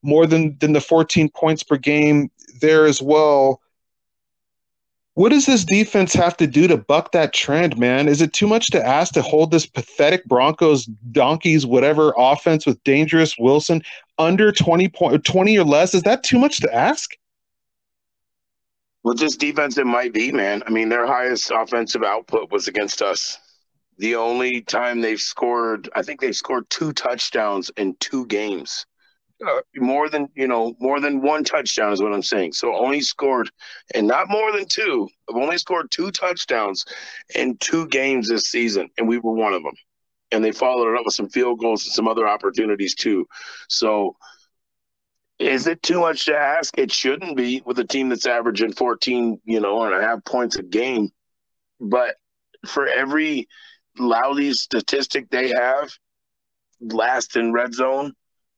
more 0.08 0.26
than 0.26 0.58
than 0.60 0.74
the 0.74 0.82
14 0.82 1.30
points 1.30 1.62
per 1.62 1.78
game 1.78 2.32
there 2.62 2.86
as 2.86 3.02
well. 3.02 3.62
What 5.14 5.30
does 5.30 5.48
this 5.48 5.66
defense 5.66 6.14
have 6.14 6.38
to 6.38 6.46
do 6.46 6.68
to 6.68 6.78
buck 6.78 7.12
that 7.12 7.34
trend, 7.34 7.78
man? 7.78 8.08
Is 8.08 8.22
it 8.22 8.34
too 8.34 8.48
much 8.48 8.68
to 8.68 8.86
ask 8.86 9.14
to 9.14 9.24
hold 9.24 9.50
this 9.50 9.66
pathetic 9.66 10.26
Broncos 10.26 10.86
donkeys 10.86 11.66
whatever 11.66 12.14
offense 12.18 12.68
with 12.68 12.84
dangerous 12.84 13.36
Wilson 13.38 13.82
under 14.20 14.52
20 14.52 14.88
point 14.90 15.26
20 15.26 15.58
or 15.58 15.64
less? 15.64 15.94
Is 15.94 16.04
that 16.04 16.24
too 16.24 16.38
much 16.38 16.60
to 16.62 16.74
ask? 16.74 17.16
Well, 19.04 19.16
just 19.16 19.40
defense 19.40 19.78
it 19.78 19.88
might 19.88 20.14
be, 20.14 20.32
man. 20.32 20.64
I 20.68 20.70
mean, 20.70 20.90
their 20.90 21.08
highest 21.08 21.52
offensive 21.52 22.04
output 22.04 22.52
was 22.52 22.68
against 22.68 23.02
us. 23.02 23.40
The 23.98 24.16
only 24.16 24.62
time 24.62 25.02
they've 25.02 25.20
scored, 25.20 25.90
I 25.96 26.04
think 26.04 26.22
they've 26.22 26.36
scored 26.36 26.70
two 26.70 26.94
touchdowns 26.94 27.72
in 27.76 27.96
two 28.00 28.28
games 28.28 28.86
uh, 29.46 29.62
more 29.76 30.10
than 30.10 30.28
you 30.36 30.48
know 30.48 30.76
more 30.80 31.00
than 31.00 31.22
one 31.22 31.44
touchdown 31.44 31.94
is 31.94 32.02
what 32.02 32.14
I'm 32.14 32.24
saying. 32.24 32.54
So 32.54 32.76
only 32.76 33.02
scored 33.02 33.50
and 33.94 34.08
not 34.08 34.30
more 34.30 34.52
than 34.52 34.66
two. 34.68 35.08
I've 35.30 35.36
only 35.36 35.58
scored 35.58 35.92
two 35.92 36.12
touchdowns 36.12 36.86
in 37.36 37.58
two 37.58 37.88
games 37.88 38.30
this 38.30 38.46
season, 38.46 38.90
and 38.98 39.08
we 39.08 39.20
were 39.20 39.34
one 39.34 39.54
of 39.54 39.64
them. 39.64 39.76
And 40.32 40.44
they 40.44 40.52
followed 40.52 40.92
it 40.92 41.00
up 41.00 41.06
with 41.06 41.14
some 41.14 41.30
field 41.30 41.60
goals 41.60 41.86
and 41.86 41.94
some 41.94 42.08
other 42.08 42.28
opportunities 42.28 42.96
too. 42.96 43.26
So 43.70 44.16
is 45.40 45.68
it 45.68 45.84
too 45.84 46.00
much 46.00 46.26
to 46.26 46.36
ask? 46.36 46.78
It 46.78 46.92
shouldn't 46.92 47.38
be 47.38 47.62
with 47.66 47.80
a 47.80 47.86
team 47.86 48.10
that's 48.10 48.26
averaging 48.26 48.74
14, 48.74 49.40
you 49.46 49.60
know, 49.60 49.84
and 49.84 49.94
a 49.94 50.02
half 50.02 50.26
points 50.26 50.56
a 50.56 50.64
game. 50.64 51.10
But 51.80 52.16
for 52.66 52.88
every 52.88 53.48
lousy 54.00 54.54
statistic 54.54 55.30
they 55.30 55.50
have, 55.50 55.92
last 56.82 57.36
in 57.36 57.54
red 57.54 57.74
zone, 57.74 58.14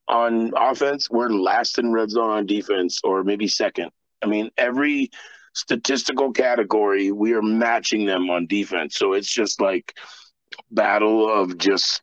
on 0.09 0.51
offense, 0.57 1.09
we're 1.09 1.29
last 1.29 1.77
in 1.77 1.91
red 1.91 2.09
zone 2.09 2.31
on 2.31 2.45
defense, 2.45 2.99
or 3.03 3.23
maybe 3.23 3.47
second. 3.47 3.91
I 4.21 4.25
mean, 4.25 4.49
every 4.57 5.11
statistical 5.53 6.31
category, 6.31 7.11
we 7.11 7.33
are 7.33 7.41
matching 7.41 8.05
them 8.05 8.29
on 8.29 8.47
defense. 8.47 8.95
So 8.95 9.13
it's 9.13 9.31
just 9.31 9.61
like 9.61 9.95
battle 10.71 11.31
of 11.31 11.57
just, 11.57 12.01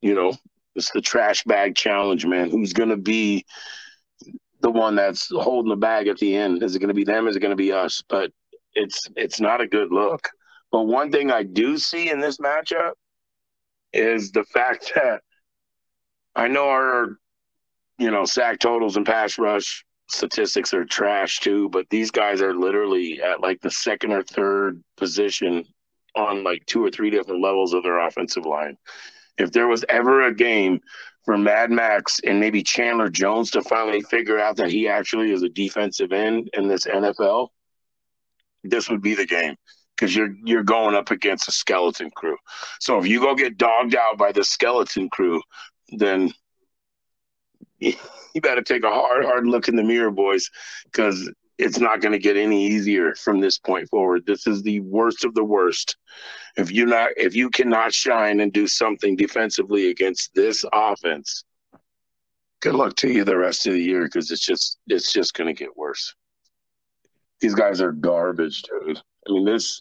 you 0.00 0.14
know, 0.14 0.32
it's 0.76 0.90
the 0.92 1.00
trash 1.00 1.42
bag 1.44 1.74
challenge, 1.74 2.24
man. 2.24 2.50
Who's 2.50 2.72
going 2.72 2.88
to 2.88 2.96
be 2.96 3.44
the 4.60 4.70
one 4.70 4.94
that's 4.94 5.28
holding 5.30 5.70
the 5.70 5.76
bag 5.76 6.08
at 6.08 6.18
the 6.18 6.36
end? 6.36 6.62
Is 6.62 6.74
it 6.74 6.78
going 6.78 6.88
to 6.88 6.94
be 6.94 7.04
them? 7.04 7.26
Is 7.28 7.36
it 7.36 7.40
going 7.40 7.50
to 7.50 7.56
be 7.56 7.72
us? 7.72 8.02
But 8.08 8.30
it's 8.74 9.00
it's 9.16 9.40
not 9.40 9.60
a 9.60 9.66
good 9.66 9.92
look. 9.92 10.28
But 10.72 10.86
one 10.86 11.12
thing 11.12 11.30
I 11.30 11.42
do 11.42 11.78
see 11.78 12.10
in 12.10 12.20
this 12.20 12.38
matchup 12.38 12.92
is 13.92 14.32
the 14.32 14.44
fact 14.44 14.92
that 14.96 15.22
I 16.36 16.48
know 16.48 16.68
our, 16.68 17.18
you 17.98 18.10
know, 18.10 18.24
sack 18.24 18.58
totals 18.58 18.96
and 18.96 19.06
pass 19.06 19.38
rush 19.38 19.84
statistics 20.08 20.74
are 20.74 20.84
trash 20.84 21.40
too, 21.40 21.68
but 21.70 21.88
these 21.90 22.10
guys 22.10 22.40
are 22.42 22.54
literally 22.54 23.22
at 23.22 23.40
like 23.40 23.60
the 23.60 23.70
second 23.70 24.12
or 24.12 24.22
third 24.22 24.82
position 24.96 25.64
on 26.14 26.44
like 26.44 26.64
two 26.66 26.84
or 26.84 26.90
three 26.90 27.10
different 27.10 27.42
levels 27.42 27.72
of 27.72 27.82
their 27.82 27.98
offensive 27.98 28.46
line. 28.46 28.76
If 29.38 29.50
there 29.52 29.66
was 29.66 29.84
ever 29.88 30.26
a 30.26 30.34
game 30.34 30.80
for 31.24 31.36
Mad 31.36 31.70
Max 31.70 32.20
and 32.24 32.38
maybe 32.38 32.62
Chandler 32.62 33.08
Jones 33.08 33.50
to 33.52 33.62
finally 33.62 34.02
figure 34.02 34.38
out 34.38 34.56
that 34.56 34.70
he 34.70 34.88
actually 34.88 35.32
is 35.32 35.42
a 35.42 35.48
defensive 35.48 36.12
end 36.12 36.50
in 36.52 36.68
this 36.68 36.84
NFL, 36.84 37.48
this 38.62 38.88
would 38.88 39.02
be 39.02 39.14
the 39.14 39.26
game 39.26 39.56
because 39.96 40.14
you're 40.14 40.34
you're 40.44 40.62
going 40.62 40.94
up 40.94 41.10
against 41.10 41.48
a 41.48 41.52
skeleton 41.52 42.10
crew. 42.14 42.36
So 42.80 42.98
if 42.98 43.06
you 43.06 43.20
go 43.20 43.34
get 43.34 43.56
dogged 43.56 43.96
out 43.96 44.18
by 44.18 44.32
the 44.32 44.44
skeleton 44.44 45.08
crew, 45.08 45.40
then 45.90 46.32
you 47.80 48.40
better 48.40 48.62
take 48.62 48.84
a 48.84 48.90
hard, 48.90 49.24
hard 49.24 49.46
look 49.46 49.68
in 49.68 49.76
the 49.76 49.82
mirror, 49.82 50.10
boys, 50.10 50.50
because 50.84 51.30
it's 51.58 51.78
not 51.78 52.00
going 52.00 52.12
to 52.12 52.18
get 52.18 52.36
any 52.36 52.66
easier 52.66 53.14
from 53.14 53.40
this 53.40 53.58
point 53.58 53.88
forward. 53.88 54.26
This 54.26 54.46
is 54.46 54.62
the 54.62 54.80
worst 54.80 55.24
of 55.24 55.34
the 55.34 55.44
worst. 55.44 55.96
If 56.56 56.72
you 56.72 56.86
not, 56.86 57.10
if 57.16 57.34
you 57.34 57.50
cannot 57.50 57.92
shine 57.92 58.40
and 58.40 58.52
do 58.52 58.66
something 58.66 59.16
defensively 59.16 59.90
against 59.90 60.34
this 60.34 60.64
offense, 60.72 61.44
good 62.60 62.74
luck 62.74 62.96
to 62.96 63.10
you 63.10 63.24
the 63.24 63.36
rest 63.36 63.66
of 63.66 63.74
the 63.74 63.82
year 63.82 64.04
because 64.04 64.30
it's 64.30 64.44
just 64.44 64.78
it's 64.88 65.12
just 65.12 65.34
going 65.34 65.54
to 65.54 65.58
get 65.58 65.76
worse. 65.76 66.14
These 67.40 67.54
guys 67.54 67.80
are 67.80 67.92
garbage, 67.92 68.62
dude. 68.62 68.98
I 69.28 69.32
mean, 69.32 69.44
this 69.44 69.80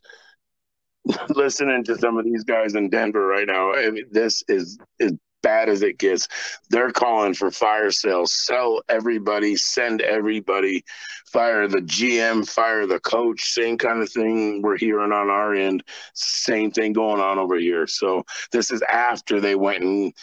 listening 1.29 1.83
to 1.85 1.97
some 1.97 2.17
of 2.17 2.25
these 2.25 2.43
guys 2.43 2.75
in 2.75 2.89
Denver 2.89 3.25
right 3.25 3.47
now. 3.47 3.73
I 3.73 3.89
mean, 3.89 4.05
this 4.11 4.43
is 4.47 4.77
is 4.99 5.13
bad 5.43 5.69
as 5.69 5.83
it 5.83 5.99
gets. 5.99 6.27
They're 6.71 6.91
calling 6.91 7.35
for 7.35 7.51
fire 7.51 7.91
sales, 7.91 8.33
sell 8.33 8.81
everybody, 8.89 9.55
send 9.55 10.01
everybody, 10.01 10.83
fire 11.31 11.67
the 11.67 11.81
GM, 11.81 12.49
fire 12.49 12.87
the 12.87 12.99
coach, 12.99 13.53
same 13.53 13.77
kind 13.77 14.01
of 14.01 14.11
thing 14.11 14.63
we're 14.63 14.77
hearing 14.77 15.11
on 15.11 15.29
our 15.29 15.53
end. 15.53 15.83
Same 16.15 16.71
thing 16.71 16.93
going 16.93 17.21
on 17.21 17.37
over 17.37 17.57
here. 17.57 17.85
So 17.85 18.23
this 18.51 18.71
is 18.71 18.81
after 18.83 19.39
they 19.39 19.55
went 19.55 19.83
and, 19.83 20.13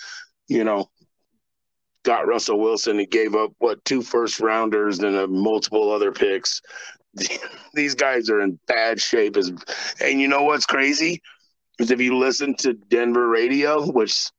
you 0.49 0.64
know, 0.64 0.91
got 2.05 2.27
Russell 2.27 2.59
Wilson. 2.59 2.99
He 2.99 3.07
gave 3.07 3.35
up 3.35 3.53
what 3.59 3.85
two 3.85 4.03
first 4.03 4.41
rounders 4.41 5.01
and 5.01 5.14
a 5.14 5.29
multiple 5.29 5.93
other 5.93 6.12
picks. 6.12 6.61
These 7.75 7.95
guys 7.95 8.31
are 8.31 8.41
in 8.41 8.59
bad 8.66 9.01
shape. 9.01 9.37
As 9.37 9.53
and 10.01 10.21
you 10.21 10.29
know 10.29 10.43
what's 10.45 10.66
crazy 10.66 11.21
is 11.79 11.91
if 11.91 12.01
you 12.01 12.16
listen 12.16 12.55
to 12.57 12.75
Denver 12.75 13.29
radio, 13.29 13.91
which 13.91 14.31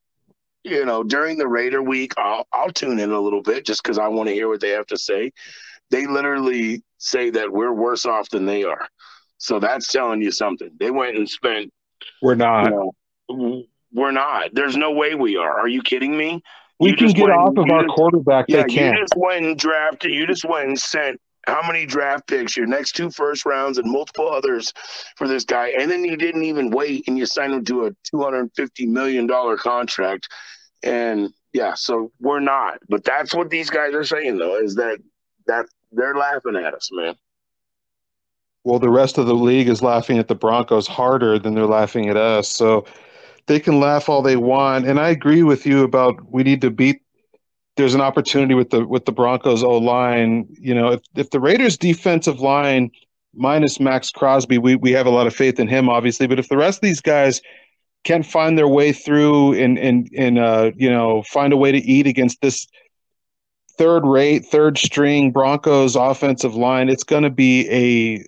you 0.63 0.85
know, 0.85 1.03
during 1.03 1.37
the 1.37 1.47
Raider 1.47 1.81
week, 1.81 2.13
I'll, 2.17 2.47
I'll 2.53 2.71
tune 2.71 2.99
in 2.99 3.11
a 3.11 3.19
little 3.19 3.41
bit 3.41 3.65
just 3.65 3.83
because 3.83 3.97
I 3.97 4.07
want 4.07 4.29
to 4.29 4.35
hear 4.35 4.47
what 4.47 4.61
they 4.61 4.69
have 4.69 4.87
to 4.87 4.97
say. 4.97 5.31
They 5.89 6.05
literally 6.07 6.83
say 6.97 7.29
that 7.31 7.51
we're 7.51 7.73
worse 7.73 8.05
off 8.05 8.29
than 8.29 8.45
they 8.45 8.63
are. 8.63 8.87
So 9.37 9.59
that's 9.59 9.87
telling 9.87 10.21
you 10.21 10.31
something. 10.31 10.69
They 10.79 10.91
went 10.91 11.17
and 11.17 11.27
spent. 11.27 11.73
We're 12.21 12.35
not. 12.35 12.65
You 12.65 12.93
know, 13.29 13.63
we're 13.91 14.11
not. 14.11 14.53
There's 14.53 14.77
no 14.77 14.91
way 14.91 15.15
we 15.15 15.37
are. 15.37 15.59
Are 15.59 15.67
you 15.67 15.81
kidding 15.81 16.15
me? 16.15 16.43
We 16.79 16.91
you 16.91 16.95
can 16.95 17.11
get 17.11 17.29
off 17.29 17.57
of 17.57 17.69
our 17.69 17.83
just, 17.83 17.95
quarterback. 17.95 18.45
Yeah, 18.47 18.63
they 18.63 18.73
can't. 18.73 18.97
You 18.97 19.03
just 19.03 19.13
went 19.15 19.45
and 19.45 19.57
drafted. 19.57 20.11
You 20.11 20.25
just 20.25 20.45
went 20.45 20.67
and 20.67 20.79
sent 20.79 21.19
how 21.45 21.61
many 21.65 21.85
draft 21.85 22.27
picks, 22.27 22.55
your 22.55 22.67
next 22.67 22.95
two 22.95 23.09
first 23.09 23.45
rounds, 23.45 23.77
and 23.77 23.91
multiple 23.91 24.31
others 24.31 24.73
for 25.15 25.27
this 25.27 25.43
guy. 25.43 25.69
And 25.69 25.89
then 25.89 26.05
you 26.05 26.15
didn't 26.15 26.43
even 26.43 26.69
wait 26.69 27.07
and 27.07 27.17
you 27.17 27.25
signed 27.25 27.53
him 27.53 27.65
to 27.65 27.85
a 27.85 27.91
$250 28.13 28.87
million 28.87 29.27
contract. 29.57 30.29
And 30.83 31.29
yeah, 31.53 31.73
so 31.73 32.11
we're 32.19 32.39
not. 32.39 32.79
But 32.89 33.03
that's 33.03 33.33
what 33.33 33.49
these 33.49 33.69
guys 33.69 33.93
are 33.93 34.03
saying, 34.03 34.37
though, 34.37 34.57
is 34.57 34.75
that 34.75 34.99
that 35.47 35.65
they're 35.91 36.15
laughing 36.15 36.55
at 36.55 36.73
us, 36.73 36.89
man. 36.91 37.15
Well, 38.63 38.79
the 38.79 38.89
rest 38.89 39.17
of 39.17 39.25
the 39.25 39.33
league 39.33 39.67
is 39.67 39.81
laughing 39.81 40.19
at 40.19 40.27
the 40.27 40.35
Broncos 40.35 40.87
harder 40.87 41.39
than 41.39 41.55
they're 41.55 41.65
laughing 41.65 42.09
at 42.09 42.17
us. 42.17 42.47
So 42.47 42.85
they 43.47 43.59
can 43.59 43.79
laugh 43.79 44.07
all 44.07 44.21
they 44.21 44.35
want. 44.35 44.85
And 44.85 44.99
I 44.99 45.09
agree 45.09 45.43
with 45.43 45.65
you 45.65 45.83
about 45.83 46.31
we 46.31 46.43
need 46.43 46.61
to 46.61 46.69
beat 46.69 47.00
there's 47.77 47.93
an 47.93 48.01
opportunity 48.01 48.53
with 48.53 48.69
the 48.69 48.85
with 48.85 49.05
the 49.05 49.11
Broncos 49.11 49.63
O 49.63 49.77
line. 49.77 50.47
You 50.59 50.75
know, 50.75 50.91
if 50.91 51.01
if 51.15 51.29
the 51.29 51.39
Raiders 51.39 51.77
defensive 51.77 52.39
line 52.39 52.91
minus 53.33 53.79
Maxx 53.79 54.11
Crosby, 54.11 54.57
we 54.57 54.75
we 54.75 54.91
have 54.91 55.05
a 55.05 55.11
lot 55.11 55.27
of 55.27 55.35
faith 55.35 55.59
in 55.59 55.67
him, 55.67 55.89
obviously. 55.89 56.27
But 56.27 56.39
if 56.39 56.49
the 56.49 56.57
rest 56.57 56.77
of 56.77 56.81
these 56.81 57.01
guys 57.01 57.41
can't 58.03 58.25
find 58.25 58.57
their 58.57 58.67
way 58.67 58.91
through 58.91 59.53
and 59.53 59.77
and 59.77 60.09
and 60.17 60.39
uh, 60.39 60.71
you 60.75 60.89
know 60.89 61.23
find 61.23 61.53
a 61.53 61.57
way 61.57 61.71
to 61.71 61.77
eat 61.77 62.07
against 62.07 62.41
this 62.41 62.67
third 63.77 64.05
rate, 64.05 64.45
third 64.45 64.77
string 64.77 65.31
Broncos 65.31 65.95
offensive 65.95 66.55
line. 66.55 66.89
It's 66.89 67.03
going 67.03 67.23
to 67.23 67.29
be 67.29 67.67
a 67.69 68.25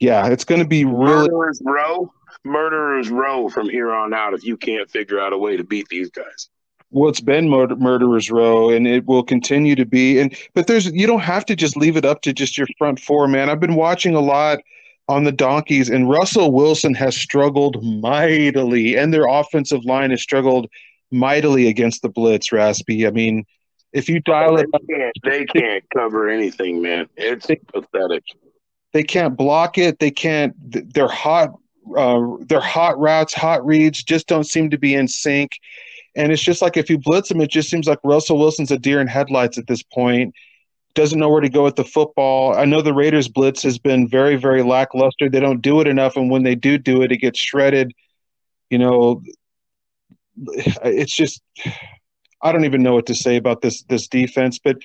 yeah, 0.00 0.28
it's 0.28 0.44
going 0.44 0.60
to 0.60 0.68
be 0.68 0.84
really 0.84 1.28
murderers 1.28 1.60
row, 1.64 2.12
murderers 2.44 3.08
row 3.08 3.48
from 3.48 3.68
here 3.68 3.90
on 3.90 4.14
out. 4.14 4.34
If 4.34 4.44
you 4.44 4.56
can't 4.56 4.88
figure 4.90 5.18
out 5.18 5.32
a 5.32 5.38
way 5.38 5.56
to 5.56 5.64
beat 5.64 5.88
these 5.88 6.10
guys, 6.10 6.48
well, 6.90 7.10
it's 7.10 7.20
been 7.20 7.48
murder, 7.48 7.76
murderers 7.76 8.30
row, 8.30 8.70
and 8.70 8.86
it 8.86 9.06
will 9.06 9.22
continue 9.22 9.74
to 9.74 9.84
be. 9.84 10.18
And 10.18 10.34
but 10.54 10.66
there's 10.66 10.86
you 10.86 11.06
don't 11.06 11.20
have 11.20 11.44
to 11.46 11.56
just 11.56 11.76
leave 11.76 11.96
it 11.96 12.04
up 12.04 12.22
to 12.22 12.32
just 12.32 12.56
your 12.56 12.66
front 12.78 12.98
four, 12.98 13.28
man. 13.28 13.50
I've 13.50 13.60
been 13.60 13.74
watching 13.74 14.14
a 14.14 14.20
lot 14.20 14.58
on 15.08 15.24
the 15.24 15.32
donkeys, 15.32 15.90
and 15.90 16.08
Russell 16.08 16.52
Wilson 16.52 16.94
has 16.94 17.16
struggled 17.16 17.82
mightily, 17.82 18.96
and 18.96 19.12
their 19.12 19.26
offensive 19.26 19.84
line 19.84 20.10
has 20.10 20.22
struggled 20.22 20.66
mightily 21.10 21.68
against 21.68 22.02
the 22.02 22.08
blitz. 22.08 22.52
Raspy, 22.52 23.06
I 23.06 23.10
mean. 23.10 23.44
If 23.90 24.06
you 24.06 24.20
dial 24.20 24.56
they 24.56 24.64
it, 24.64 24.68
up, 24.74 24.82
can't, 24.86 25.14
they 25.24 25.44
can't 25.46 25.82
cover 25.96 26.28
anything, 26.28 26.82
man. 26.82 27.08
It's 27.16 27.46
pathetic. 27.72 28.22
they 28.92 29.02
can't 29.02 29.34
block 29.34 29.78
it. 29.78 29.98
They 29.98 30.10
can't. 30.10 30.54
They're 30.92 31.08
hot. 31.08 31.54
Uh, 31.96 32.36
their 32.40 32.60
hot 32.60 32.98
routes, 32.98 33.32
hot 33.32 33.64
reads 33.64 34.02
just 34.02 34.26
don't 34.26 34.44
seem 34.44 34.68
to 34.68 34.78
be 34.78 34.94
in 34.94 35.08
sync. 35.08 35.52
And 36.18 36.32
it's 36.32 36.42
just 36.42 36.60
like 36.60 36.76
if 36.76 36.90
you 36.90 36.98
blitz 36.98 37.28
them, 37.28 37.40
it 37.40 37.48
just 37.48 37.70
seems 37.70 37.86
like 37.86 38.00
Russell 38.02 38.38
Wilson's 38.38 38.72
a 38.72 38.78
deer 38.78 39.00
in 39.00 39.06
headlights 39.06 39.56
at 39.56 39.68
this 39.68 39.84
point. 39.84 40.34
Doesn't 40.94 41.18
know 41.18 41.28
where 41.28 41.40
to 41.40 41.48
go 41.48 41.62
with 41.62 41.76
the 41.76 41.84
football. 41.84 42.56
I 42.56 42.64
know 42.64 42.82
the 42.82 42.92
Raiders 42.92 43.28
blitz 43.28 43.62
has 43.62 43.78
been 43.78 44.08
very, 44.08 44.34
very 44.34 44.64
lackluster. 44.64 45.30
They 45.30 45.38
don't 45.38 45.62
do 45.62 45.80
it 45.80 45.86
enough, 45.86 46.16
and 46.16 46.28
when 46.28 46.42
they 46.42 46.56
do 46.56 46.76
do 46.76 47.02
it, 47.02 47.12
it 47.12 47.18
gets 47.18 47.38
shredded. 47.38 47.92
You 48.68 48.78
know, 48.78 49.22
it's 50.36 51.14
just 51.14 51.40
I 52.42 52.50
don't 52.50 52.64
even 52.64 52.82
know 52.82 52.94
what 52.94 53.06
to 53.06 53.14
say 53.14 53.36
about 53.36 53.62
this 53.62 53.82
this 53.84 54.08
defense, 54.08 54.58
but 54.58 54.78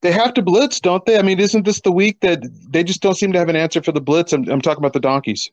they 0.00 0.10
have 0.10 0.34
to 0.34 0.42
blitz, 0.42 0.80
don't 0.80 1.06
they? 1.06 1.16
I 1.16 1.22
mean, 1.22 1.38
isn't 1.38 1.64
this 1.64 1.80
the 1.80 1.92
week 1.92 2.18
that 2.22 2.42
they 2.68 2.82
just 2.82 3.02
don't 3.02 3.14
seem 3.14 3.32
to 3.34 3.38
have 3.38 3.48
an 3.48 3.54
answer 3.54 3.80
for 3.80 3.92
the 3.92 4.00
blitz? 4.00 4.32
I'm, 4.32 4.48
I'm 4.48 4.60
talking 4.60 4.82
about 4.82 4.94
the 4.94 5.00
donkeys. 5.00 5.52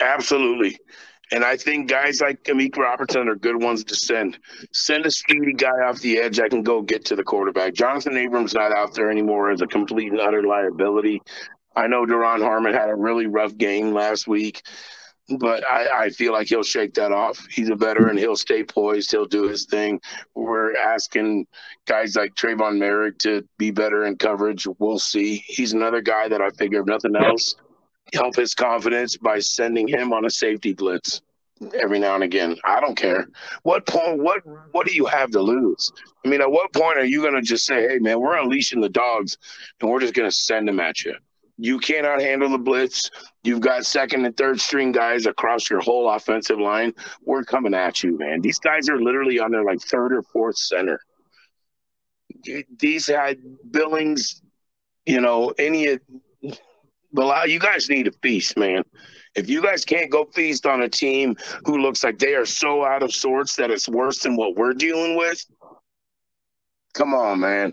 Absolutely. 0.00 0.78
And 1.32 1.44
I 1.44 1.56
think 1.56 1.88
guys 1.88 2.20
like 2.20 2.42
Amik 2.44 2.76
Robertson 2.76 3.28
are 3.28 3.36
good 3.36 3.62
ones 3.62 3.84
to 3.84 3.94
send. 3.94 4.38
Send 4.72 5.06
a 5.06 5.10
speedy 5.10 5.52
guy 5.52 5.86
off 5.86 6.00
the 6.00 6.18
edge 6.18 6.40
I 6.40 6.48
can 6.48 6.62
go 6.62 6.82
get 6.82 7.04
to 7.06 7.16
the 7.16 7.22
quarterback. 7.22 7.74
Johnathan 7.74 8.16
Abram's 8.16 8.54
not 8.54 8.72
out 8.72 8.94
there 8.94 9.10
anymore 9.10 9.50
as 9.50 9.60
a 9.60 9.66
complete 9.66 10.10
and 10.10 10.20
utter 10.20 10.42
liability. 10.42 11.22
I 11.76 11.86
know 11.86 12.04
Duron 12.04 12.42
Harmon 12.42 12.74
had 12.74 12.90
a 12.90 12.96
really 12.96 13.26
rough 13.26 13.56
game 13.56 13.92
last 13.92 14.26
week, 14.26 14.62
but 15.38 15.62
I, 15.70 16.06
I 16.06 16.10
feel 16.10 16.32
like 16.32 16.48
he'll 16.48 16.64
shake 16.64 16.94
that 16.94 17.12
off. 17.12 17.46
He's 17.48 17.70
a 17.70 17.76
veteran. 17.76 18.18
He'll 18.18 18.34
stay 18.34 18.64
poised. 18.64 19.12
He'll 19.12 19.26
do 19.26 19.48
his 19.48 19.66
thing. 19.66 20.00
We're 20.34 20.76
asking 20.76 21.46
guys 21.86 22.16
like 22.16 22.34
Tre'von 22.34 22.78
Moehrig 22.78 23.18
to 23.20 23.46
be 23.56 23.70
better 23.70 24.04
in 24.04 24.16
coverage. 24.16 24.66
We'll 24.80 24.98
see. 24.98 25.44
He's 25.46 25.72
another 25.72 26.00
guy 26.00 26.26
that 26.26 26.40
I 26.40 26.50
figure, 26.50 26.80
if 26.80 26.86
nothing 26.86 27.14
else, 27.14 27.54
help 28.14 28.36
his 28.36 28.54
confidence 28.54 29.16
by 29.16 29.38
sending 29.38 29.88
him 29.88 30.12
on 30.12 30.24
a 30.24 30.30
safety 30.30 30.72
blitz 30.72 31.22
every 31.74 31.98
now 31.98 32.14
and 32.14 32.24
again. 32.24 32.56
I 32.64 32.80
don't 32.80 32.96
care. 32.96 33.28
What 33.62 33.86
point 33.86 34.18
what 34.18 34.42
what 34.72 34.86
do 34.86 34.94
you 34.94 35.06
have 35.06 35.30
to 35.32 35.40
lose? 35.40 35.92
I 36.24 36.28
mean, 36.28 36.40
at 36.40 36.50
what 36.50 36.72
point 36.72 36.98
are 36.98 37.04
you 37.04 37.22
gonna 37.22 37.42
just 37.42 37.66
say, 37.66 37.88
Hey 37.88 37.98
man, 37.98 38.20
we're 38.20 38.38
unleashing 38.38 38.80
the 38.80 38.88
dogs 38.88 39.36
and 39.80 39.90
we're 39.90 40.00
just 40.00 40.14
gonna 40.14 40.32
send 40.32 40.68
them 40.68 40.80
at 40.80 41.04
you? 41.04 41.14
You 41.58 41.78
cannot 41.78 42.22
handle 42.22 42.48
the 42.48 42.58
blitz. 42.58 43.10
You've 43.44 43.60
got 43.60 43.84
second 43.84 44.24
and 44.24 44.34
third 44.34 44.60
string 44.60 44.92
guys 44.92 45.26
across 45.26 45.68
your 45.68 45.80
whole 45.80 46.08
offensive 46.08 46.58
line. 46.58 46.94
We're 47.22 47.44
coming 47.44 47.74
at 47.74 48.02
you, 48.02 48.16
man. 48.16 48.40
These 48.40 48.58
guys 48.58 48.88
are 48.88 48.98
literally 48.98 49.38
on 49.38 49.50
their 49.50 49.64
like 49.64 49.80
third 49.82 50.14
or 50.14 50.22
fourth 50.22 50.56
center. 50.56 51.00
These 52.78 53.06
had 53.06 53.38
Billings, 53.70 54.40
you 55.04 55.20
know, 55.20 55.52
any 55.58 55.98
but 57.12 57.50
you 57.50 57.58
guys 57.58 57.88
need 57.88 58.06
a 58.06 58.12
feast, 58.22 58.56
man. 58.56 58.82
If 59.34 59.48
you 59.48 59.62
guys 59.62 59.84
can't 59.84 60.10
go 60.10 60.24
feast 60.24 60.66
on 60.66 60.82
a 60.82 60.88
team 60.88 61.36
who 61.64 61.78
looks 61.78 62.02
like 62.02 62.18
they 62.18 62.34
are 62.34 62.46
so 62.46 62.84
out 62.84 63.02
of 63.02 63.12
sorts 63.12 63.56
that 63.56 63.70
it's 63.70 63.88
worse 63.88 64.20
than 64.20 64.36
what 64.36 64.56
we're 64.56 64.74
dealing 64.74 65.16
with, 65.16 65.44
come 66.94 67.14
on, 67.14 67.40
man. 67.40 67.72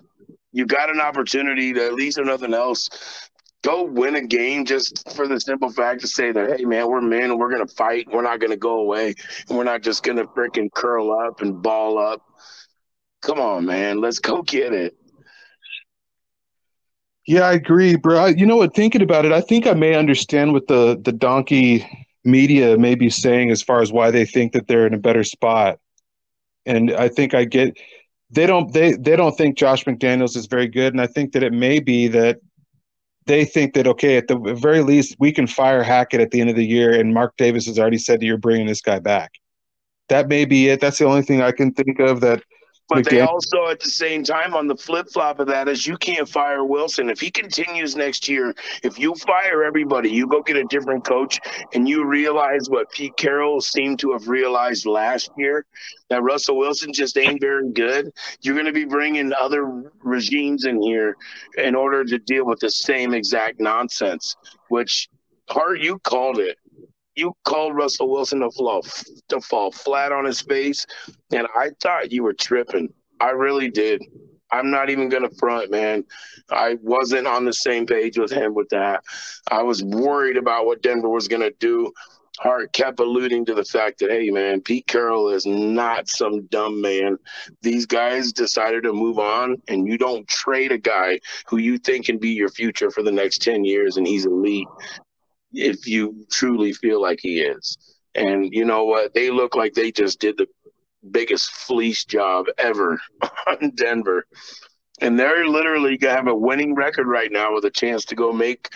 You 0.52 0.66
got 0.66 0.90
an 0.90 1.02
opportunity 1.02 1.74
to 1.74 1.86
at 1.86 1.94
least, 1.94 2.20
if 2.20 2.26
nothing 2.26 2.54
else, 2.54 2.90
go 3.64 3.84
win 3.84 4.16
a 4.16 4.22
game 4.22 4.66
just 4.66 5.12
for 5.16 5.28
the 5.28 5.40
simple 5.40 5.72
fact 5.72 6.02
to 6.02 6.08
say 6.08 6.32
that, 6.32 6.58
hey, 6.58 6.66
man, 6.66 6.88
we're 6.90 7.02
men, 7.02 7.38
we're 7.38 7.50
going 7.50 7.66
to 7.66 7.74
fight, 7.74 8.08
we're 8.12 8.22
not 8.22 8.40
going 8.40 8.52
to 8.52 8.58
go 8.58 8.80
away, 8.80 9.16
we're 9.50 9.64
not 9.64 9.82
just 9.82 10.04
going 10.04 10.18
to 10.18 10.26
freaking 10.26 10.72
curl 10.74 11.12
up 11.12 11.42
and 11.42 11.62
ball 11.62 11.98
up. 11.98 12.22
Come 13.22 13.40
on, 13.40 13.66
man. 13.66 14.00
Let's 14.00 14.20
go 14.20 14.42
get 14.42 14.74
it. 14.74 14.96
Yeah, 17.28 17.42
I 17.42 17.54
agree, 17.54 17.96
bro. 17.98 18.18
I, 18.20 18.28
you 18.30 18.46
know 18.46 18.56
what? 18.56 18.74
Thinking 18.74 19.02
about 19.02 19.26
it, 19.26 19.32
I 19.34 19.42
think 19.42 19.68
I 19.68 19.74
may 19.74 19.96
understand 19.96 20.54
what 20.54 20.68
the 20.68 21.00
the 21.04 21.12
donkey 21.12 21.86
media 22.24 22.78
may 22.78 22.96
be 22.96 23.10
saying 23.10 23.52
as 23.52 23.62
far 23.62 23.82
as 23.82 23.92
why 23.92 24.12
they 24.12 24.26
think 24.26 24.54
that 24.54 24.68
they're 24.68 24.88
in 24.88 24.94
a 24.94 24.98
better 25.00 25.24
spot. 25.24 25.80
And 26.66 26.92
I 26.94 27.10
think 27.10 27.34
I 27.34 27.46
get 27.46 27.78
they 28.32 28.48
don't 28.48 28.74
they 28.74 28.94
they 28.94 29.16
don't 29.16 29.38
think 29.38 29.58
Josh 29.58 29.86
McDaniels 29.86 30.38
is 30.38 30.48
very 30.48 30.68
good, 30.68 30.94
and 30.94 31.02
I 31.02 31.08
think 31.08 31.34
that 31.34 31.44
it 31.44 31.54
may 31.54 31.80
be 31.80 32.08
that 32.10 32.40
they 33.26 33.46
think 33.46 33.74
that 33.76 33.88
okay, 33.88 34.18
at 34.18 34.28
the 34.28 34.38
very 34.60 34.82
least, 34.82 35.16
we 35.20 35.32
can 35.34 35.48
fire 35.48 35.84
Hackett 35.84 36.22
at 36.22 36.32
the 36.32 36.42
end 36.42 36.50
of 36.50 36.56
the 36.56 36.66
year, 36.66 37.00
and 37.00 37.14
Mark 37.14 37.36
Davis 37.38 37.66
has 37.68 37.80
already 37.80 37.98
said 38.00 38.22
that 38.22 38.26
you're 38.26 38.38
bringing 38.38 38.68
this 38.68 38.82
guy 38.82 39.00
back. 39.00 39.32
That 40.10 40.30
may 40.30 40.46
be 40.46 40.70
it. 40.70 40.82
That's 40.82 41.00
the 41.00 41.06
only 41.06 41.24
thing 41.24 41.42
I 41.42 41.52
can 41.52 41.74
think 41.74 42.00
of 42.00 42.22
that 42.22 42.44
but 42.90 43.06
they 43.06 43.22
also, 43.22 43.68
at 43.68 43.80
the 43.80 43.90
same 43.90 44.24
time, 44.24 44.54
on 44.54 44.68
the 44.68 44.76
flip 44.76 45.10
flop 45.10 45.40
of 45.40 45.48
that, 45.48 45.68
is 45.68 45.86
you 45.86 45.98
can't 45.98 46.28
fire 46.28 46.64
Wilson. 46.64 47.10
If 47.10 47.20
he 47.20 47.30
continues 47.30 47.96
next 47.96 48.30
year, 48.30 48.56
if 48.84 48.98
you 48.98 49.14
fire 49.16 49.64
everybody, 49.64 50.10
you 50.10 50.28
go 50.28 50.42
get 50.42 50.56
a 50.56 50.64
different 50.66 51.04
coach, 51.04 51.40
and 51.74 51.88
you 51.88 52.06
realize 52.06 52.70
what 52.70 52.90
Pete 52.92 53.18
Carroll 53.18 53.60
seemed 53.60 54.00
to 54.00 54.14
have 54.14 54.28
realized 54.28 54.86
last 54.86 55.32
year 55.38 55.66
that 56.10 56.24
Russell 56.24 56.58
Wilson 56.58 56.94
just 56.94 57.18
ain't 57.18 57.42
very 57.42 57.72
good, 57.72 58.12
you're 58.42 58.56
going 58.56 58.66
to 58.66 58.74
be 58.74 58.86
bringing 58.86 59.34
other 59.34 59.92
regimes 60.02 60.66
in 60.66 60.82
here 60.82 61.16
in 61.58 61.76
order 61.76 62.06
to 62.06 62.18
deal 62.20 62.46
with 62.46 62.60
the 62.60 62.70
same 62.70 63.14
exact 63.14 63.60
nonsense, 63.60 64.36
which 64.70 65.10
Hart, 65.50 65.80
you 65.80 66.00
called 66.00 66.40
it 66.40 66.58
you 67.18 67.34
called 67.44 67.76
Russell 67.76 68.10
Wilson 68.10 68.40
to 68.42 68.52
fall 68.52 68.86
to 69.28 69.42
fall 69.42 69.72
flat 69.72 70.12
on 70.12 70.24
his 70.24 70.40
face, 70.40 70.86
and 71.32 71.48
I 71.56 71.72
thought 71.82 72.12
you 72.12 72.24
were 72.24 72.34
tripping. 72.34 72.94
I 73.20 73.32
really 73.32 73.70
did. 73.70 74.04
I'm 74.52 74.70
not 74.70 74.90
even 74.90 75.10
gonna 75.10 75.30
front, 75.40 75.72
man. 75.72 76.06
I 76.50 76.78
wasn't 76.82 77.28
on 77.28 77.44
the 77.44 77.54
same 77.54 77.86
page 77.86 78.18
with 78.18 78.32
him 78.32 78.54
with 78.54 78.70
that. 78.70 79.04
I 79.52 79.64
was 79.64 79.84
worried 79.84 80.38
about 80.38 80.66
what 80.66 80.82
Denver 80.82 81.10
was 81.10 81.28
gonna 81.28 81.52
do. 81.60 81.92
Hart 82.40 82.72
kept 82.72 83.00
alluding 83.00 83.46
to 83.46 83.56
the 83.56 83.66
fact 83.66 83.98
that, 83.98 84.12
hey, 84.12 84.30
man, 84.30 84.62
Pete 84.62 84.86
Carroll 84.86 85.30
is 85.30 85.48
not 85.48 86.08
some 86.08 86.46
dumb 86.46 86.80
man. 86.80 87.18
These 87.64 87.88
guys 87.88 88.32
decided 88.32 88.84
to 88.84 88.94
move 88.94 89.18
on, 89.18 89.58
and 89.68 89.88
you 89.88 89.98
don't 89.98 90.28
trade 90.28 90.72
a 90.72 90.78
guy 90.78 91.20
who 91.48 91.58
you 91.58 91.80
think 91.80 92.06
can 92.06 92.20
be 92.20 92.30
your 92.30 92.50
future 92.50 92.92
for 92.92 93.02
the 93.02 93.12
next 93.12 93.42
10 93.42 93.66
years, 93.66 93.98
and 93.98 94.06
he's 94.06 94.28
elite 94.28 94.68
if 95.54 95.88
you 95.88 96.26
truly 96.32 96.74
feel 96.74 97.02
like 97.02 97.20
he 97.22 97.40
is. 97.42 97.78
And 98.16 98.52
you 98.52 98.66
know 98.66 98.86
what? 98.86 99.14
They 99.14 99.30
look 99.30 99.56
like 99.56 99.74
they 99.74 99.92
just 99.92 100.20
did 100.20 100.38
the 100.38 100.48
biggest 101.12 101.52
fleece 101.52 102.04
job 102.06 102.46
ever 102.58 103.00
on 103.48 103.72
Denver. 103.76 104.26
And 105.00 105.20
they're 105.20 105.48
literally 105.48 105.98
gonna 105.98 106.16
have 106.16 106.28
a 106.28 106.36
winning 106.36 106.74
record 106.76 107.08
right 107.08 107.32
now 107.32 107.54
with 107.54 107.66
a 107.66 107.72
chance 107.72 108.06
to 108.06 108.16
go 108.16 108.34
make, 108.34 108.70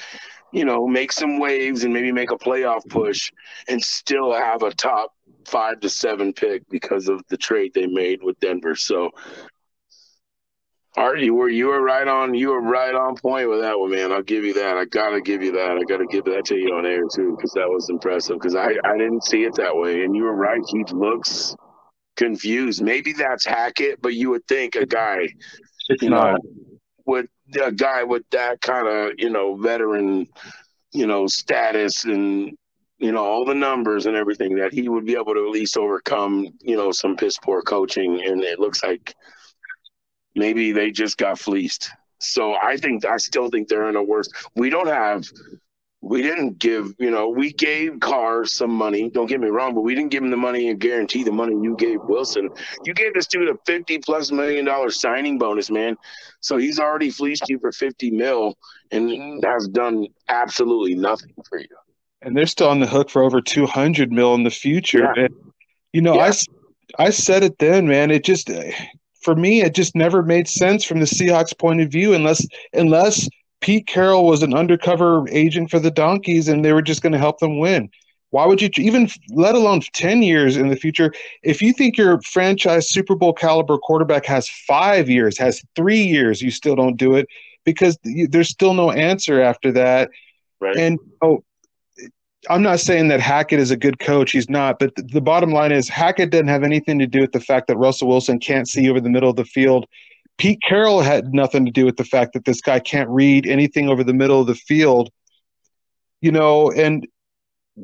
you 0.53 0.65
know, 0.65 0.87
make 0.87 1.11
some 1.11 1.39
waves 1.39 1.83
and 1.83 1.93
maybe 1.93 2.11
make 2.11 2.31
a 2.31 2.37
playoff 2.37 2.87
push 2.87 3.31
and 3.67 3.81
still 3.81 4.31
have 4.31 4.61
a 4.61 4.73
top 4.73 5.13
five 5.47 5.79
to 5.79 5.89
seven 5.89 6.31
pick 6.31 6.61
because 6.69 7.09
of 7.09 7.21
the 7.29 7.37
trade 7.37 7.73
they 7.73 7.87
made 7.87 8.21
with 8.21 8.39
Denver. 8.39 8.75
So 8.75 9.09
Hart, 10.95 11.21
you 11.21 11.33
were 11.33 11.47
you 11.47 11.67
were 11.67 11.81
right 11.81 12.07
on 12.07 12.33
you 12.33 12.49
were 12.49 12.61
right 12.61 12.93
on 12.93 13.15
point 13.15 13.49
with 13.49 13.61
that 13.61 13.79
one, 13.79 13.91
man. 13.91 14.11
I'll 14.11 14.21
give 14.21 14.43
you 14.43 14.53
that. 14.55 14.75
I 14.75 14.83
gotta 14.85 15.21
give 15.21 15.41
you 15.41 15.53
that. 15.53 15.77
I 15.77 15.83
gotta 15.83 16.05
give 16.05 16.25
that 16.25 16.43
to 16.45 16.55
you 16.55 16.75
on 16.75 16.85
air 16.85 17.03
too, 17.13 17.35
because 17.35 17.53
that 17.53 17.69
was 17.69 17.89
impressive. 17.89 18.35
Because 18.37 18.55
I 18.55 18.73
I 18.83 18.97
didn't 18.97 19.23
see 19.23 19.43
it 19.43 19.55
that 19.55 19.75
way, 19.75 20.03
and 20.03 20.15
you 20.15 20.23
were 20.23 20.35
right. 20.35 20.61
He 20.67 20.83
looks 20.91 21.55
confused. 22.17 22.81
Maybe 22.81 23.13
that's 23.13 23.45
Hackett, 23.45 24.01
but 24.01 24.15
you 24.15 24.31
would 24.31 24.45
think 24.47 24.75
a 24.75 24.85
guy, 24.85 25.29
it's 25.87 26.03
you 26.03 26.09
not. 26.09 26.33
know, 26.33 26.39
with 27.05 27.27
a 27.63 27.71
guy 27.71 28.03
with 28.03 28.23
that 28.31 28.59
kind 28.59 28.87
of 28.87 29.13
you 29.17 29.29
know 29.29 29.55
veteran, 29.55 30.27
you 30.91 31.07
know, 31.07 31.25
status 31.25 32.03
and 32.03 32.51
you 32.97 33.13
know 33.13 33.23
all 33.23 33.45
the 33.45 33.55
numbers 33.55 34.07
and 34.07 34.17
everything 34.17 34.55
that 34.57 34.73
he 34.73 34.89
would 34.89 35.05
be 35.05 35.15
able 35.15 35.33
to 35.33 35.45
at 35.45 35.51
least 35.51 35.77
overcome 35.77 36.47
you 36.59 36.75
know 36.75 36.91
some 36.91 37.15
piss 37.15 37.37
poor 37.37 37.61
coaching, 37.61 38.21
and 38.25 38.43
it 38.43 38.59
looks 38.59 38.83
like 38.83 39.15
maybe 40.35 40.71
they 40.71 40.91
just 40.91 41.17
got 41.17 41.39
fleeced. 41.39 41.89
So 42.19 42.53
I 42.53 42.77
think 42.77 43.05
I 43.05 43.17
still 43.17 43.49
think 43.49 43.67
they're 43.67 43.89
in 43.89 43.95
a 43.95 44.03
worse. 44.03 44.29
We 44.55 44.69
don't 44.69 44.87
have 44.87 45.25
we 46.03 46.23
didn't 46.23 46.57
give, 46.57 46.95
you 46.97 47.11
know, 47.11 47.29
we 47.29 47.53
gave 47.53 47.99
Carr 47.99 48.43
some 48.45 48.71
money. 48.71 49.09
Don't 49.11 49.27
get 49.27 49.39
me 49.39 49.49
wrong, 49.49 49.75
but 49.75 49.81
we 49.81 49.93
didn't 49.93 50.09
give 50.09 50.23
him 50.23 50.31
the 50.31 50.37
money 50.37 50.67
and 50.69 50.79
guarantee 50.79 51.23
the 51.23 51.31
money 51.31 51.53
you 51.61 51.75
gave 51.77 51.99
Wilson. 52.01 52.49
You 52.83 52.95
gave 52.95 53.13
this 53.13 53.27
dude 53.27 53.49
a 53.49 53.55
fifty 53.67 53.99
plus 53.99 54.31
million 54.31 54.65
dollar 54.65 54.89
signing 54.89 55.37
bonus, 55.37 55.69
man. 55.69 55.95
So 56.39 56.57
he's 56.57 56.79
already 56.79 57.11
fleeced 57.11 57.47
you 57.49 57.59
for 57.59 57.71
fifty 57.71 58.09
mil 58.09 58.57
and 58.89 59.43
has 59.45 59.67
done 59.67 60.07
absolutely 60.27 60.95
nothing 60.95 61.35
for 61.47 61.59
you. 61.59 61.67
And 62.23 62.35
they're 62.35 62.47
still 62.47 62.69
on 62.69 62.79
the 62.79 62.87
hook 62.87 63.09
for 63.11 63.21
over 63.21 63.39
two 63.39 63.67
hundred 63.67 64.11
mil 64.11 64.33
in 64.33 64.43
the 64.43 64.49
future. 64.49 65.11
Yeah. 65.15 65.25
And, 65.25 65.35
you 65.93 66.01
know, 66.01 66.15
Yeah. 66.15 66.31
I 66.97 67.05
I 67.05 67.09
said 67.11 67.43
it 67.43 67.59
then, 67.59 67.87
man. 67.87 68.09
It 68.09 68.23
just 68.23 68.49
for 69.21 69.35
me, 69.35 69.61
it 69.61 69.75
just 69.75 69.95
never 69.95 70.23
made 70.23 70.47
sense 70.47 70.83
from 70.83 70.99
the 70.99 71.05
Seahawks' 71.05 71.57
point 71.57 71.81
of 71.81 71.89
view, 71.89 72.13
unless 72.13 72.45
unless 72.73 73.27
Pete 73.61 73.87
Carroll 73.87 74.25
was 74.25 74.43
an 74.43 74.53
undercover 74.53 75.25
agent 75.29 75.69
for 75.69 75.79
the 75.79 75.91
Donkeys 75.91 76.47
and 76.47 76.65
they 76.65 76.73
were 76.73 76.81
just 76.81 77.01
going 77.01 77.13
to 77.13 77.19
help 77.19 77.39
them 77.39 77.59
win. 77.59 77.89
Why 78.31 78.45
would 78.45 78.61
you 78.61 78.69
even, 78.77 79.09
let 79.29 79.55
alone 79.55 79.81
10 79.93 80.23
years 80.23 80.55
in 80.57 80.69
the 80.69 80.75
future, 80.75 81.13
if 81.43 81.61
you 81.61 81.73
think 81.73 81.97
your 81.97 82.21
franchise 82.21 82.89
Super 82.89 83.13
Bowl 83.13 83.33
caliber 83.33 83.77
quarterback 83.77 84.25
has 84.25 84.47
five 84.49 85.09
years, 85.09 85.37
has 85.37 85.61
three 85.75 86.01
years, 86.01 86.41
you 86.41 86.49
still 86.49 86.75
don't 86.75 86.95
do 86.95 87.15
it 87.15 87.27
because 87.65 87.99
you, 88.03 88.27
there's 88.27 88.49
still 88.49 88.73
no 88.73 88.89
answer 88.91 89.41
after 89.41 89.71
that. 89.73 90.09
Right. 90.61 90.77
And 90.77 90.97
oh, 91.21 91.43
I'm 92.49 92.63
not 92.63 92.79
saying 92.79 93.09
that 93.09 93.19
Hackett 93.19 93.59
is 93.59 93.71
a 93.71 93.77
good 93.77 93.99
coach. 93.99 94.31
He's 94.31 94.49
not. 94.49 94.79
But 94.79 94.95
the, 94.95 95.03
the 95.03 95.21
bottom 95.21 95.51
line 95.51 95.71
is 95.71 95.87
Hackett 95.87 96.31
doesn't 96.31 96.47
have 96.47 96.63
anything 96.63 96.97
to 96.99 97.07
do 97.07 97.21
with 97.21 97.33
the 97.33 97.39
fact 97.39 97.67
that 97.67 97.77
Russell 97.77 98.07
Wilson 98.07 98.39
can't 98.39 98.67
see 98.67 98.89
over 98.89 98.99
the 98.99 99.09
middle 99.09 99.29
of 99.29 99.35
the 99.35 99.45
field. 99.45 99.85
Pete 100.37 100.59
Carroll 100.67 101.01
had 101.01 101.33
nothing 101.33 101.65
to 101.65 101.71
do 101.71 101.85
with 101.85 101.97
the 101.97 102.03
fact 102.03 102.33
that 102.33 102.45
this 102.45 102.61
guy 102.61 102.79
can't 102.79 103.09
read 103.09 103.45
anything 103.45 103.89
over 103.89 104.03
the 104.03 104.13
middle 104.13 104.41
of 104.41 104.47
the 104.47 104.55
field. 104.55 105.11
You 106.21 106.31
know, 106.31 106.71
and 106.71 107.07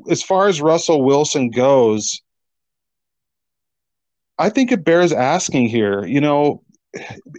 as 0.10 0.24
far 0.24 0.48
as 0.48 0.62
Russell 0.62 1.04
Wilson 1.04 1.52
goes, 1.52 2.22
I 4.40 4.50
think 4.50 4.72
it 4.72 4.84
bears 4.84 5.12
asking 5.12 5.70
here. 5.70 6.06
You 6.06 6.22
know, 6.22 6.64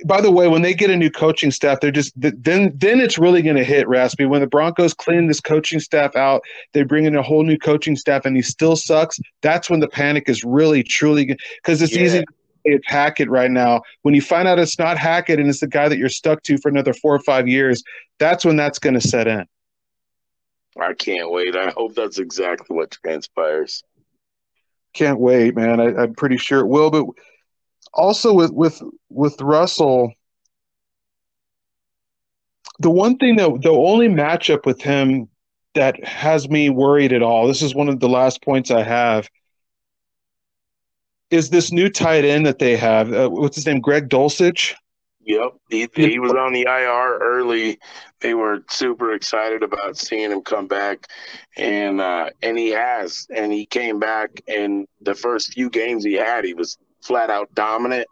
by 0.07 0.21
the 0.21 0.31
way, 0.31 0.49
when 0.49 0.63
they 0.63 0.75
get 0.75 0.91
a 0.91 0.97
new 0.97 1.11
coaching 1.11 1.51
staff, 1.51 1.81
they're 1.81 1.91
just 1.91 2.13
then 2.17 2.73
then 2.77 3.01
it's 3.01 3.19
really 3.19 3.43
going 3.43 3.57
to 3.57 3.65
hit 3.65 3.87
Raspy. 3.89 4.27
When 4.27 4.41
the 4.41 4.47
Broncos 4.47 4.95
clean 4.95 5.27
this 5.27 5.41
coaching 5.41 5.81
staff 5.81 6.15
out, 6.17 6.43
they 6.73 6.83
bring 6.83 7.05
in 7.05 7.17
a 7.17 7.23
whole 7.23 7.43
new 7.45 7.59
coaching 7.59 7.97
staff, 7.97 8.25
and 8.25 8.37
he 8.37 8.43
still 8.43 8.77
sucks. 8.77 9.19
That's 9.43 9.69
when 9.71 9.81
the 9.81 9.89
panic 9.89 10.29
is 10.29 10.45
really 10.45 10.83
truly 10.83 11.37
because 11.63 11.83
it's 11.83 11.95
Yeah. 11.95 12.03
easy. 12.03 12.19
to 12.21 12.25
say 12.27 12.35
It's 12.65 12.87
Hackett 12.89 13.31
right 13.31 13.51
now. 13.51 13.83
When 14.03 14.15
you 14.15 14.21
find 14.21 14.47
out 14.49 14.59
it's 14.59 14.79
not 14.79 14.99
Hackett 14.99 15.39
and 15.39 15.49
it's 15.49 15.61
the 15.61 15.69
guy 15.69 15.89
that 15.89 15.97
you're 15.99 16.09
stuck 16.09 16.43
to 16.45 16.59
for 16.59 16.69
another 16.69 16.93
four 16.93 17.15
or 17.15 17.21
five 17.21 17.49
years, 17.49 17.83
that's 18.19 18.45
when 18.45 18.57
that's 18.57 18.79
going 18.79 18.95
to 18.95 19.01
set 19.01 19.27
in. 19.27 19.47
I 20.79 20.93
can't 20.93 21.31
wait. 21.31 21.57
I 21.57 21.71
hope 21.71 21.95
that's 21.95 22.19
exactly 22.19 22.77
what 22.77 22.91
transpires. 22.91 23.83
Can't 24.93 25.19
wait, 25.19 25.55
man. 25.55 25.81
I, 25.81 26.03
I'm 26.03 26.15
pretty 26.15 26.37
sure 26.37 26.61
it 26.61 26.67
will. 26.67 26.91
But 26.91 27.07
also 27.99 28.33
with 28.33 28.53
with 28.53 28.81
with 29.11 29.41
Russell, 29.41 30.13
the 32.79 32.91
one 32.91 33.19
thing 33.19 33.37
that 33.37 33.61
the 33.63 33.71
only 33.71 34.09
matchup 34.09 34.65
with 34.65 34.81
him 34.81 35.29
that 35.75 36.03
has 36.05 36.49
me 36.49 36.71
worried 36.71 37.13
at 37.13 37.23
all. 37.23 37.47
This 37.47 37.63
is 37.63 37.75
one 37.75 37.89
of 37.89 38.01
the 38.01 38.09
last 38.09 38.43
points 38.43 38.71
I 38.71 38.83
have. 38.83 39.29
Is 41.31 41.51
this 41.51 41.71
new 41.73 41.91
tight 41.91 42.25
end 42.25 42.47
that 42.47 42.59
they 42.59 42.77
have? 42.77 43.13
Uh, 43.13 43.29
what's 43.29 43.57
his 43.57 43.67
name? 43.67 43.81
Greg 43.81 44.09
Dulcich. 44.09 44.75
Yep, 45.25 45.53
he, 45.69 45.87
he 45.95 46.19
was 46.19 46.33
on 46.33 46.55
the 46.55 46.63
IR 46.63 47.19
early. 47.19 47.79
They 48.21 48.33
were 48.33 48.65
super 48.71 49.13
excited 49.13 49.63
about 49.63 49.99
seeing 49.99 50.31
him 50.31 50.41
come 50.41 50.67
back, 50.67 51.07
and 51.55 52.01
uh, 52.01 52.31
and 52.43 52.57
he 52.57 52.71
has, 52.71 53.27
and 53.29 53.53
he 53.53 53.67
came 53.67 53.99
back. 53.99 54.41
And 54.49 54.87
the 55.03 55.15
first 55.15 55.53
few 55.53 55.69
games 55.69 56.03
he 56.03 56.15
had, 56.15 56.47
he 56.47 56.55
was 56.55 56.79
flat 57.03 57.31
out 57.31 57.55
dominant. 57.55 58.07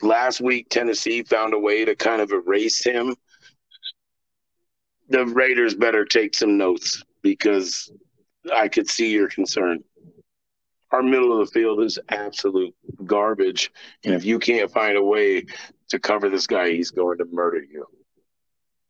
Last 0.00 0.40
week, 0.40 0.68
Tennessee 0.70 1.22
found 1.22 1.54
a 1.54 1.58
way 1.58 1.84
to 1.84 1.96
kind 1.96 2.22
of 2.22 2.30
erase 2.30 2.84
him. 2.84 3.16
The 5.08 5.26
Raiders 5.26 5.74
better 5.74 6.04
take 6.04 6.34
some 6.34 6.56
notes 6.56 7.02
because 7.22 7.90
I 8.54 8.68
could 8.68 8.88
see 8.88 9.10
your 9.10 9.28
concern. 9.28 9.82
Our 10.90 11.02
middle 11.02 11.38
of 11.38 11.46
the 11.46 11.52
field 11.52 11.82
is 11.82 11.98
absolute 12.08 12.74
garbage, 13.04 13.70
and 14.04 14.14
if 14.14 14.24
you 14.24 14.38
can't 14.38 14.70
find 14.70 14.96
a 14.96 15.02
way 15.02 15.44
to 15.88 15.98
cover 15.98 16.30
this 16.30 16.46
guy, 16.46 16.70
he's 16.70 16.90
going 16.90 17.18
to 17.18 17.26
murder 17.30 17.62
you. 17.62 17.86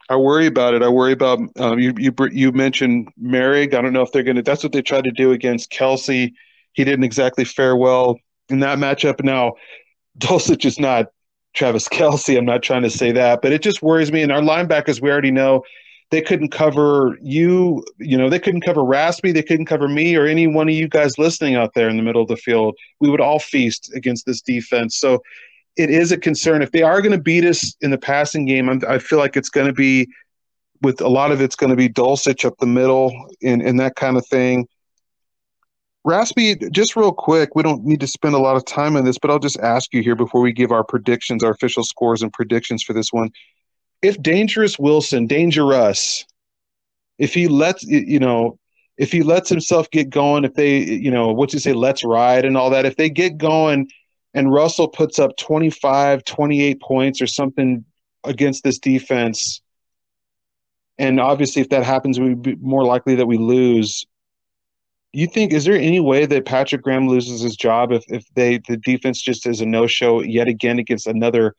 I 0.09 0.17
worry 0.17 0.47
about 0.47 0.75
it. 0.75 0.83
I 0.83 0.89
worry 0.89 1.13
about 1.13 1.41
um, 1.59 1.79
you. 1.79 1.93
You 1.97 2.15
you 2.31 2.53
mentioned 2.53 3.09
Moehrig. 3.21 3.75
I 3.75 3.83
don't 3.83 3.93
know 3.93 4.03
if 4.03 4.13
they're 4.13 4.23
going 4.23 4.37
to. 4.37 4.43
That's 4.43 4.63
what 4.63 4.73
they 4.73 4.83
tried 4.83 5.05
to 5.05 5.11
do 5.11 5.33
against 5.33 5.71
Kelce. 5.71 6.33
He 6.73 6.85
didn't 6.85 7.05
exactly 7.05 7.45
fare 7.45 7.77
well 7.77 8.19
in 8.49 8.61
that 8.61 8.79
matchup. 8.79 9.23
Now, 9.23 9.55
Dulcich 10.19 10.65
is 10.65 10.79
not 10.79 11.07
Travis 11.55 11.89
Kelce. 11.89 12.37
I'm 12.37 12.45
not 12.45 12.63
trying 12.63 12.83
to 12.83 12.91
say 12.91 13.13
that, 13.13 13.43
but 13.43 13.53
it 13.53 13.63
just 13.63 13.83
worries 13.83 14.13
me. 14.13 14.23
And 14.23 14.33
our 14.33 14.41
linebackers, 14.41 15.01
we 15.01 15.11
already 15.11 15.31
know 15.31 15.63
they 16.11 16.23
couldn't 16.23 16.51
cover 16.51 17.19
you. 17.23 17.85
You 17.99 18.17
know, 18.17 18.31
they 18.31 18.39
couldn't 18.39 18.63
cover 18.63 18.85
Raspy. 18.85 19.33
They 19.33 19.43
couldn't 19.43 19.67
cover 19.67 19.89
me 19.89 20.17
or 20.17 20.27
any 20.27 20.47
one 20.47 20.69
of 20.69 20.75
you 20.75 20.89
guys 20.89 21.19
listening 21.19 21.55
out 21.55 21.75
there 21.75 21.89
in 21.89 21.97
the 21.97 22.03
middle 22.03 22.23
of 22.23 22.29
the 22.29 22.37
field. 22.37 22.77
We 23.01 23.11
would 23.11 23.21
all 23.21 23.39
feast 23.39 23.93
against 23.95 24.27
this 24.27 24.41
defense. 24.41 24.99
So 24.99 25.23
it 25.77 25.91
is 25.91 26.11
a 26.11 26.17
concern. 26.17 26.63
If 26.63 26.73
they 26.73 26.83
are 26.83 27.01
going 27.01 27.13
to 27.13 27.23
beat 27.23 27.45
us 27.45 27.77
in 27.81 27.91
the 27.91 27.99
passing 27.99 28.47
game, 28.47 28.69
I'm, 28.69 28.83
I 28.89 28.99
feel 28.99 29.19
like 29.19 29.37
it's 29.37 29.51
going 29.51 29.67
to 29.67 29.73
be 29.73 30.09
with 30.83 31.01
a 31.01 31.09
lot 31.09 31.33
of 31.33 31.41
it's 31.41 31.57
going 31.57 31.71
to 31.71 31.77
be 31.77 31.89
Dulcich 31.89 32.45
up 32.45 32.57
the 32.59 32.67
middle 32.67 33.13
and, 33.43 33.63
and 33.63 33.79
that 33.81 33.97
kind 33.97 34.17
of 34.17 34.27
thing. 34.27 34.67
Raspy, 36.05 36.57
just 36.71 36.97
real 36.97 37.13
quick, 37.13 37.55
we 37.55 37.63
don't 37.63 37.85
need 37.85 38.01
to 38.01 38.07
spend 38.07 38.35
a 38.35 38.39
lot 38.39 38.57
of 38.57 38.65
time 38.65 38.97
on 38.97 39.05
this, 39.05 39.19
but 39.19 39.31
I'll 39.31 39.39
just 39.39 39.59
ask 39.61 39.93
you 39.93 40.03
here 40.03 40.15
before 40.15 40.41
we 40.41 40.53
give 40.53 40.73
our 40.73 40.85
predictions, 40.85 41.43
our 41.43 41.51
official 41.51 41.83
scores 41.83 42.23
and 42.23 42.33
predictions 42.33 42.83
for 42.83 42.93
this 42.93 43.13
one. 43.13 43.31
If 44.01 44.21
Dangerous 44.23 44.79
Wilson, 44.79 45.27
Dangerous, 45.27 46.25
if 47.19 47.35
he 47.35 47.49
lets 47.49 47.83
you 47.83 48.21
know, 48.21 48.59
if 48.97 49.13
he 49.13 49.23
lets 49.23 49.49
himself 49.49 49.91
get 49.91 50.09
going, 50.09 50.45
if 50.45 50.55
they, 50.55 50.79
you 50.79 51.11
know, 51.11 51.33
what 51.33 51.53
you 51.53 51.59
say, 51.59 51.73
let's 51.73 52.05
ride 52.05 52.45
and 52.45 52.57
all 52.57 52.71
that, 52.71 52.87
if 52.87 52.97
they 52.97 53.11
get 53.11 53.37
going 53.37 53.89
and 54.35 54.53
Russell 54.53 54.89
puts 54.89 55.19
up 55.19 55.37
25, 55.37 56.25
28 56.25 56.81
points 56.81 57.21
or 57.21 57.27
something 57.27 57.85
against 58.25 58.63
this 58.63 58.79
defense, 58.79 59.63
and 60.97 61.21
obviously 61.21 61.63
if 61.63 61.69
that 61.71 61.85
happens, 61.85 62.19
we'd 62.19 62.43
be 62.43 62.55
more 62.57 62.85
likely 62.85 63.17
that 63.17 63.27
we 63.27 63.39
lose. 63.39 64.07
You 65.13 65.27
think 65.27 65.53
is 65.53 65.65
there 65.65 65.75
any 65.75 66.01
way 66.01 66.27
that 66.27 66.45
Patrick 66.45 66.83
Graham 66.83 67.09
loses 67.09 67.41
his 67.41 67.57
job 67.57 67.93
if, 67.93 68.05
if 68.09 68.25
they 68.35 68.59
the 68.69 68.77
defense 68.77 69.21
just 69.21 69.47
is 69.47 69.61
a 69.61 69.67
no 69.67 69.87
show 69.87 70.23
yet 70.23 70.49
again 70.49 70.79
against 70.79 71.07
another 71.07 71.55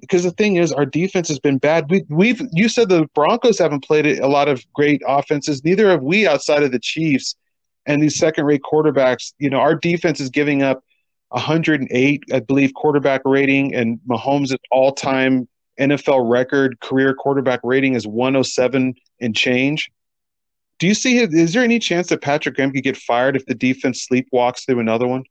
because 0.00 0.24
the 0.24 0.32
thing 0.32 0.56
is 0.56 0.72
our 0.72 0.84
defense 0.84 1.28
has 1.28 1.38
been 1.38 1.58
bad. 1.58 1.88
We 1.88 2.04
we've 2.08 2.42
you 2.52 2.68
said 2.68 2.88
the 2.88 3.08
Broncos 3.14 3.58
haven't 3.58 3.84
played 3.84 4.06
a 4.18 4.26
lot 4.26 4.48
of 4.48 4.64
great 4.72 5.00
offenses, 5.06 5.64
neither 5.64 5.88
have 5.90 6.02
we 6.02 6.26
outside 6.26 6.62
of 6.62 6.72
the 6.72 6.80
Chiefs 6.80 7.36
and 7.86 8.02
these 8.02 8.18
second 8.18 8.44
rate 8.44 8.62
quarterbacks. 8.62 9.32
You 9.38 9.48
know, 9.48 9.58
our 9.58 9.74
defense 9.74 10.20
is 10.20 10.28
giving 10.28 10.62
up 10.62 10.82
108, 11.28 12.24
I 12.32 12.40
believe, 12.40 12.74
quarterback 12.74 13.22
rating, 13.24 13.74
and 13.74 14.00
Mahomes' 14.08 14.54
all 14.70 14.92
time 14.92 15.48
NFL 15.80 16.28
record 16.30 16.80
career 16.80 17.14
quarterback 17.14 17.60
rating 17.62 17.94
is 17.94 18.06
107 18.06 18.94
and 19.20 19.36
change. 19.36 19.90
Do 20.78 20.86
you 20.86 20.94
see? 20.94 21.18
Is 21.18 21.52
there 21.52 21.62
any 21.62 21.78
chance 21.78 22.08
that 22.08 22.22
Patrick 22.22 22.56
Graham 22.56 22.72
could 22.72 22.82
get 22.82 22.96
fired 22.96 23.36
if 23.36 23.46
the 23.46 23.54
defense 23.54 24.06
sleepwalks 24.10 24.66
through 24.66 24.80
another 24.80 25.06
one? 25.06 25.24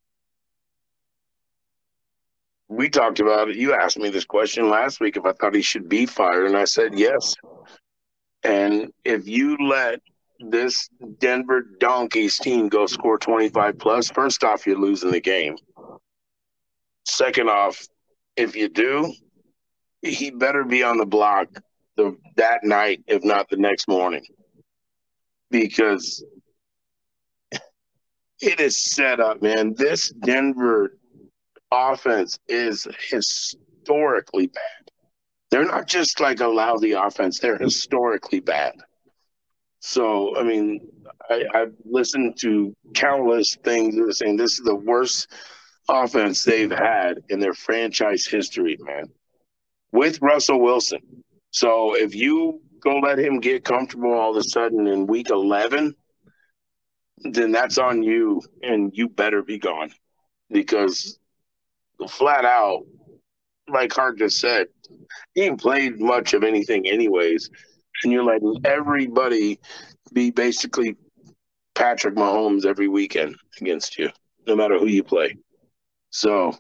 We 2.69 2.89
talked 2.89 3.19
about 3.19 3.49
it. 3.49 3.57
You 3.57 3.73
asked 3.73 3.97
me 3.97 4.09
this 4.09 4.23
question 4.23 4.69
last 4.69 5.01
week 5.01 5.17
if 5.17 5.25
I 5.25 5.33
thought 5.33 5.53
he 5.53 5.61
should 5.61 5.89
be 5.89 6.05
fired, 6.05 6.45
and 6.45 6.55
I 6.55 6.63
said 6.63 6.97
yes. 6.97 7.35
And 8.43 8.91
if 9.03 9.27
you 9.27 9.57
let 9.57 9.99
this 10.39 10.89
Denver 11.19 11.61
Donkeys 11.79 12.39
team 12.39 12.69
go 12.69 12.85
score 12.85 13.17
25 13.17 13.77
plus, 13.77 14.09
first 14.09 14.43
off, 14.43 14.65
you're 14.65 14.79
losing 14.79 15.11
the 15.11 15.19
game. 15.19 15.57
Second 17.05 17.49
off, 17.49 17.85
if 18.37 18.55
you 18.55 18.69
do, 18.69 19.13
he 20.01 20.31
better 20.31 20.63
be 20.63 20.81
on 20.81 20.97
the 20.97 21.05
block 21.05 21.49
the, 21.97 22.17
that 22.37 22.63
night, 22.63 23.03
if 23.07 23.23
not 23.23 23.49
the 23.49 23.57
next 23.57 23.87
morning, 23.87 24.25
because 25.51 26.23
it 28.41 28.59
is 28.59 28.81
set 28.81 29.19
up, 29.19 29.41
man. 29.41 29.73
This 29.75 30.09
Denver 30.09 30.97
offense 31.71 32.39
is 32.47 32.87
historically 33.09 34.47
bad. 34.47 34.63
They're 35.51 35.65
not 35.65 35.87
just 35.87 36.19
like 36.19 36.39
a 36.39 36.47
lousy 36.47 36.93
offense, 36.93 37.39
they're 37.39 37.57
historically 37.57 38.39
bad. 38.39 38.73
So, 39.79 40.37
I 40.37 40.43
mean, 40.43 40.87
I, 41.29 41.43
I've 41.53 41.73
listened 41.85 42.37
to 42.41 42.73
countless 42.93 43.57
things 43.63 43.95
that 43.95 44.03
are 44.03 44.11
saying 44.11 44.37
this 44.37 44.59
is 44.59 44.65
the 44.65 44.75
worst 44.75 45.27
offense 45.89 46.43
they've 46.43 46.71
had 46.71 47.19
in 47.29 47.39
their 47.39 47.53
franchise 47.53 48.25
history, 48.25 48.77
man, 48.79 49.05
with 49.91 50.21
Russell 50.21 50.61
Wilson. 50.61 51.23
So, 51.49 51.95
if 51.95 52.15
you 52.15 52.61
go 52.81 52.99
let 52.99 53.19
him 53.19 53.39
get 53.39 53.63
comfortable 53.63 54.13
all 54.13 54.31
of 54.31 54.37
a 54.37 54.43
sudden 54.43 54.87
in 54.87 55.07
week 55.07 55.29
11, 55.29 55.95
then 57.23 57.51
that's 57.51 57.77
on 57.77 58.03
you 58.03 58.41
and 58.63 58.91
you 58.95 59.07
better 59.07 59.43
be 59.43 59.57
gone 59.57 59.91
because 60.49 61.19
flat 62.07 62.45
out, 62.45 62.83
like 63.67 63.93
Hart 63.93 64.17
just 64.17 64.39
said, 64.39 64.67
he 65.35 65.43
ain't 65.43 65.61
played 65.61 65.99
much 65.99 66.33
of 66.33 66.43
anything 66.43 66.87
anyways. 66.87 67.49
And 68.03 68.11
you're 68.11 68.23
letting 68.23 68.59
everybody 68.65 69.59
be 70.11 70.31
basically 70.31 70.95
Patrick 71.75 72.15
Mahomes 72.15 72.65
every 72.65 72.87
weekend 72.87 73.35
against 73.59 73.97
you, 73.97 74.09
no 74.47 74.55
matter 74.55 74.77
who 74.77 74.87
you 74.87 75.03
play. 75.03 75.37
So, 76.09 76.57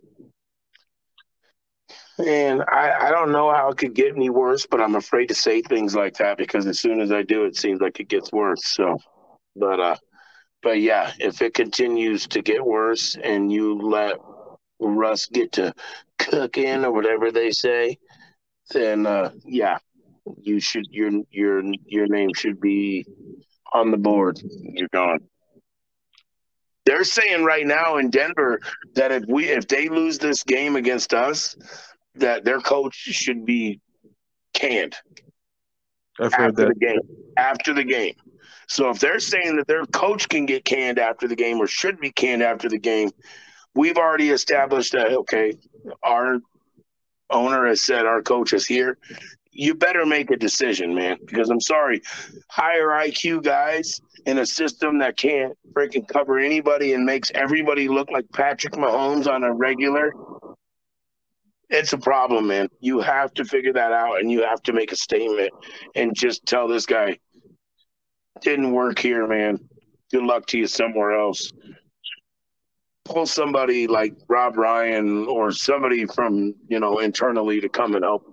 and 2.21 2.61
I, 2.63 3.07
I 3.07 3.11
don't 3.11 3.31
know 3.31 3.51
how 3.51 3.69
it 3.69 3.77
could 3.77 3.93
get 3.93 4.15
any 4.15 4.29
worse, 4.29 4.65
but 4.65 4.81
I'm 4.81 4.95
afraid 4.95 5.27
to 5.27 5.35
say 5.35 5.61
things 5.61 5.95
like 5.95 6.15
that 6.17 6.37
because 6.37 6.67
as 6.67 6.79
soon 6.79 7.01
as 7.01 7.11
I 7.11 7.23
do, 7.23 7.45
it 7.45 7.55
seems 7.55 7.81
like 7.81 7.99
it 7.99 8.09
gets 8.09 8.31
worse. 8.31 8.65
So, 8.65 8.97
but, 9.55 9.79
uh, 9.79 9.95
but 10.63 10.79
yeah, 10.79 11.11
if 11.19 11.41
it 11.41 11.53
continues 11.53 12.27
to 12.27 12.41
get 12.41 12.65
worse 12.65 13.17
and 13.21 13.51
you 13.51 13.79
let 13.79 14.17
Russ 14.79 15.27
get 15.27 15.53
to 15.53 15.73
cook 16.19 16.57
in 16.57 16.85
or 16.85 16.91
whatever 16.91 17.31
they 17.31 17.51
say, 17.51 17.97
then 18.71 19.05
uh, 19.05 19.31
yeah, 19.45 19.77
you 20.41 20.59
should 20.59 20.85
your 20.89 21.11
your 21.29 21.63
your 21.85 22.07
name 22.07 22.33
should 22.35 22.59
be 22.59 23.05
on 23.73 23.91
the 23.91 23.97
board. 23.97 24.39
You're 24.43 24.89
gone. 24.93 25.19
They're 26.85 27.03
saying 27.03 27.43
right 27.43 27.65
now 27.65 27.97
in 27.97 28.09
Denver 28.09 28.59
that 28.95 29.11
if 29.11 29.23
we 29.27 29.45
if 29.49 29.67
they 29.67 29.87
lose 29.87 30.17
this 30.17 30.43
game 30.43 30.75
against 30.75 31.13
us, 31.13 31.55
that 32.15 32.43
their 32.43 32.59
coach 32.59 32.95
should 32.95 33.45
be 33.45 33.79
canned. 34.53 34.95
I've 36.19 36.33
heard 36.33 36.51
after 36.51 36.65
that. 36.65 36.79
the 36.79 36.85
game. 36.85 36.99
After 37.37 37.73
the 37.73 37.83
game. 37.83 38.15
So 38.67 38.89
if 38.89 38.99
they're 38.99 39.19
saying 39.19 39.57
that 39.57 39.67
their 39.67 39.85
coach 39.85 40.29
can 40.29 40.45
get 40.45 40.63
canned 40.63 40.99
after 40.99 41.27
the 41.27 41.35
game 41.35 41.59
or 41.59 41.67
should 41.67 41.99
be 41.99 42.11
canned 42.11 42.41
after 42.41 42.69
the 42.69 42.79
game, 42.79 43.11
we've 43.75 43.97
already 43.97 44.29
established 44.29 44.93
that 44.93 45.11
okay, 45.11 45.53
our 46.03 46.39
owner 47.29 47.65
has 47.67 47.81
said 47.81 48.05
our 48.05 48.21
coach 48.21 48.53
is 48.53 48.65
here. 48.65 48.97
You 49.51 49.75
better 49.75 50.05
make 50.05 50.31
a 50.31 50.37
decision, 50.37 50.95
man, 50.95 51.17
because 51.25 51.49
I'm 51.49 51.59
sorry, 51.59 52.01
higher 52.49 52.87
IQ 52.87 53.43
guys 53.43 53.99
in 54.25 54.37
a 54.37 54.45
system 54.45 54.99
that 54.99 55.17
can't 55.17 55.57
freaking 55.73 56.07
cover 56.07 56.39
anybody 56.39 56.93
and 56.93 57.05
makes 57.05 57.31
everybody 57.35 57.89
look 57.89 58.09
like 58.11 58.25
Patrick 58.33 58.73
Mahomes 58.73 59.27
on 59.27 59.43
a 59.43 59.51
regular. 59.51 60.13
It's 61.71 61.93
a 61.93 61.97
problem, 61.97 62.47
man. 62.47 62.69
You 62.79 62.99
have 62.99 63.33
to 63.35 63.45
figure 63.45 63.73
that 63.73 63.91
out 63.91 64.19
and 64.19 64.31
you 64.31 64.43
have 64.43 64.61
to 64.63 64.73
make 64.73 64.91
a 64.91 64.95
statement 64.95 65.51
and 65.95 66.15
just 66.15 66.45
tell 66.45 66.67
this 66.67 66.85
guy, 66.85 67.17
didn't 68.41 68.71
work 68.71 68.99
here, 68.99 69.25
man. 69.25 69.57
Good 70.11 70.23
luck 70.23 70.45
to 70.47 70.57
you 70.57 70.67
somewhere 70.67 71.17
else 71.19 71.51
pull 73.05 73.25
somebody 73.25 73.87
like 73.87 74.13
Rob 74.29 74.57
Ryan 74.57 75.25
or 75.27 75.51
somebody 75.51 76.05
from 76.05 76.53
you 76.67 76.79
know 76.79 76.99
internally 76.99 77.59
to 77.59 77.67
come 77.67 77.95
and 77.95 78.05
help 78.05 78.23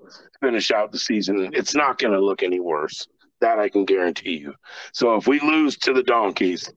finish 0.41 0.70
out 0.70 0.93
the 0.93 0.99
season, 0.99 1.51
it's 1.53 1.74
not 1.74 1.99
going 1.99 2.12
to 2.12 2.20
look 2.20 2.43
any 2.43 2.61
worse. 2.61 3.07
That 3.41 3.61
I 3.61 3.68
can 3.68 3.84
guarantee 3.84 4.36
you. 4.36 4.55
So 4.93 5.14
if 5.14 5.28
we 5.28 5.39
lose 5.39 5.76
to 5.78 5.93
the 5.93 6.03
Donkeys, 6.03 6.72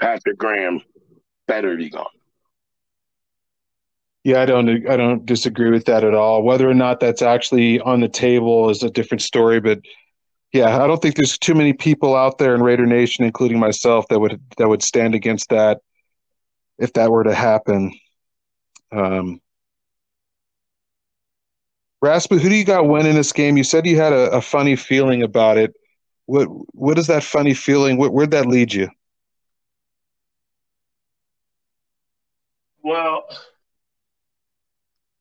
Patrick 0.00 0.38
Graham 0.38 0.80
better 1.48 1.76
be 1.76 1.90
gone. 1.90 2.06
Yeah, 4.24 4.42
I 4.42 4.46
don't 4.46 4.88
I 4.88 4.96
don't 4.96 5.24
disagree 5.24 5.70
with 5.70 5.86
that 5.86 6.04
at 6.04 6.14
all. 6.14 6.42
Whether 6.42 6.68
or 6.68 6.74
not 6.74 7.00
that's 7.00 7.22
actually 7.22 7.80
on 7.80 8.00
the 8.00 8.08
table 8.08 8.68
is 8.70 8.82
a 8.82 8.90
different 8.90 9.22
story, 9.22 9.60
but 9.60 9.80
yeah, 10.52 10.82
I 10.82 10.86
don't 10.86 11.00
think 11.02 11.16
there's 11.16 11.38
too 11.38 11.54
many 11.54 11.72
people 11.72 12.16
out 12.16 12.38
there 12.38 12.54
in 12.54 12.62
Raider 12.62 12.86
Nation, 12.86 13.24
including 13.24 13.58
myself, 13.58 14.06
that 14.08 14.20
would 14.20 14.40
that 14.58 14.68
would 14.68 14.82
stand 14.82 15.14
against 15.14 15.50
that 15.50 15.80
if 16.78 16.92
that 16.94 17.10
were 17.10 17.24
to 17.24 17.34
happen. 17.34 17.92
Um, 18.92 19.40
Rasmus, 22.00 22.42
who 22.42 22.48
do 22.48 22.54
you 22.54 22.64
got 22.64 22.86
winning 22.88 23.14
this 23.14 23.32
game? 23.32 23.56
You 23.56 23.64
said 23.64 23.86
you 23.86 23.96
had 23.96 24.12
a, 24.12 24.30
a 24.30 24.40
funny 24.40 24.76
feeling 24.76 25.22
about 25.22 25.58
it. 25.58 25.74
What 26.26 26.46
what 26.74 26.98
is 26.98 27.06
that 27.08 27.24
funny 27.24 27.54
feeling? 27.54 27.96
Where, 27.96 28.10
where'd 28.10 28.30
that 28.32 28.46
lead 28.46 28.72
you? 28.72 28.88
Well, 32.82 33.24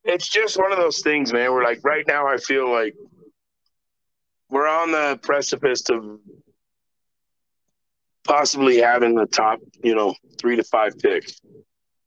it's 0.08 0.30
just 0.30 0.58
one 0.58 0.72
of 0.72 0.78
those 0.78 1.00
things, 1.00 1.34
man. 1.34 1.52
We're 1.52 1.64
like 1.64 1.82
right 1.84 2.06
now. 2.08 2.28
I 2.28 2.38
feel 2.38 2.72
like 2.72 2.96
we're 4.50 4.68
on 4.68 4.92
the 4.92 5.20
precipice 5.22 5.90
of 5.90 6.20
possibly 8.24 8.78
having 8.78 9.16
the 9.16 9.26
top, 9.26 9.60
you 9.84 9.94
know, 9.94 10.16
three 10.40 10.56
to 10.56 10.64
five 10.64 10.98
picks, 10.98 11.42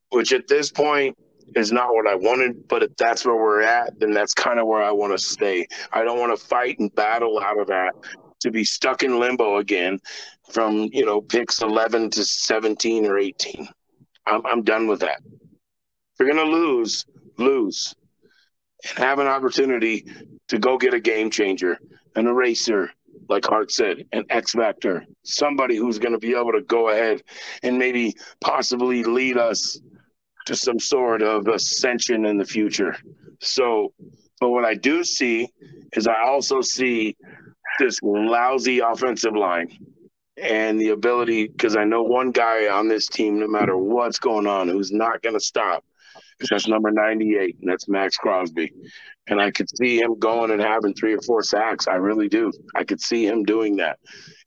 which 0.09 0.33
at 0.33 0.49
this 0.49 0.73
point 0.73 1.17
is 1.55 1.73
not 1.73 1.95
what 1.95 2.07
I 2.07 2.15
wanted. 2.15 2.67
But 2.69 2.83
if 2.83 2.97
that's 2.97 3.27
where 3.27 3.37
we're 3.37 3.63
at, 3.63 4.01
then 4.01 4.13
that's 4.13 4.33
kind 4.33 4.59
of 4.59 4.67
where 4.67 4.83
I 4.83 4.91
want 4.91 5.13
to 5.13 5.19
stay. 5.19 5.67
I 5.93 6.03
don't 6.03 6.19
want 6.19 6.37
to 6.37 6.43
fight 6.43 6.79
and 6.79 6.95
battle 6.95 7.39
out 7.39 7.61
of 7.61 7.67
that 7.67 7.95
to 8.41 8.51
be 8.51 8.65
stuck 8.65 9.03
in 9.03 9.21
limbo 9.21 9.59
again 9.59 9.99
from, 10.51 10.89
you 10.93 11.05
know, 11.05 11.21
picks 11.21 11.61
11 11.61 12.11
to 12.11 12.25
17 12.25 13.05
or 13.05 13.19
18. 13.19 13.69
I'm, 14.27 14.47
I'm 14.47 14.63
done 14.63 14.87
with 14.87 15.01
that. 15.01 15.21
If 15.27 16.19
you're 16.19 16.33
going 16.33 16.51
to 16.51 16.57
lose, 16.57 17.05
lose 17.41 17.95
and 18.89 18.99
have 18.99 19.19
an 19.19 19.27
opportunity 19.27 20.07
to 20.49 20.59
go 20.59 20.79
get 20.79 20.95
a 20.95 21.01
game 21.01 21.31
changer, 21.31 21.79
an 22.17 22.27
eraser, 22.27 22.91
like 23.29 23.45
Hart 23.45 23.71
said, 23.71 24.05
an 24.13 24.25
X 24.31 24.53
Factor, 24.53 25.05
somebody 25.25 25.77
who's 25.77 25.99
going 25.99 26.13
to 26.13 26.19
be 26.19 26.35
able 26.35 26.53
to 26.53 26.63
go 26.63 26.89
ahead 26.89 27.23
and 27.63 27.79
maybe 27.79 28.15
possibly 28.41 29.05
lead 29.05 29.37
us 29.37 29.81
to 30.47 30.57
some 30.57 30.79
sort 30.79 31.23
of 31.23 31.47
ascension 31.49 32.25
in 32.25 32.39
the 32.39 32.45
future. 32.45 32.97
So, 33.41 33.93
but 34.41 34.51
what 34.51 34.65
I 34.65 34.75
do 34.75 35.05
see 35.05 35.49
is 35.93 36.07
I 36.07 36.23
also 36.25 36.61
see 36.61 37.17
this 37.79 37.99
lousy 38.03 38.81
offensive 38.81 39.37
line 39.37 39.69
and 40.43 40.81
the 40.81 40.89
ability, 40.89 41.49
because 41.49 41.77
I 41.77 41.85
know 41.85 42.03
one 42.03 42.31
guy 42.31 42.69
on 42.69 42.89
this 42.89 43.07
team, 43.07 43.39
no 43.39 43.47
matter 43.47 43.77
what's 43.77 44.19
going 44.19 44.47
on, 44.47 44.69
who's 44.69 44.91
not 44.91 45.23
going 45.23 45.35
to 45.35 45.41
stop. 45.41 45.85
That's 46.49 46.69
number 46.69 46.91
98, 46.91 47.57
and 47.61 47.71
that's 47.71 47.89
Maxx 47.89 48.17
Crosby. 48.17 48.73
And 49.27 49.41
I 49.41 49.51
could 49.51 49.69
see 49.77 50.01
him 50.01 50.19
going 50.19 50.51
and 50.51 50.61
having 50.61 50.95
three 50.95 51.15
or 51.15 51.21
four 51.21 51.43
sacks. 51.43 51.87
I 51.87 51.97
really 51.97 52.29
do. 52.29 52.51
I 52.75 52.85
could 52.85 53.01
see 53.01 53.27
him 53.27 53.45
doing 53.45 53.77
that. 53.77 53.99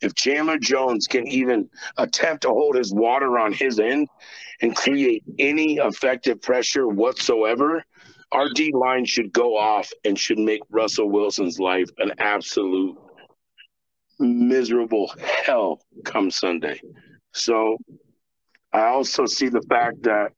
If 0.01 0.15
Chandler 0.15 0.57
Jones 0.57 1.07
can 1.07 1.27
even 1.27 1.69
attempt 1.97 2.43
to 2.43 2.49
hold 2.49 2.75
his 2.75 2.93
water 2.93 3.37
on 3.37 3.53
his 3.53 3.79
end 3.79 4.07
and 4.61 4.75
create 4.75 5.23
any 5.37 5.77
effective 5.77 6.41
pressure 6.41 6.87
whatsoever, 6.87 7.83
our 8.31 8.49
D 8.49 8.71
line 8.73 9.05
should 9.05 9.31
go 9.31 9.55
off 9.55 9.91
and 10.03 10.17
should 10.17 10.39
make 10.39 10.61
Russell 10.71 11.09
Wilson's 11.09 11.59
life 11.59 11.89
an 11.99 12.13
absolute 12.17 12.97
miserable 14.19 15.13
hell 15.45 15.79
come 16.03 16.31
Sunday. 16.31 16.79
So 17.33 17.77
I 18.71 18.85
also 18.85 19.25
see 19.25 19.49
the 19.49 19.61
fact 19.63 20.03
that 20.03 20.31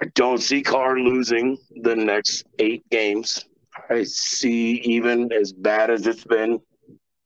I 0.00 0.06
don't 0.14 0.38
see 0.38 0.62
Carr 0.62 0.98
losing 0.98 1.56
the 1.82 1.96
next 1.96 2.44
eight 2.58 2.88
games. 2.90 3.44
I 3.88 4.02
see 4.04 4.80
even 4.84 5.32
as 5.32 5.52
bad 5.52 5.90
as 5.90 6.06
it's 6.06 6.24
been, 6.24 6.60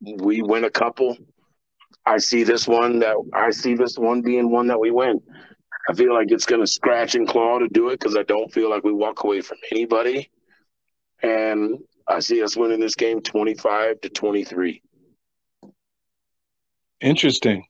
we 0.01 0.43
win 0.43 0.65
a 0.65 0.71
couple. 0.71 1.17
I 2.07 2.19
see 2.19 2.45
this 2.45 2.67
one 2.67 3.01
that 3.01 3.17
I 3.35 3.51
see 3.51 3.75
this 3.75 3.99
one 3.99 4.23
being 4.23 4.51
one 4.51 4.69
that 4.69 4.79
we 4.79 4.91
win. 4.91 5.21
I 5.89 5.95
feel 5.95 6.15
like 6.15 6.31
it's 6.31 6.47
going 6.47 6.61
to 6.61 6.67
scratch 6.67 7.15
and 7.15 7.27
claw 7.27 7.59
to 7.59 7.69
do 7.69 7.89
it 7.89 7.99
because 7.99 8.17
I 8.17 8.23
don't 8.23 8.53
feel 8.53 8.71
like 8.71 8.85
we 8.85 8.93
walk 8.93 9.25
away 9.25 9.41
from 9.41 9.59
anybody. 9.73 10.31
And 11.23 11.79
I 12.07 12.21
see 12.21 12.43
us 12.43 12.57
winning 12.57 12.81
this 12.81 12.95
game 12.95 13.21
25 13.21 14.01
to 14.03 14.09
23. 14.09 14.83
Interesting. 17.01 17.65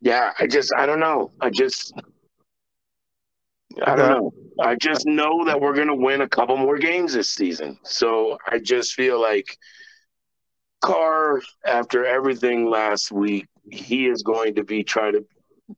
Yeah, 0.00 0.32
I 0.38 0.46
just, 0.46 0.72
I 0.74 0.86
don't 0.86 1.00
know. 1.00 1.32
I 1.40 1.50
just, 1.50 1.92
I 3.84 3.96
don't 3.96 4.10
know. 4.10 4.32
I 4.60 4.74
just 4.76 5.06
know 5.06 5.44
that 5.44 5.60
we're 5.60 5.74
going 5.74 5.88
to 5.88 5.94
win 5.94 6.22
a 6.22 6.28
couple 6.28 6.56
more 6.56 6.78
games 6.78 7.12
this 7.12 7.30
season. 7.30 7.78
So 7.84 8.38
I 8.46 8.58
just 8.58 8.94
feel 8.94 9.20
like 9.20 9.58
Carr, 10.80 11.42
after 11.64 12.04
everything 12.04 12.70
last 12.70 13.12
week, 13.12 13.46
he 13.70 14.06
is 14.06 14.22
going 14.22 14.54
to 14.54 14.64
be 14.64 14.82
trying 14.84 15.12
to 15.12 15.26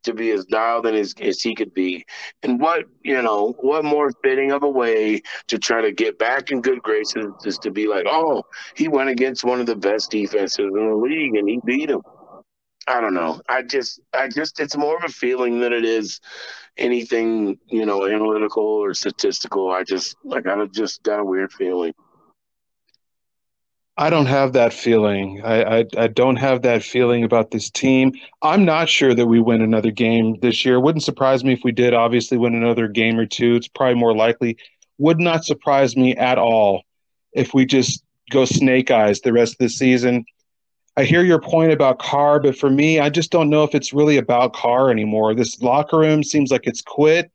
to 0.02 0.12
be 0.12 0.30
as 0.32 0.44
dialed 0.44 0.86
in 0.86 0.94
as, 0.94 1.14
as 1.20 1.40
he 1.40 1.54
could 1.54 1.72
be. 1.72 2.04
And 2.42 2.60
what, 2.60 2.84
you 3.02 3.22
know, 3.22 3.54
what 3.60 3.84
more 3.84 4.10
fitting 4.22 4.52
of 4.52 4.62
a 4.62 4.68
way 4.68 5.22
to 5.46 5.58
try 5.58 5.80
to 5.80 5.92
get 5.92 6.18
back 6.18 6.50
in 6.50 6.60
good 6.60 6.82
graces 6.82 7.32
is 7.44 7.58
to 7.58 7.70
be 7.70 7.88
like, 7.88 8.04
oh, 8.06 8.42
he 8.74 8.88
went 8.88 9.08
against 9.08 9.44
one 9.44 9.60
of 9.60 9.66
the 9.66 9.76
best 9.76 10.10
defenses 10.10 10.58
in 10.58 10.72
the 10.72 10.94
league 10.94 11.36
and 11.36 11.48
he 11.48 11.60
beat 11.64 11.90
him. 11.90 12.02
I 12.88 13.02
don't 13.02 13.12
know. 13.12 13.42
I 13.48 13.62
just, 13.62 14.00
I 14.14 14.28
just, 14.28 14.60
it's 14.60 14.76
more 14.76 14.96
of 14.96 15.04
a 15.04 15.08
feeling 15.08 15.60
than 15.60 15.74
it 15.74 15.84
is 15.84 16.20
anything, 16.78 17.58
you 17.66 17.84
know, 17.84 18.06
analytical 18.06 18.64
or 18.64 18.94
statistical. 18.94 19.70
I 19.70 19.84
just, 19.84 20.16
like, 20.24 20.46
I 20.46 20.64
just 20.66 21.02
got 21.02 21.20
a 21.20 21.24
weird 21.24 21.52
feeling. 21.52 21.92
I 23.98 24.10
don't 24.10 24.26
have 24.26 24.54
that 24.54 24.72
feeling. 24.72 25.42
I, 25.44 25.80
I, 25.80 25.84
I 25.98 26.06
don't 26.06 26.36
have 26.36 26.62
that 26.62 26.82
feeling 26.82 27.24
about 27.24 27.50
this 27.50 27.68
team. 27.68 28.12
I'm 28.40 28.64
not 28.64 28.88
sure 28.88 29.14
that 29.14 29.26
we 29.26 29.40
win 29.40 29.60
another 29.60 29.90
game 29.90 30.38
this 30.40 30.64
year. 30.64 30.80
Wouldn't 30.80 31.02
surprise 31.02 31.44
me 31.44 31.52
if 31.52 31.60
we 31.64 31.72
did. 31.72 31.92
Obviously, 31.92 32.38
win 32.38 32.54
another 32.54 32.88
game 32.88 33.18
or 33.18 33.26
two. 33.26 33.56
It's 33.56 33.68
probably 33.68 33.96
more 33.96 34.16
likely. 34.16 34.56
Would 34.98 35.18
not 35.18 35.44
surprise 35.44 35.96
me 35.96 36.14
at 36.16 36.38
all 36.38 36.84
if 37.32 37.52
we 37.52 37.66
just 37.66 38.02
go 38.30 38.44
snake 38.44 38.90
eyes 38.90 39.20
the 39.20 39.32
rest 39.32 39.54
of 39.54 39.58
the 39.58 39.68
season. 39.68 40.24
I 40.98 41.04
hear 41.04 41.22
your 41.22 41.40
point 41.40 41.72
about 41.72 41.98
Carr, 41.98 42.40
but 42.40 42.58
for 42.58 42.68
me, 42.68 42.98
I 42.98 43.08
just 43.08 43.30
don't 43.30 43.48
know 43.48 43.62
if 43.62 43.74
it's 43.74 43.92
really 43.92 44.18
about 44.18 44.52
Carr 44.52 44.90
anymore. 44.90 45.34
This 45.34 45.62
locker 45.62 45.98
room 45.98 46.22
seems 46.22 46.50
like 46.50 46.66
it's 46.66 46.82
quit. 46.82 47.30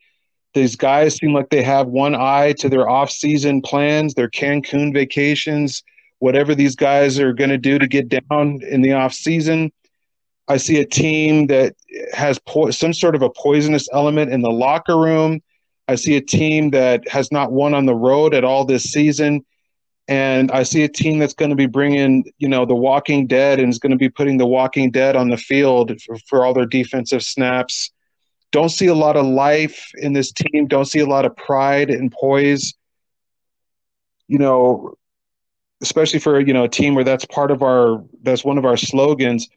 These 0.53 0.75
guys 0.75 1.15
seem 1.15 1.33
like 1.33 1.49
they 1.49 1.63
have 1.63 1.87
one 1.87 2.13
eye 2.13 2.53
to 2.59 2.69
their 2.69 2.87
off-season 2.87 3.61
plans, 3.61 4.13
their 4.13 4.29
Cancun 4.29 4.93
vacations 4.93 5.81
whatever 6.23 6.55
these 6.55 6.73
guys 6.73 7.19
are 7.19 7.33
going 7.33 7.49
to 7.49 7.57
do 7.57 7.77
to 7.77 7.85
get 7.85 8.07
down 8.07 8.57
in 8.69 8.81
the 8.81 8.93
off 8.93 9.11
season. 9.11 9.69
I 10.47 10.55
see 10.55 10.79
a 10.79 10.85
team 10.85 11.47
that 11.47 11.75
has 12.13 12.39
po- 12.39 12.71
some 12.71 12.93
sort 12.93 13.15
of 13.15 13.21
a 13.21 13.29
poisonous 13.29 13.89
element 13.91 14.31
in 14.31 14.41
the 14.41 14.49
locker 14.49 14.97
room. 14.97 15.41
I 15.89 15.95
see 15.95 16.15
a 16.15 16.21
team 16.21 16.69
that 16.69 17.05
has 17.09 17.29
not 17.29 17.51
won 17.51 17.73
on 17.73 17.87
the 17.87 17.93
road 17.93 18.33
at 18.33 18.45
all 18.45 18.63
this 18.63 18.85
season. 18.85 19.43
And 20.07 20.51
I 20.51 20.63
see 20.63 20.83
a 20.83 20.89
team 20.89 21.19
that's 21.19 21.33
going 21.33 21.51
to 21.51 21.55
be 21.55 21.65
bringing, 21.65 22.25
you 22.37 22.49
know, 22.49 22.65
the 22.65 22.75
Walking 22.75 23.25
Dead 23.25 23.59
and 23.59 23.69
is 23.69 23.79
going 23.79 23.91
to 23.91 23.97
be 23.97 24.09
putting 24.09 24.37
the 24.37 24.45
Walking 24.45 24.91
Dead 24.91 25.15
on 25.15 25.29
the 25.29 25.37
field 25.37 25.93
for, 26.01 26.17
for 26.27 26.45
all 26.45 26.53
their 26.53 26.65
defensive 26.65 27.23
snaps. 27.23 27.91
Don't 28.51 28.69
see 28.69 28.87
a 28.87 28.95
lot 28.95 29.15
of 29.15 29.25
life 29.25 29.91
in 29.95 30.13
this 30.13 30.31
team. 30.31 30.67
Don't 30.67 30.85
see 30.85 30.99
a 30.99 31.05
lot 31.05 31.25
of 31.25 31.35
pride 31.35 31.89
and 31.89 32.11
poise. 32.11 32.73
You 34.27 34.39
know, 34.39 34.95
especially 35.81 36.19
for 36.19 36.39
you 36.39 36.53
know 36.53 36.63
a 36.63 36.69
team 36.69 36.95
where 36.95 37.03
that's 37.03 37.25
part 37.25 37.51
of 37.51 37.61
our 37.61 38.03
that's 38.23 38.43
one 38.43 38.57
of 38.57 38.65
our 38.65 38.77
slogans. 38.77 39.49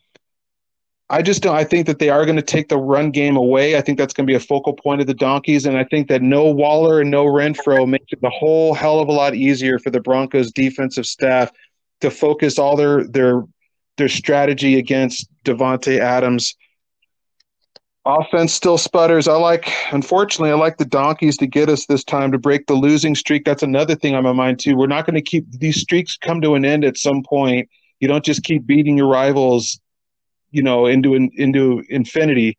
I 1.08 1.22
just 1.22 1.42
don't. 1.42 1.54
I 1.54 1.62
think 1.62 1.86
that 1.86 2.00
they 2.00 2.08
are 2.10 2.24
going 2.24 2.36
to 2.36 2.42
take 2.42 2.68
the 2.68 2.78
run 2.78 3.12
game 3.12 3.36
away. 3.36 3.76
I 3.76 3.80
think 3.80 3.96
that's 3.96 4.12
going 4.12 4.26
to 4.26 4.30
be 4.30 4.36
a 4.36 4.40
focal 4.40 4.72
point 4.72 5.00
of 5.00 5.06
the 5.06 5.14
Donkeys, 5.14 5.64
and 5.64 5.78
I 5.78 5.84
think 5.84 6.08
that 6.08 6.20
no 6.20 6.44
Waller 6.46 7.00
and 7.00 7.10
no 7.10 7.26
Renfrow 7.26 7.88
makes 7.88 8.06
it 8.10 8.18
a 8.24 8.30
whole 8.30 8.74
hell 8.74 8.98
of 8.98 9.08
a 9.08 9.12
lot 9.12 9.34
easier 9.36 9.78
for 9.78 9.90
the 9.90 10.00
Broncos 10.00 10.50
defensive 10.50 11.06
staff 11.06 11.52
to 12.00 12.10
focus 12.10 12.58
all 12.58 12.76
their 12.76 13.04
their 13.04 13.44
their 13.98 14.08
strategy 14.08 14.78
against 14.78 15.28
Davante 15.44 16.00
Adams 16.00 16.54
Offense 18.06 18.52
still 18.52 18.78
sputters. 18.78 19.26
I 19.26 19.34
like, 19.34 19.68
unfortunately, 19.90 20.52
I 20.52 20.54
like 20.54 20.76
the 20.76 20.84
donkeys 20.84 21.36
to 21.38 21.46
get 21.48 21.68
us 21.68 21.86
this 21.86 22.04
time 22.04 22.30
to 22.30 22.38
break 22.38 22.68
the 22.68 22.74
losing 22.74 23.16
streak. 23.16 23.44
That's 23.44 23.64
another 23.64 23.96
thing 23.96 24.14
on 24.14 24.22
my 24.22 24.32
mind 24.32 24.60
too. 24.60 24.76
We're 24.76 24.86
not 24.86 25.06
going 25.06 25.16
to 25.16 25.22
keep 25.22 25.44
these 25.50 25.80
streaks 25.80 26.16
come 26.16 26.40
to 26.42 26.54
an 26.54 26.64
end 26.64 26.84
at 26.84 26.96
some 26.96 27.24
point. 27.24 27.68
You 27.98 28.06
don't 28.06 28.24
just 28.24 28.44
keep 28.44 28.64
beating 28.64 28.96
your 28.96 29.08
rivals, 29.08 29.80
you 30.56 30.62
know, 30.62 30.86
into 30.86 31.14
into 31.14 31.84
infinity. 31.90 32.56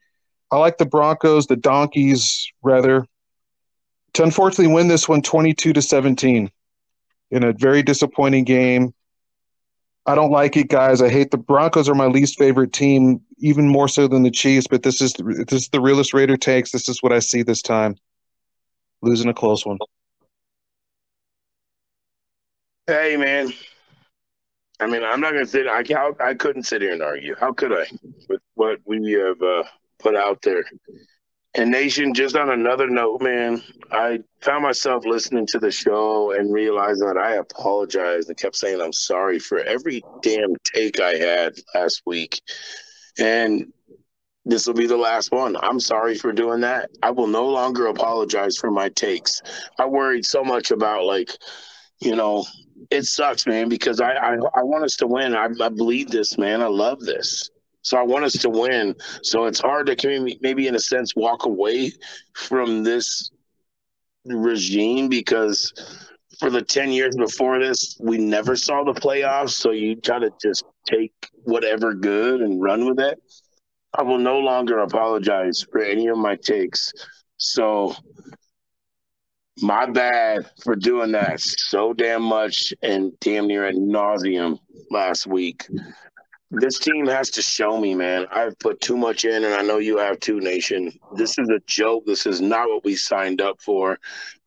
I 0.51 0.57
like 0.57 0.77
the 0.77 0.85
Broncos, 0.85 1.47
the 1.47 1.55
donkeys 1.55 2.47
rather, 2.61 3.05
to 4.13 4.23
unfortunately 4.23 4.71
win 4.71 4.87
this 4.87 5.09
one 5.09 5.23
22 5.23 5.73
to 5.73 5.81
17 5.81 6.51
in 7.31 7.43
a 7.43 7.53
very 7.53 7.81
disappointing 7.81 8.43
game. 8.43 8.93
I 10.05 10.13
don't 10.13 10.31
like 10.31 10.55
it, 10.55 10.69
guys. 10.69 11.01
I 11.01 11.09
hate 11.09 11.31
the 11.31 11.39
Broncos 11.39 11.89
are 11.89 11.95
my 11.95 12.05
least 12.05 12.37
favorite 12.37 12.71
team, 12.71 13.19
even 13.39 13.67
more 13.67 13.87
so 13.87 14.07
than 14.07 14.21
the 14.21 14.31
Chiefs. 14.31 14.67
But 14.67 14.83
this 14.83 15.01
is 15.01 15.13
this 15.13 15.63
is 15.63 15.69
the 15.69 15.81
realest 15.81 16.13
Raider 16.13 16.37
takes. 16.37 16.71
This 16.71 16.87
is 16.87 17.01
what 17.01 17.11
I 17.11 17.19
see 17.19 17.41
this 17.41 17.63
time. 17.63 17.95
Losing 19.01 19.27
a 19.27 19.33
close 19.33 19.65
one. 19.65 19.79
Hey, 22.85 23.17
man. 23.17 23.51
I 24.79 24.87
mean, 24.87 25.03
I'm 25.03 25.19
not 25.19 25.33
gonna 25.33 25.45
sit. 25.45 25.67
I 25.67 25.83
I 26.19 26.33
couldn't 26.33 26.63
sit 26.63 26.81
here 26.81 26.93
and 26.93 27.01
argue. 27.01 27.35
How 27.39 27.53
could 27.53 27.73
I 27.73 27.85
with 28.29 28.41
what 28.55 28.79
we 28.85 29.13
have 29.13 29.41
uh, 29.41 29.63
put 29.99 30.15
out 30.15 30.41
there? 30.43 30.63
And 31.55 31.71
Nation, 31.71 32.13
just 32.13 32.35
on 32.35 32.51
another 32.51 32.87
note, 32.87 33.21
man, 33.21 33.63
I 33.91 34.19
found 34.41 34.61
myself 34.61 35.05
listening 35.05 35.47
to 35.47 35.59
the 35.59 35.71
show 35.71 36.31
and 36.31 36.53
realized 36.53 37.01
that 37.01 37.17
I 37.17 37.35
apologized 37.35 38.29
and 38.29 38.37
kept 38.37 38.55
saying 38.55 38.79
I'm 38.79 38.93
sorry 38.93 39.39
for 39.39 39.59
every 39.59 40.03
damn 40.21 40.53
take 40.71 40.99
I 40.99 41.15
had 41.15 41.55
last 41.73 42.03
week. 42.05 42.39
And 43.17 43.73
this 44.45 44.67
will 44.67 44.75
be 44.75 44.85
the 44.85 44.97
last 44.97 45.31
one. 45.31 45.57
I'm 45.57 45.79
sorry 45.79 46.15
for 46.15 46.31
doing 46.31 46.61
that. 46.61 46.91
I 47.01 47.09
will 47.09 47.27
no 47.27 47.47
longer 47.47 47.87
apologize 47.87 48.55
for 48.55 48.69
my 48.69 48.89
takes. 48.89 49.41
I 49.79 49.87
worried 49.87 50.25
so 50.25 50.43
much 50.43 50.69
about 50.69 51.05
like, 51.05 51.31
you 51.99 52.15
know, 52.15 52.45
it 52.89 53.03
sucks, 53.03 53.45
man, 53.45 53.69
because 53.69 53.99
I 54.01 54.13
I, 54.13 54.33
I 54.33 54.63
want 54.63 54.83
us 54.83 54.95
to 54.97 55.07
win. 55.07 55.35
I, 55.35 55.47
I 55.61 55.69
believe 55.69 56.09
this, 56.09 56.37
man. 56.37 56.61
I 56.61 56.67
love 56.67 56.99
this. 56.99 57.49
So 57.81 57.97
I 57.97 58.03
want 58.03 58.25
us 58.25 58.33
to 58.33 58.49
win. 58.49 58.95
So 59.23 59.45
it's 59.45 59.61
hard 59.61 59.87
to 59.87 60.37
maybe, 60.41 60.67
in 60.67 60.75
a 60.75 60.79
sense, 60.79 61.15
walk 61.15 61.45
away 61.45 61.93
from 62.33 62.83
this 62.83 63.31
regime 64.25 65.07
because 65.07 65.71
for 66.39 66.49
the 66.49 66.61
10 66.61 66.91
years 66.91 67.15
before 67.15 67.59
this, 67.59 67.97
we 68.01 68.17
never 68.17 68.55
saw 68.57 68.83
the 68.83 68.93
playoffs. 68.93 69.51
So 69.51 69.71
you 69.71 69.95
try 69.95 70.19
to 70.19 70.31
just 70.41 70.65
take 70.85 71.13
whatever 71.43 71.93
good 71.93 72.41
and 72.41 72.61
run 72.61 72.85
with 72.85 72.99
it. 72.99 73.21
I 73.97 74.03
will 74.03 74.19
no 74.19 74.39
longer 74.39 74.79
apologize 74.79 75.65
for 75.71 75.81
any 75.81 76.07
of 76.07 76.17
my 76.17 76.35
takes. 76.35 76.91
So 77.37 77.95
my 79.61 79.85
bad 79.85 80.49
for 80.63 80.75
doing 80.75 81.11
that 81.11 81.39
so 81.39 81.93
damn 81.93 82.21
much 82.21 82.73
and 82.83 83.11
damn 83.19 83.47
near 83.47 83.65
at 83.65 83.75
nauseum 83.75 84.59
last 84.91 85.27
week 85.27 85.67
this 86.49 86.79
team 86.79 87.05
has 87.07 87.29
to 87.31 87.41
show 87.41 87.77
me, 87.77 87.93
man. 87.93 88.25
I've 88.31 88.57
put 88.59 88.79
too 88.79 88.95
much 88.95 89.25
in, 89.25 89.43
and 89.43 89.53
I 89.53 89.61
know 89.61 89.79
you 89.79 89.97
have 89.97 90.19
too, 90.19 90.39
Nation. 90.39 90.91
This 91.15 91.37
is 91.37 91.49
a 91.49 91.59
joke. 91.67 92.05
This 92.05 92.25
is 92.25 92.39
not 92.39 92.69
what 92.69 92.85
we 92.85 92.95
signed 92.95 93.41
up 93.41 93.61
for. 93.61 93.99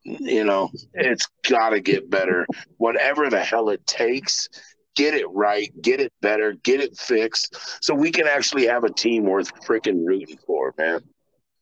You 0.03 0.43
know, 0.43 0.71
it's 0.95 1.27
got 1.47 1.69
to 1.69 1.79
get 1.79 2.09
better. 2.09 2.47
Whatever 2.77 3.29
the 3.29 3.43
hell 3.43 3.69
it 3.69 3.85
takes, 3.85 4.49
get 4.95 5.13
it 5.13 5.27
right, 5.29 5.69
get 5.81 5.99
it 5.99 6.11
better, 6.21 6.53
get 6.63 6.81
it 6.81 6.97
fixed, 6.97 7.83
so 7.83 7.93
we 7.93 8.11
can 8.11 8.27
actually 8.27 8.65
have 8.65 8.83
a 8.83 8.91
team 8.91 9.23
worth 9.25 9.53
freaking 9.63 10.03
rooting 10.03 10.37
for, 10.47 10.73
man. 10.79 11.01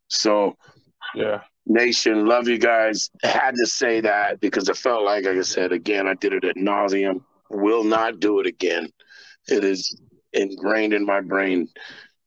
So, 0.07 0.55
yeah. 1.15 1.41
Nation, 1.65 2.25
love 2.25 2.47
you 2.47 2.57
guys. 2.57 3.09
Had 3.23 3.51
to 3.51 3.65
say 3.65 4.01
that 4.01 4.39
because 4.39 4.69
it 4.69 4.77
felt 4.77 5.03
like, 5.03 5.25
like 5.25 5.37
I 5.37 5.41
said, 5.41 5.71
again, 5.71 6.07
I 6.07 6.15
did 6.15 6.33
it 6.33 6.43
at 6.43 6.55
nauseum. 6.55 7.21
Will 7.51 7.83
not 7.83 8.19
do 8.19 8.39
it 8.39 8.47
again. 8.47 8.89
It 9.47 9.63
is 9.63 9.99
ingrained 10.33 10.93
in 10.93 11.05
my 11.05 11.21
brain 11.21 11.67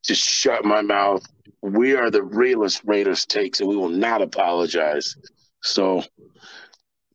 to 0.05 0.14
shut 0.14 0.64
my 0.64 0.83
mouth. 0.83 1.24
We 1.61 1.95
are 1.95 2.11
the 2.11 2.22
realest 2.22 2.83
Raiders 2.85 3.24
takes, 3.24 3.61
and 3.61 3.68
we 3.68 3.76
will 3.76 3.89
not 3.89 4.22
apologize. 4.22 5.16
So 5.62 6.03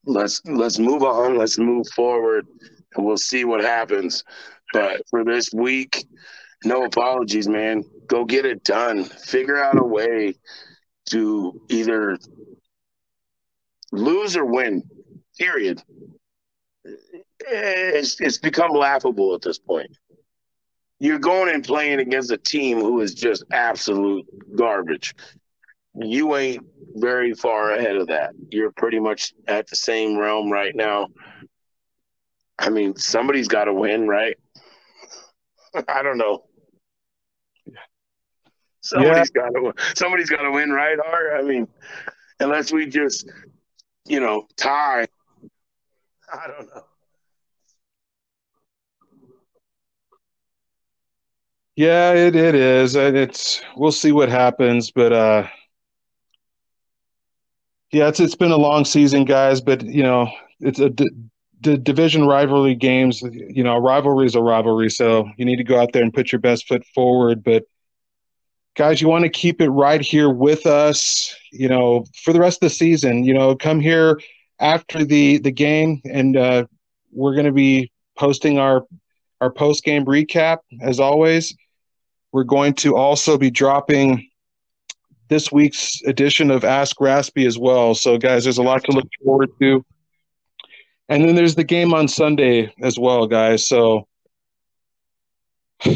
let's 0.05 0.41
let's 0.45 0.79
move 0.79 1.03
on. 1.03 1.37
Let's 1.37 1.57
move 1.57 1.87
forward, 1.95 2.47
and 2.95 3.05
we'll 3.05 3.17
see 3.17 3.45
what 3.45 3.61
happens. 3.61 4.23
But 4.73 5.01
for 5.09 5.23
this 5.23 5.49
week, 5.53 6.05
no 6.63 6.83
apologies, 6.83 7.47
man. 7.47 7.83
Go 8.07 8.25
get 8.25 8.45
it 8.45 8.63
done. 8.63 9.03
Figure 9.03 9.61
out 9.61 9.79
a 9.79 9.83
way 9.83 10.35
to 11.07 11.61
either 11.69 12.17
lose 13.91 14.35
or 14.35 14.45
win. 14.45 14.83
Period. 15.37 15.81
It's 17.39 18.19
it's 18.19 18.37
become 18.39 18.71
laughable 18.71 19.35
at 19.35 19.41
this 19.41 19.59
point 19.59 19.91
you're 20.99 21.19
going 21.19 21.53
and 21.53 21.63
playing 21.63 21.99
against 21.99 22.31
a 22.31 22.37
team 22.37 22.79
who 22.79 23.01
is 23.01 23.13
just 23.13 23.43
absolute 23.51 24.25
garbage. 24.55 25.15
You 25.95 26.35
ain't 26.35 26.65
very 26.95 27.33
far 27.33 27.73
ahead 27.73 27.95
of 27.95 28.07
that. 28.07 28.31
You're 28.49 28.71
pretty 28.71 28.99
much 28.99 29.33
at 29.47 29.67
the 29.67 29.75
same 29.75 30.17
realm 30.17 30.51
right 30.51 30.75
now. 30.75 31.07
I 32.59 32.69
mean, 32.69 32.95
somebody's 32.95 33.47
got 33.47 33.65
to 33.65 33.73
win, 33.73 34.07
right? 34.07 34.37
I 35.87 36.01
don't 36.01 36.17
know. 36.17 36.43
Somebody's 38.93 39.31
yeah. 39.35 39.41
got 39.41 39.49
to. 39.49 39.73
Somebody's 39.95 40.29
got 40.29 40.43
to 40.43 40.51
win, 40.51 40.71
right? 40.71 40.97
Hart. 41.05 41.33
I 41.39 41.41
mean, 41.41 41.67
unless 42.39 42.71
we 42.71 42.85
just, 42.85 43.29
you 44.05 44.19
know, 44.19 44.47
tie. 44.55 45.07
I 46.31 46.47
don't 46.47 46.67
know. 46.67 46.83
Yeah, 51.75 52.13
it, 52.13 52.35
it 52.35 52.55
is. 52.55 52.95
And 52.95 53.15
it's 53.15 53.61
we'll 53.75 53.91
see 53.91 54.11
what 54.11 54.29
happens, 54.29 54.89
but 54.89 55.13
uh 55.13 55.47
yeah, 57.91 58.07
it's 58.07 58.19
it's 58.19 58.35
been 58.35 58.51
a 58.51 58.57
long 58.57 58.83
season, 58.83 59.25
guys, 59.25 59.61
but 59.61 59.83
you 59.85 60.03
know, 60.03 60.29
it's 60.59 60.79
a 60.79 60.91
the 61.61 61.77
division 61.77 62.25
rivalry 62.25 62.75
games, 62.75 63.21
you 63.21 63.63
know, 63.63 63.77
rivalry 63.77 64.25
is 64.25 64.35
a 64.35 64.41
rivalry, 64.41 64.89
so 64.89 65.27
you 65.37 65.45
need 65.45 65.57
to 65.57 65.63
go 65.63 65.79
out 65.79 65.91
there 65.93 66.03
and 66.03 66.13
put 66.13 66.31
your 66.31 66.39
best 66.39 66.67
foot 66.67 66.85
forward, 66.93 67.43
but 67.43 67.63
guys, 68.77 69.01
you 69.01 69.09
want 69.09 69.23
to 69.23 69.29
keep 69.29 69.59
it 69.59 69.69
right 69.69 70.01
here 70.01 70.29
with 70.29 70.67
us, 70.67 71.35
you 71.51 71.67
know, 71.67 72.05
for 72.23 72.31
the 72.31 72.39
rest 72.39 72.57
of 72.57 72.69
the 72.69 72.75
season. 72.75 73.23
You 73.23 73.33
know, 73.33 73.55
come 73.55 73.79
here 73.79 74.21
after 74.59 75.03
the 75.03 75.39
the 75.39 75.51
game 75.51 76.01
and 76.05 76.37
uh 76.37 76.65
we're 77.11 77.33
going 77.33 77.45
to 77.45 77.51
be 77.51 77.91
posting 78.17 78.59
our 78.59 78.85
our 79.41 79.51
post 79.51 79.83
game 79.83 80.05
recap 80.05 80.59
as 80.81 80.99
always. 80.99 81.55
We're 82.31 82.43
going 82.43 82.73
to 82.75 82.95
also 82.95 83.37
be 83.37 83.49
dropping 83.49 84.29
this 85.27 85.51
week's 85.51 86.01
edition 86.03 86.51
of 86.51 86.63
Ask 86.63 86.99
Raspy 87.01 87.45
as 87.45 87.57
well. 87.57 87.95
So, 87.95 88.17
guys, 88.17 88.43
there's 88.43 88.57
a 88.59 88.63
lot 88.63 88.83
to 88.85 88.91
look 88.91 89.07
forward 89.23 89.49
to. 89.59 89.83
And 91.09 91.23
then 91.23 91.35
there's 91.35 91.55
the 91.55 91.63
game 91.63 91.93
on 91.93 92.07
Sunday 92.07 92.73
as 92.81 92.99
well, 92.99 93.27
guys. 93.27 93.67
So, 93.67 94.07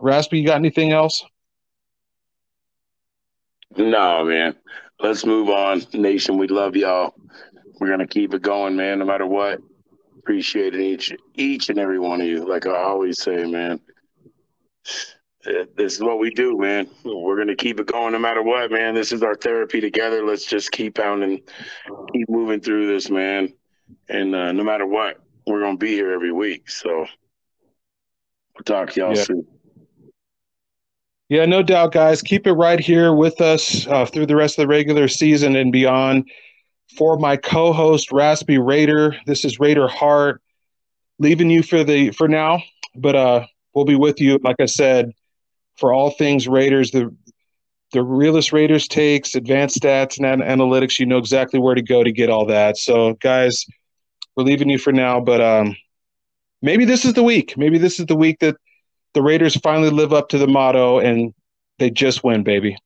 Raspy, 0.00 0.38
you 0.38 0.46
got 0.46 0.56
anything 0.56 0.92
else? 0.92 1.22
No, 3.76 4.24
man. 4.24 4.56
Let's 5.00 5.24
move 5.24 5.48
on. 5.48 5.82
Nation, 5.94 6.38
we 6.38 6.48
love 6.48 6.76
y'all. 6.76 7.14
We're 7.80 7.88
gonna 7.88 8.06
keep 8.06 8.34
it 8.34 8.42
going, 8.42 8.76
man, 8.76 8.98
no 8.98 9.04
matter 9.04 9.26
what. 9.26 9.60
Appreciate 10.18 10.74
each 10.74 11.12
each 11.34 11.70
and 11.70 11.78
every 11.78 11.98
one 11.98 12.20
of 12.20 12.26
you. 12.26 12.46
Like 12.48 12.66
I 12.66 12.76
always 12.76 13.22
say, 13.22 13.44
man. 13.44 13.80
This 15.76 15.94
is 15.94 16.00
what 16.02 16.18
we 16.18 16.30
do, 16.30 16.58
man. 16.58 16.88
We're 17.04 17.38
gonna 17.38 17.56
keep 17.56 17.80
it 17.80 17.86
going 17.86 18.12
no 18.12 18.18
matter 18.18 18.42
what, 18.42 18.70
man. 18.70 18.94
This 18.94 19.12
is 19.12 19.22
our 19.22 19.34
therapy 19.34 19.80
together. 19.80 20.24
Let's 20.26 20.44
just 20.44 20.70
keep 20.70 20.96
pounding, 20.96 21.40
keep 22.12 22.28
moving 22.28 22.60
through 22.60 22.92
this, 22.92 23.08
man. 23.10 23.54
And 24.08 24.34
uh, 24.34 24.52
no 24.52 24.62
matter 24.62 24.86
what, 24.86 25.18
we're 25.46 25.62
gonna 25.62 25.78
be 25.78 25.92
here 25.94 26.12
every 26.12 26.32
week. 26.32 26.68
So 26.68 26.90
we'll 26.90 28.64
talk 28.64 28.90
to 28.92 29.00
y'all 29.00 29.14
Yeah. 29.14 29.24
soon. 29.24 29.46
Yeah, 31.30 31.46
no 31.46 31.62
doubt, 31.62 31.92
guys. 31.92 32.22
Keep 32.22 32.48
it 32.48 32.54
right 32.54 32.80
here 32.80 33.14
with 33.14 33.40
us 33.40 33.86
uh, 33.86 34.04
through 34.04 34.26
the 34.26 34.34
rest 34.34 34.58
of 34.58 34.64
the 34.64 34.66
regular 34.68 35.06
season 35.06 35.54
and 35.54 35.70
beyond. 35.70 36.28
For 36.96 37.18
my 37.18 37.36
co-host 37.36 38.10
Raspy 38.10 38.58
Raider, 38.58 39.14
this 39.26 39.44
is 39.44 39.60
Raider 39.60 39.86
Hart, 39.86 40.42
leaving 41.20 41.48
you 41.48 41.62
for 41.62 41.84
the 41.84 42.10
for 42.10 42.26
now, 42.26 42.64
but 42.96 43.14
uh, 43.14 43.46
we'll 43.72 43.84
be 43.84 43.94
with 43.94 44.20
you, 44.20 44.40
like 44.42 44.56
I 44.58 44.66
said, 44.66 45.12
for 45.76 45.92
all 45.92 46.10
things 46.10 46.48
Raiders. 46.48 46.90
The 46.90 47.14
the 47.92 48.02
realest 48.02 48.52
Raiders 48.52 48.88
takes, 48.88 49.36
advanced 49.36 49.80
stats 49.80 50.18
and 50.18 50.26
an- 50.26 50.58
analytics. 50.58 50.98
You 50.98 51.06
know 51.06 51.18
exactly 51.18 51.60
where 51.60 51.76
to 51.76 51.82
go 51.82 52.02
to 52.02 52.10
get 52.10 52.28
all 52.28 52.46
that. 52.46 52.76
So, 52.76 53.14
guys, 53.14 53.64
we're 54.34 54.42
leaving 54.42 54.68
you 54.68 54.78
for 54.78 54.92
now, 54.92 55.20
but 55.20 55.40
um, 55.40 55.76
maybe 56.60 56.84
this 56.84 57.04
is 57.04 57.14
the 57.14 57.22
week. 57.22 57.56
Maybe 57.56 57.78
this 57.78 58.00
is 58.00 58.06
the 58.06 58.16
week 58.16 58.40
that 58.40 58.56
the 59.14 59.22
Raiders 59.22 59.56
finally 59.56 59.90
live 59.90 60.12
up 60.12 60.28
to 60.30 60.38
the 60.38 60.46
motto 60.46 60.98
and 60.98 61.34
they 61.78 61.90
just 61.90 62.22
win, 62.24 62.42
baby. 62.42 62.76